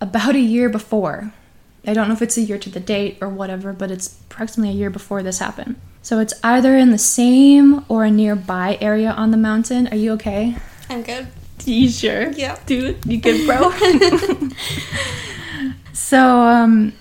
[0.00, 1.32] about a year before.
[1.86, 4.74] I don't know if it's a year to the date or whatever, but it's approximately
[4.74, 5.76] a year before this happened.
[6.02, 9.88] So it's either in the same or a nearby area on the mountain.
[9.88, 10.56] Are you okay?
[10.90, 11.28] I'm good.
[11.64, 12.30] You sure?
[12.32, 12.58] Yeah.
[12.66, 13.70] Dude, you good, bro?
[15.92, 16.92] so, um,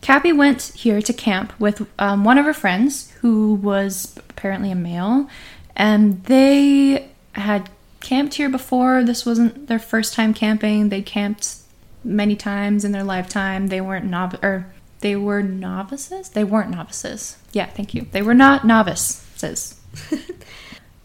[0.00, 4.76] Cappy went here to camp with um, one of her friends who was apparently a
[4.76, 5.28] male,
[5.74, 7.68] and they had
[8.00, 9.02] camped here before.
[9.02, 10.88] This wasn't their first time camping.
[10.88, 11.56] They camped
[12.04, 13.66] many times in their lifetime.
[13.66, 16.30] They weren't nov or they were novices.
[16.30, 17.36] They weren't novices.
[17.52, 18.06] Yeah, thank you.
[18.12, 19.80] They were not novices.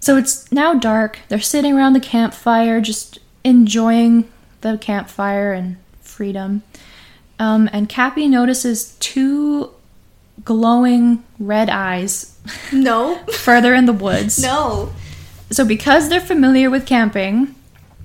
[0.02, 1.20] So it's now dark.
[1.30, 4.28] They're sitting around the campfire, just enjoying
[4.62, 6.64] the campfire and freedom.
[7.42, 9.72] Um, and Cappy notices two
[10.46, 12.38] glowing red eyes
[12.72, 13.16] No.
[13.34, 14.42] further in the woods.
[14.42, 14.94] No.
[15.50, 17.56] So because they're familiar with camping,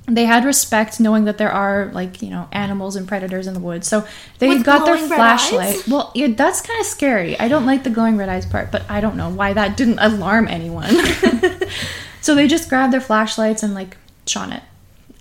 [0.06, 3.60] they had respect knowing that there are like you know animals and predators in the
[3.60, 3.86] woods.
[3.86, 4.08] So
[4.38, 5.86] they With got their flashlight.
[5.86, 7.38] Well, yeah, that's kind of scary.
[7.38, 9.98] I don't like the glowing red eyes part, but I don't know why that didn't
[9.98, 10.88] alarm anyone.
[12.22, 14.62] so they just grabbed their flashlights and like shone it,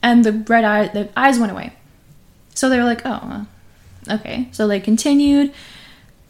[0.01, 1.73] and the red eye the eyes went away.
[2.53, 3.45] So they were like, oh,
[4.10, 4.48] okay.
[4.52, 5.53] So they continued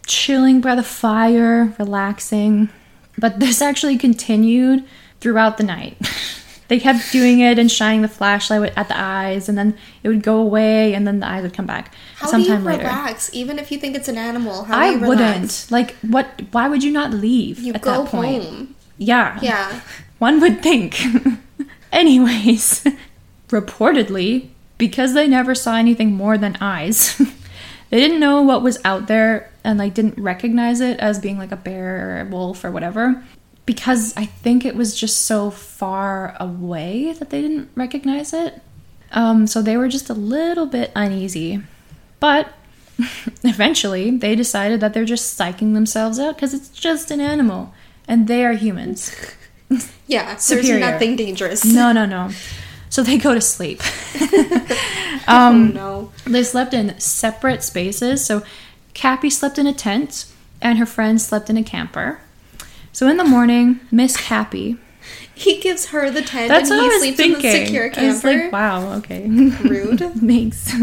[0.06, 2.70] chilling by the fire, relaxing.
[3.18, 4.84] But this actually continued
[5.20, 5.98] throughout the night.
[6.68, 10.24] they kept doing it and shining the flashlight at the eyes, and then it would
[10.24, 12.84] go away, and then the eyes would come back How sometime do you later.
[12.84, 13.30] relax?
[13.34, 15.68] Even if you think it's an animal, how I do you wouldn't.
[15.70, 16.42] Like, what?
[16.52, 18.44] Why would you not leave You at go that point?
[18.44, 18.76] home.
[18.98, 19.40] Yeah.
[19.42, 19.82] Yeah.
[20.20, 20.98] One would think.
[21.92, 22.86] Anyways,
[23.50, 27.22] reportedly, because they never saw anything more than eyes,
[27.90, 31.52] they didn't know what was out there and like didn't recognize it as being like
[31.52, 33.24] a bear or a wolf or whatever.
[33.66, 38.62] Because I think it was just so far away that they didn't recognize it.
[39.12, 41.62] Um, so they were just a little bit uneasy.
[42.20, 42.54] But
[43.44, 47.74] eventually, they decided that they're just psyching themselves out because it's just an animal
[48.08, 49.16] and they are humans.
[50.08, 50.78] Yeah, Superior.
[50.78, 51.66] there's nothing dangerous.
[51.66, 52.30] No, no, no.
[52.96, 53.82] So they go to sleep.
[54.22, 56.14] oh um, no.
[56.24, 58.24] They slept in separate spaces.
[58.24, 58.42] So
[58.94, 60.32] Cappy slept in a tent
[60.62, 62.22] and her friend slept in a camper.
[62.94, 64.78] So in the morning, Miss Cappy.
[65.36, 67.46] He gives her the tent That's and what he I was sleeps thinking.
[67.46, 68.44] in the secure I was camper.
[68.46, 69.28] like, wow, okay.
[69.28, 70.00] Rude.
[70.26, 70.74] Thanks.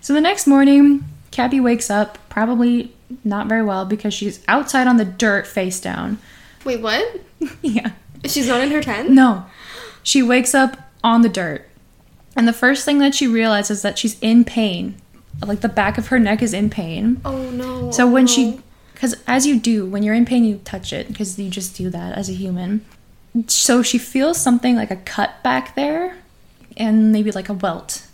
[0.00, 2.94] So the next morning, Cappy wakes up, probably
[3.24, 6.16] not very well because she's outside on the dirt face down.
[6.64, 7.20] Wait, what?
[7.60, 7.90] yeah.
[8.24, 9.10] She's not in her tent?
[9.10, 9.44] No.
[10.02, 11.64] She wakes up on the dirt.
[12.34, 15.00] And the first thing that she realizes is that she's in pain.
[15.40, 17.20] Like the back of her neck is in pain.
[17.24, 17.90] Oh no.
[17.92, 18.62] So oh, when she, oh,
[18.92, 21.88] because as you do, when you're in pain, you touch it because you just do
[21.90, 22.84] that as a human.
[23.46, 26.16] So she feels something like a cut back there
[26.76, 28.06] and maybe like a welt.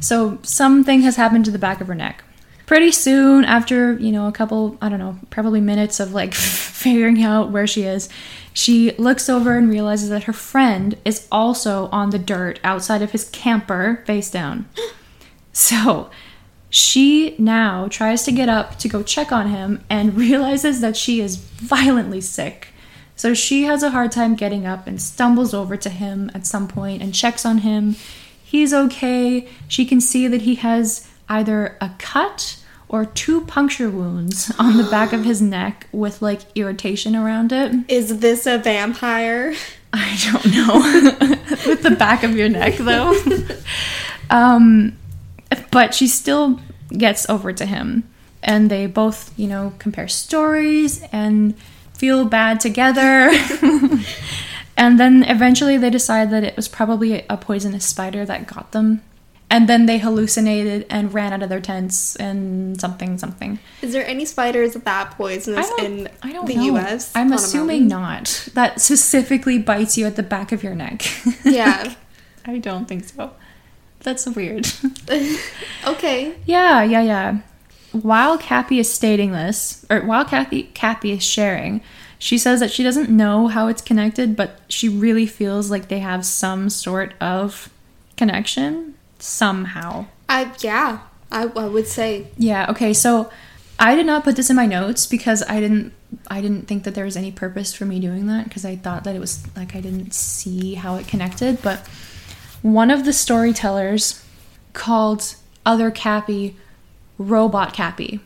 [0.00, 2.22] So something has happened to the back of her neck.
[2.66, 7.22] Pretty soon, after, you know, a couple, I don't know, probably minutes of like figuring
[7.22, 8.08] out where she is,
[8.52, 13.12] she looks over and realizes that her friend is also on the dirt outside of
[13.12, 14.68] his camper face down.
[15.58, 16.10] So
[16.68, 21.22] she now tries to get up to go check on him and realizes that she
[21.22, 22.68] is violently sick.
[23.16, 26.68] So she has a hard time getting up and stumbles over to him at some
[26.68, 27.96] point and checks on him.
[28.44, 29.48] He's okay.
[29.66, 32.58] She can see that he has either a cut
[32.88, 37.72] or two puncture wounds on the back of his neck with like irritation around it.
[37.88, 39.54] Is this a vampire?
[39.92, 41.36] I don't know.
[41.66, 43.18] With the back of your neck, though.
[44.30, 44.96] um,
[45.70, 48.04] but she still gets over to him.
[48.42, 51.56] And they both, you know, compare stories and
[51.94, 53.30] feel bad together.
[54.76, 59.02] and then eventually they decide that it was probably a poisonous spider that got them.
[59.48, 63.60] And then they hallucinated and ran out of their tents and something, something.
[63.80, 66.76] Is there any spiders that poisonous I in I don't the know.
[66.76, 67.14] US?
[67.14, 68.48] I'm assuming not.
[68.54, 71.02] That specifically bites you at the back of your neck.
[71.44, 71.94] Yeah.
[72.44, 73.32] I don't think so.
[74.00, 74.68] That's weird.
[75.86, 76.34] okay.
[76.44, 77.38] yeah, yeah, yeah.
[77.92, 81.80] While Cappy is stating this, or while Kathy Cappy is sharing,
[82.18, 86.00] she says that she doesn't know how it's connected, but she really feels like they
[86.00, 87.70] have some sort of
[88.16, 90.06] connection somehow.
[90.28, 91.00] I yeah.
[91.30, 93.30] I, I would say Yeah, okay, so
[93.78, 95.92] I did not put this in my notes because I didn't
[96.28, 99.04] I didn't think that there was any purpose for me doing that because I thought
[99.04, 101.86] that it was like I didn't see how it connected, but
[102.62, 104.24] one of the storytellers
[104.72, 106.56] called other Cappy
[107.18, 108.20] robot Cappy.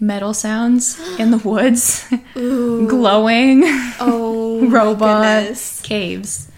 [0.00, 3.62] Metal sounds in the woods, glowing
[4.00, 6.50] oh robot caves.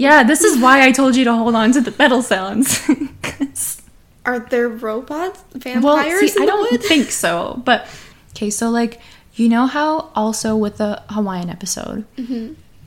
[0.00, 2.80] Yeah, this is why I told you to hold on to the metal sounds.
[4.24, 6.82] Are there robots vampires well, see, I don't wood?
[6.82, 7.62] think so.
[7.64, 7.86] But
[8.30, 9.00] okay, so like
[9.34, 12.04] you know how also with the Hawaiian episode,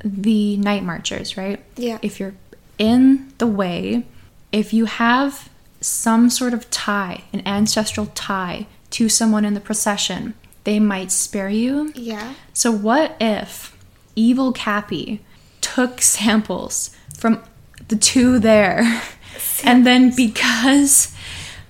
[0.03, 1.59] the night marchers, right?
[1.75, 1.81] Mm-hmm.
[1.81, 1.99] Yeah.
[2.01, 2.35] If you're
[2.77, 4.05] in the way,
[4.51, 5.49] if you have
[5.81, 10.33] some sort of tie, an ancestral tie to someone in the procession,
[10.63, 11.91] they might spare you.
[11.95, 12.33] Yeah.
[12.53, 13.77] So what if
[14.15, 15.21] evil Cappy
[15.61, 17.41] took samples from
[17.87, 19.01] the two there,
[19.63, 21.15] and then because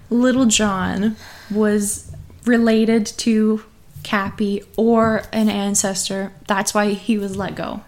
[0.09, 1.15] Little John
[1.51, 2.11] was
[2.43, 3.63] related to
[4.01, 7.83] Cappy or an ancestor, that's why he was let go,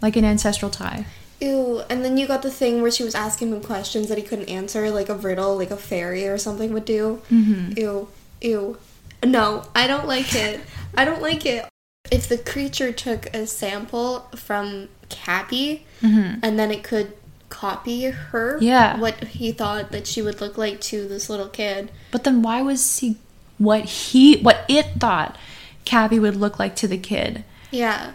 [0.00, 1.04] like an ancestral tie.
[1.40, 1.82] Ew.
[1.90, 4.48] And then you got the thing where she was asking him questions that he couldn't
[4.48, 7.20] answer, like a riddle, like a fairy or something would do.
[7.32, 7.80] Mm-hmm.
[7.80, 8.08] Ew.
[8.42, 8.78] Ew.
[9.24, 10.60] No, I don't like it.
[10.96, 11.66] I don't like it.
[12.12, 16.40] If the creature took a sample from Cappy Mm-hmm.
[16.42, 17.12] and then it could
[17.48, 18.98] copy her, Yeah.
[18.98, 21.90] what he thought that she would look like to this little kid.
[22.10, 23.16] But then why was he
[23.58, 25.36] what he what it thought
[25.84, 27.44] Cappy would look like to the kid?
[27.70, 28.12] Yeah.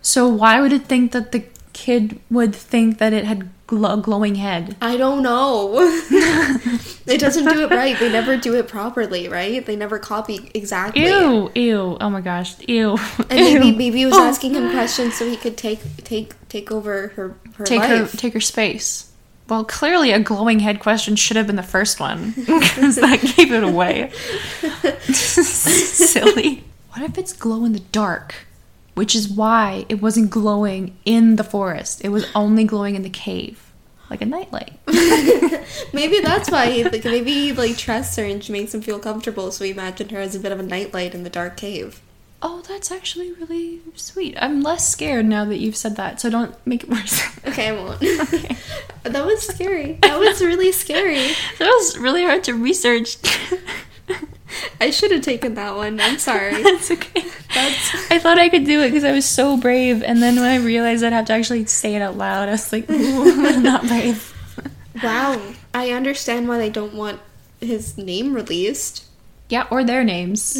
[0.00, 1.44] So why would it think that the
[1.78, 4.76] kid would think that it had gl- glowing head?
[4.82, 5.74] I don't know.
[7.06, 7.96] it doesn't do it right.
[7.98, 9.64] They never do it properly, right?
[9.64, 11.04] They never copy exactly.
[11.06, 11.96] Ew, ew.
[12.00, 12.56] Oh my gosh.
[12.66, 12.96] Ew.
[13.18, 13.72] And maybe Ew.
[13.76, 14.24] maybe he was Oh.
[14.26, 18.10] asking him questions so he could take take take over her her take life.
[18.12, 19.04] her take her space.
[19.48, 23.50] Well, clearly a glowing head question should have been the first one because that gave
[23.52, 24.10] it away.
[25.12, 26.64] Silly.
[26.92, 28.34] What if it's glow in the dark?
[28.98, 32.04] Which is why it wasn't glowing in the forest.
[32.04, 33.72] It was only glowing in the cave,
[34.10, 34.72] like a nightlight.
[35.92, 38.98] maybe that's why he like, maybe he like trusts her and she makes him feel
[38.98, 42.00] comfortable, so he imagined her as a bit of a nightlight in the dark cave.
[42.42, 44.36] Oh, that's actually really sweet.
[44.40, 47.22] I'm less scared now that you've said that, so don't make it worse.
[47.46, 48.02] Okay, I won't.
[48.02, 48.56] Okay.
[49.04, 49.92] that was scary.
[50.02, 51.28] That was really scary.
[51.58, 53.16] that was really hard to research.
[54.80, 56.00] I should have taken that one.
[56.00, 56.62] I'm sorry.
[56.62, 57.24] That's okay.
[57.54, 60.44] That's I thought I could do it because I was so brave, and then when
[60.44, 63.82] I realized I'd have to actually say it out loud, I was like, I'm not
[63.86, 64.34] brave.
[65.02, 65.40] wow.
[65.74, 67.20] I understand why they don't want
[67.60, 69.04] his name released.
[69.48, 70.56] Yeah, or their names.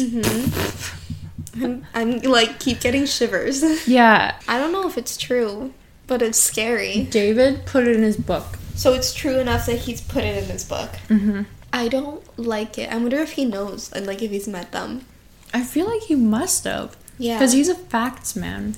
[1.61, 3.87] I'm, I'm like keep getting shivers.
[3.87, 5.73] Yeah, I don't know if it's true,
[6.07, 7.03] but it's scary.
[7.03, 8.57] David put it in his book.
[8.75, 10.91] So it's true enough that he's put it in his book.
[11.09, 11.43] Mm-hmm.
[11.71, 12.91] I don't like it.
[12.91, 15.05] I wonder if he knows and like if he's met them.
[15.53, 16.95] I feel like he must have.
[17.17, 17.37] Yeah.
[17.37, 18.75] Because he's a facts man,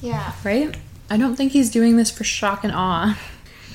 [0.00, 0.32] yeah.
[0.44, 0.74] right?
[1.10, 3.18] I don't think he's doing this for shock and awe.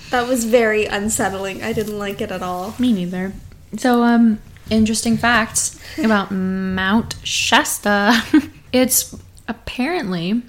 [0.09, 1.61] That was very unsettling.
[1.61, 2.73] I didn't like it at all.
[2.79, 3.33] Me neither.
[3.77, 4.39] So, um,
[4.69, 8.23] interesting facts about Mount Shasta.
[8.71, 9.15] it's
[9.47, 10.41] apparently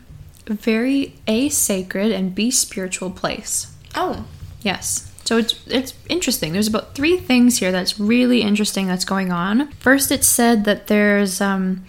[0.46, 3.74] a very A sacred and B spiritual place.
[3.94, 4.24] Oh.
[4.62, 5.07] Yes.
[5.28, 6.54] So it's it's interesting.
[6.54, 9.70] There's about three things here that's really interesting that's going on.
[9.72, 11.84] First, it said that there's um,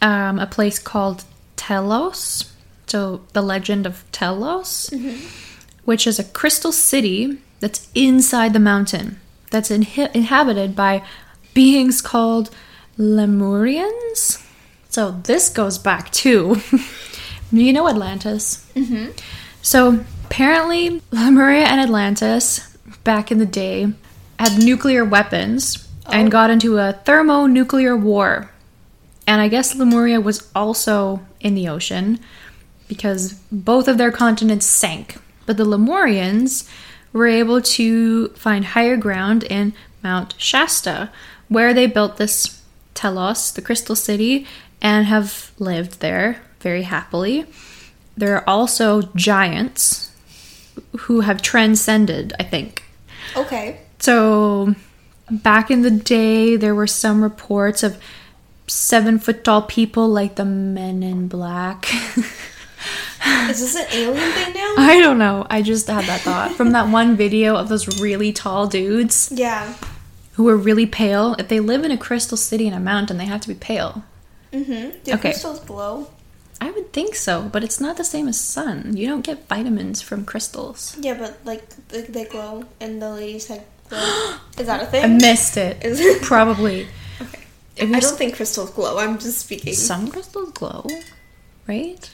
[0.00, 1.24] um, a place called
[1.56, 2.52] Telos.
[2.86, 4.94] So the legend of Telos,
[5.84, 9.18] which is a crystal city that's inside the mountain
[9.50, 11.02] that's inhi- inhabited by
[11.52, 12.50] beings called
[12.96, 14.40] Lemurians.
[14.90, 16.62] So this goes back to
[17.50, 18.64] you know Atlantis.
[18.76, 19.10] Mm-hmm.
[19.62, 22.70] So apparently, Lemuria and Atlantis
[23.04, 23.92] back in the day
[24.38, 26.30] had nuclear weapons and Oh.
[26.30, 28.50] got into a thermonuclear war.
[29.26, 32.18] And I guess Lemuria was also in the ocean
[32.88, 35.16] because both of their continents sank.
[35.46, 36.68] But the Lemurians
[37.12, 39.72] were able to find higher ground in
[40.02, 41.10] Mount Shasta,
[41.48, 42.60] where they built this
[42.94, 44.46] Telos, the crystal city,
[44.82, 47.46] and have lived there very happily.
[48.16, 50.10] There are also giants
[51.00, 52.83] who have transcended, I think.
[53.36, 53.80] Okay.
[53.98, 54.74] So,
[55.30, 57.98] back in the day, there were some reports of
[58.66, 61.86] seven foot tall people like the men in black.
[63.48, 64.74] Is this an alien thing now?
[64.76, 65.46] I don't know.
[65.48, 69.74] I just had that thought from that one video of those really tall dudes Yeah.
[70.34, 71.34] who were really pale.
[71.38, 74.02] If they live in a crystal city in a mountain, they have to be pale.
[74.52, 74.98] Mm-hmm.
[75.04, 75.30] Do Okay.
[75.30, 76.08] crystals glow?
[76.64, 78.96] I would think so, but it's not the same as sun.
[78.96, 80.96] You don't get vitamins from crystals.
[80.98, 83.58] Yeah, but like they, they glow, and the ladies glow.
[84.58, 85.04] Is that a thing?
[85.04, 85.76] I missed it.
[85.84, 86.22] It?
[86.22, 86.88] Probably.
[87.20, 87.42] Okay.
[87.76, 88.96] You don't think crystals glow.
[88.96, 89.74] I'm just speaking.
[89.74, 90.86] some crystals glow,
[91.68, 92.10] right?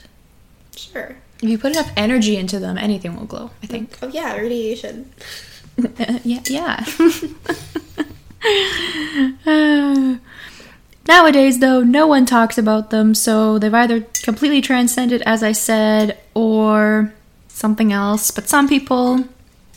[0.75, 1.15] Sure.
[1.41, 3.53] If you put enough energy into them, anything will glow.
[3.63, 3.99] I think.
[4.03, 5.13] Oh yeah, radiation.
[6.25, 6.85] Yeah, yeah.
[11.11, 16.17] Nowadays, though, no one talks about them, so they've either completely transcended, as I said,
[16.35, 17.13] or
[17.49, 18.31] something else.
[18.31, 19.25] But some people,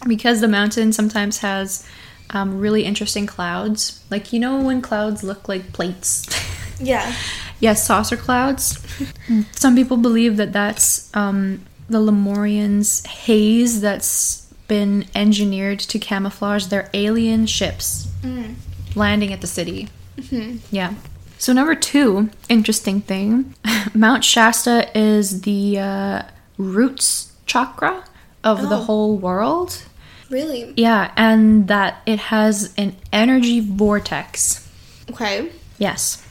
[0.08, 1.88] because the mountain sometimes has
[2.30, 6.28] um, really interesting clouds, like you know when clouds look like plates.
[6.80, 7.16] Yeah.
[7.60, 8.84] Yes, saucer clouds.
[9.52, 16.90] Some people believe that that's um, the Lemurians' haze that's been engineered to camouflage their
[16.94, 18.56] alien ships Mm.
[18.96, 19.88] landing at the city.
[20.18, 20.60] Mhm.
[20.72, 20.96] Yeah.
[21.44, 23.54] So, number two, interesting thing
[23.94, 26.22] Mount Shasta is the uh,
[26.58, 28.06] roots chakra
[28.46, 28.84] of the Oh.
[28.84, 29.84] whole world.
[30.30, 30.74] Really?
[30.78, 34.66] Yeah, and that it has an energy vortex.
[35.12, 35.52] Okay.
[35.78, 36.26] Yes.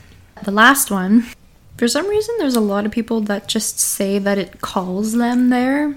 [0.44, 1.26] The last one,
[1.76, 5.50] for some reason, there's a lot of people that just say that it calls them
[5.50, 5.94] there.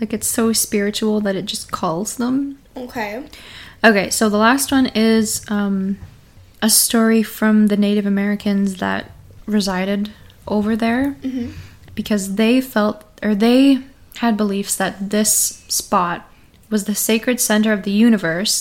[0.00, 2.58] Like it's so spiritual that it just calls them.
[2.74, 3.24] Okay.
[3.84, 5.98] Okay, so the last one is um,
[6.64, 9.10] a story from the Native Americans that
[9.46, 10.10] resided
[10.48, 11.50] over there Mm-hmm.
[11.94, 13.80] because they felt or they
[14.22, 15.30] had beliefs that this
[15.68, 16.18] spot
[16.70, 18.56] was the sacred center of the universe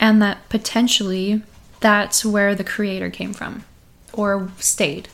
[0.00, 1.42] and that potentially
[1.80, 3.64] that's where the creator came from
[4.12, 5.08] or stayed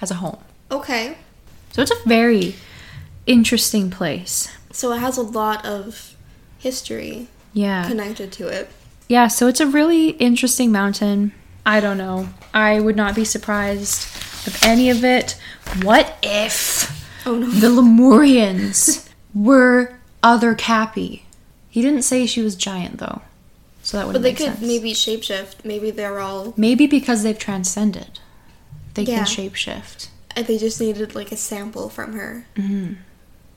[0.00, 0.38] as a home.
[0.70, 1.16] Okay.
[1.72, 2.54] So it's a very
[3.26, 4.48] interesting place.
[4.72, 6.14] So it has a lot of
[6.58, 7.86] history Yeah.
[7.88, 8.70] connected to it.
[9.08, 11.32] Yeah, so it's a really interesting mountain.
[11.66, 12.28] I don't know.
[12.54, 14.04] I would not be surprised
[14.46, 15.36] of any of it.
[15.82, 17.46] What if Oh no.
[17.50, 21.24] the Lemurians were other Cappy?
[21.68, 23.20] He didn't say she was giant though.
[23.82, 24.60] So that would But they could sense.
[24.60, 25.64] maybe shapeshift.
[25.64, 26.54] Maybe they're all.
[26.56, 28.18] Maybe because they've transcended.
[28.94, 29.24] They Yeah.
[29.24, 30.08] can shapeshift.
[30.34, 32.46] and They just needed like a sample from her.
[32.56, 32.94] Mm-hmm.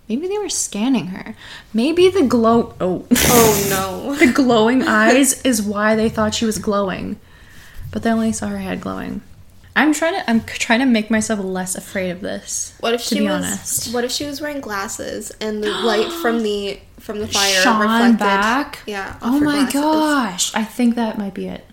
[0.08, 1.36] Maybe they were scanning her.
[1.74, 4.16] Maybe the glow oh Oh no.
[4.20, 7.20] the glowing eyes is why they thought she was glowing,
[7.92, 9.22] but they only saw her head glowing.
[9.76, 12.74] I'm trying to I'm trying to make myself less afraid of this.
[12.80, 13.34] What if to she be was?
[13.46, 13.94] honest.
[13.94, 17.80] What if she was wearing glasses and the light from the from the fire Shone
[17.82, 18.20] reflected?
[18.20, 18.80] back.
[18.86, 19.18] Yeah.
[19.22, 19.74] Oh my glasses.
[19.74, 20.56] gosh!
[20.56, 21.66] I think that might be it.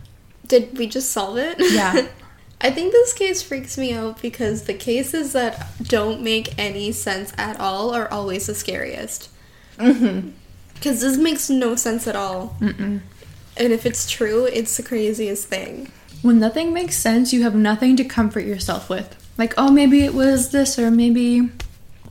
[0.47, 1.57] Did we just solve it?
[1.59, 2.07] Yeah.
[2.61, 7.33] I think this case freaks me out because the cases that don't make any sense
[7.37, 9.29] at all are always the scariest.
[9.79, 10.31] Mm-hmm.
[10.75, 12.57] Because this makes no sense at all.
[12.61, 13.01] Mm-mm.
[13.59, 15.91] And if it's true, it's the craziest thing.
[16.27, 19.15] When nothing makes sense, you have nothing to comfort yourself with.
[19.39, 21.51] Like, oh, maybe it was this, or maybe.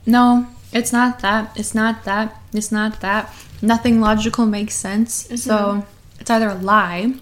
[0.06, 1.54] No, it's not that.
[1.54, 2.40] It's not that.
[2.54, 3.30] It's not that.
[3.60, 5.24] Nothing logical makes sense.
[5.24, 5.36] Mm-hmm.
[5.36, 5.86] So
[6.18, 7.14] it's either a lie,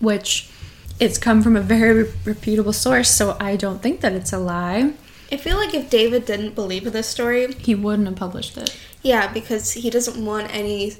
[0.00, 0.50] which
[0.98, 4.38] it's come from a very re- reputable source, so I don't think that it's a
[4.38, 4.92] lie.
[5.30, 8.76] I feel like if David didn't believe this story, He wouldn't have published it.
[9.02, 10.96] yeah, because he doesn't want any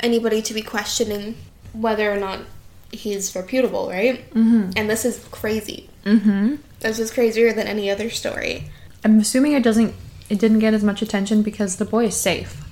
[0.00, 1.34] anybody to be questioning
[1.72, 2.38] whether or not
[2.92, 4.28] he's reputable, right?
[4.30, 4.70] Mm-hmm.
[4.76, 5.88] And this is crazy.
[6.04, 6.56] Mm-hmm.
[6.80, 8.70] This is crazier than any other story.
[9.04, 9.94] I'm assuming it doesn't.
[10.28, 12.62] It didn't get as much attention because the boy is safe.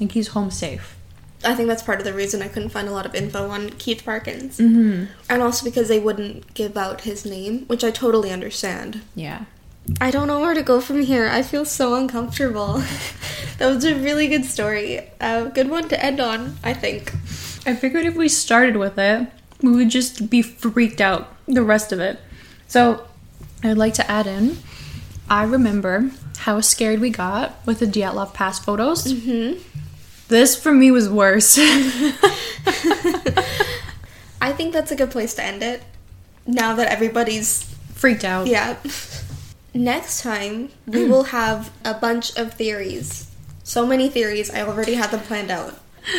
[0.00, 0.96] Like he's home safe.
[1.44, 3.70] I think that's part of the reason I couldn't find a lot of info on
[3.70, 4.58] Keith Parkins.
[4.58, 5.12] Mm-hmm.
[5.30, 9.02] And also because they wouldn't give out his name, which I totally understand.
[9.14, 9.44] Yeah.
[10.00, 11.28] I don't know where to go from here.
[11.28, 12.82] I feel so uncomfortable.
[13.58, 15.08] that was a really good story.
[15.20, 17.12] A good one to end on, I think.
[17.66, 19.28] I figured if we started with it,
[19.62, 22.20] we would just be freaked out the rest of it.
[22.66, 23.06] So
[23.62, 24.58] I'd like to add in.
[25.28, 29.12] I remember how scared we got with the Dyatlov Pass photos.
[29.12, 29.60] Mm-hmm.
[30.28, 31.58] This for me was worse.
[34.40, 35.82] I think that's a good place to end it.
[36.46, 37.64] Now that everybody's
[37.94, 38.46] Freaked out.
[38.46, 38.76] yeah.
[39.74, 43.30] Next time we will have a bunch of theories.
[43.64, 44.50] So many theories.
[44.50, 45.74] I already had them planned out.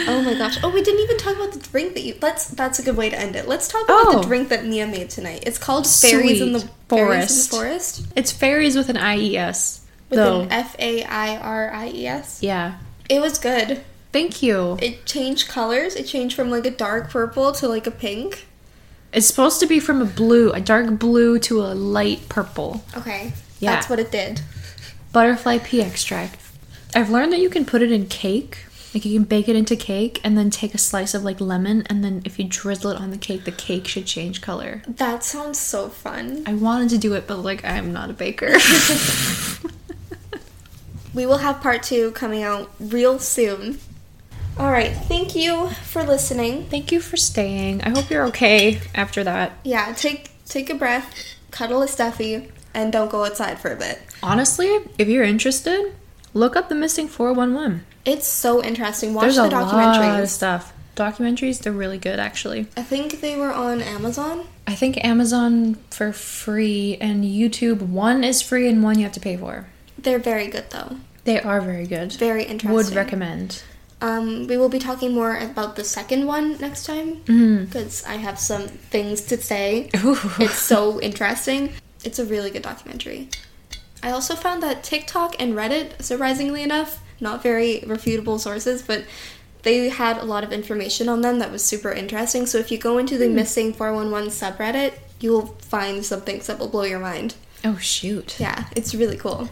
[0.07, 0.57] Oh my gosh.
[0.63, 2.15] Oh, we didn't even talk about the drink that you.
[2.21, 2.47] Let's.
[2.47, 3.47] That's a good way to end it.
[3.47, 4.19] Let's talk about Oh.
[4.21, 5.43] the drink that Mia made tonight.
[5.47, 6.59] It's called Fairies in the.
[6.87, 8.05] Fairies in the Forest.
[8.15, 9.81] It's fairies with an IES.
[10.09, 10.41] with though.
[10.41, 12.39] an F A I R I E S.
[12.41, 12.75] yeah.
[13.09, 13.81] It was good.
[14.11, 14.77] Thank you.
[14.81, 15.95] It changed colors.
[15.95, 18.45] It changed from like a dark purple to like a pink.
[19.13, 22.83] It's supposed to be from a blue, a dark blue to a light purple.
[22.97, 23.33] Okay.
[23.59, 23.73] Yeah.
[23.75, 24.41] That's what it did.
[25.11, 26.37] Butterfly pea extract.
[26.95, 28.65] I've learned that you can put it in cake.
[28.93, 31.83] Like you can bake it into cake and then take a slice of like lemon
[31.87, 34.81] and then if you drizzle it on the cake, the cake should change color.
[34.87, 36.43] That sounds so fun.
[36.45, 38.55] I wanted to do it, but like I'm not a baker.
[41.13, 43.79] We will have part two coming out real soon.
[44.57, 44.91] All right.
[44.91, 46.65] Thank you for listening.
[46.65, 47.81] Thank you for staying.
[47.81, 49.53] I hope you're okay after that.
[49.63, 49.93] Yeah.
[49.93, 51.13] Take take a breath,
[51.51, 54.01] cuddle a stuffy, and don't go outside for a bit.
[54.21, 54.67] Honestly,
[54.97, 55.95] if you're interested,
[56.33, 57.85] look up the missing 411.
[58.09, 59.13] It's so interesting.
[59.13, 60.29] Watch There's the a lot of documentaries.
[60.29, 60.73] stuff.
[60.95, 62.67] Documentaries, they're really good actually.
[62.75, 64.45] I think they were on Amazon.
[64.67, 69.19] I think Amazon for free and YouTube one is free and one you have to
[69.19, 69.67] pay for.
[69.97, 70.97] They're very good though.
[71.23, 72.13] They are very good.
[72.13, 72.71] Very interesting.
[72.73, 73.63] Would recommend.
[74.01, 77.65] Um, we will be talking more about the second one next time Mm.
[77.67, 79.89] because I have some things to say.
[79.93, 81.73] It's so interesting.
[82.03, 83.29] It's a really good documentary.
[84.01, 89.03] I also found that TikTok and Reddit, surprisingly enough, not very refutable sources, but
[89.63, 92.45] they had a lot of information on them that was super interesting.
[92.45, 96.69] So if you go into the missing 411 subreddit, you'll find some things that will
[96.69, 97.35] blow your mind.
[97.65, 98.39] oh shoot.
[98.39, 99.49] Yeah, it's really cool.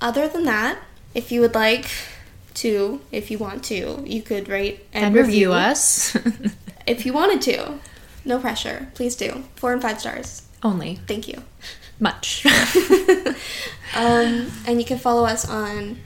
[0.00, 0.78] Other than that,
[1.14, 1.90] if you would like
[2.54, 6.16] to, if you want to, you could rate and, And review us.
[6.86, 7.74] If you wanted to,
[8.24, 8.88] no pressure.
[8.94, 9.44] Please do.
[9.56, 10.42] Four and five stars.
[10.62, 11.00] Only.
[11.06, 11.42] Thank you.
[12.00, 12.46] Much.
[13.94, 15.98] Um, and you can follow us on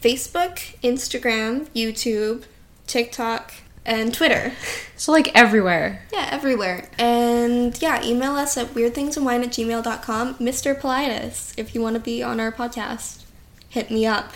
[0.00, 2.44] Facebook, Instagram, YouTube,
[2.86, 3.52] TikTok,
[3.84, 4.52] and Twitter.
[4.96, 6.02] so like everywhere.
[6.12, 6.88] Yeah, everywhere.
[6.98, 10.34] And yeah, email us at weirdthingsandwine at gmail.com.
[10.34, 10.78] Mr.
[10.78, 13.24] Paulides, if you want to be on our podcast,
[13.68, 14.32] hit me up.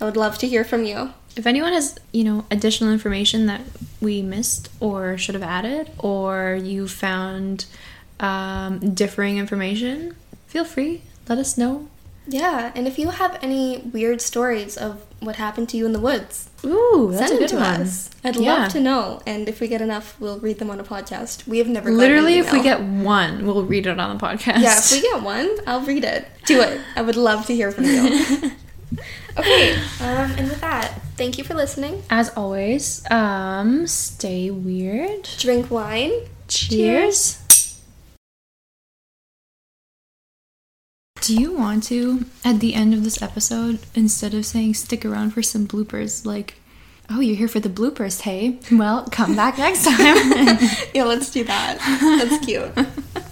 [0.00, 1.12] I would love to hear from you.
[1.36, 3.62] If anyone has, you know, additional information that
[4.00, 7.66] we missed or should have added, or you found
[8.18, 10.16] um, differing information,
[10.46, 11.02] feel free.
[11.28, 11.88] Let us know.
[12.32, 15.98] Yeah, and if you have any weird stories of what happened to you in the
[16.00, 17.80] woods, Ooh, that's send them to one.
[17.82, 18.10] us.
[18.22, 18.52] I'd Yeah.
[18.54, 19.20] love to know.
[19.26, 21.46] And if we get enough, we'll read them on a podcast.
[21.48, 24.60] We have never Literally, if we get one, we'll read it on the podcast.
[24.62, 26.28] Yeah, if we get one, I'll read it.
[26.46, 26.80] Do it.
[26.96, 28.52] I would love to hear from you.
[29.38, 32.02] okay, um, and with that, thank you for listening.
[32.10, 35.28] As always, um, stay weird.
[35.38, 36.12] Drink wine.
[36.46, 37.39] Cheers.
[41.20, 45.30] Do you want to, at the end of this episode, instead of saying stick around
[45.32, 46.54] for some bloopers, like,
[47.10, 48.58] oh, you're here for the bloopers, hey?
[48.72, 50.16] Well, come back next time.
[50.94, 51.78] Yeah, let's do that.
[52.00, 52.72] That's cute.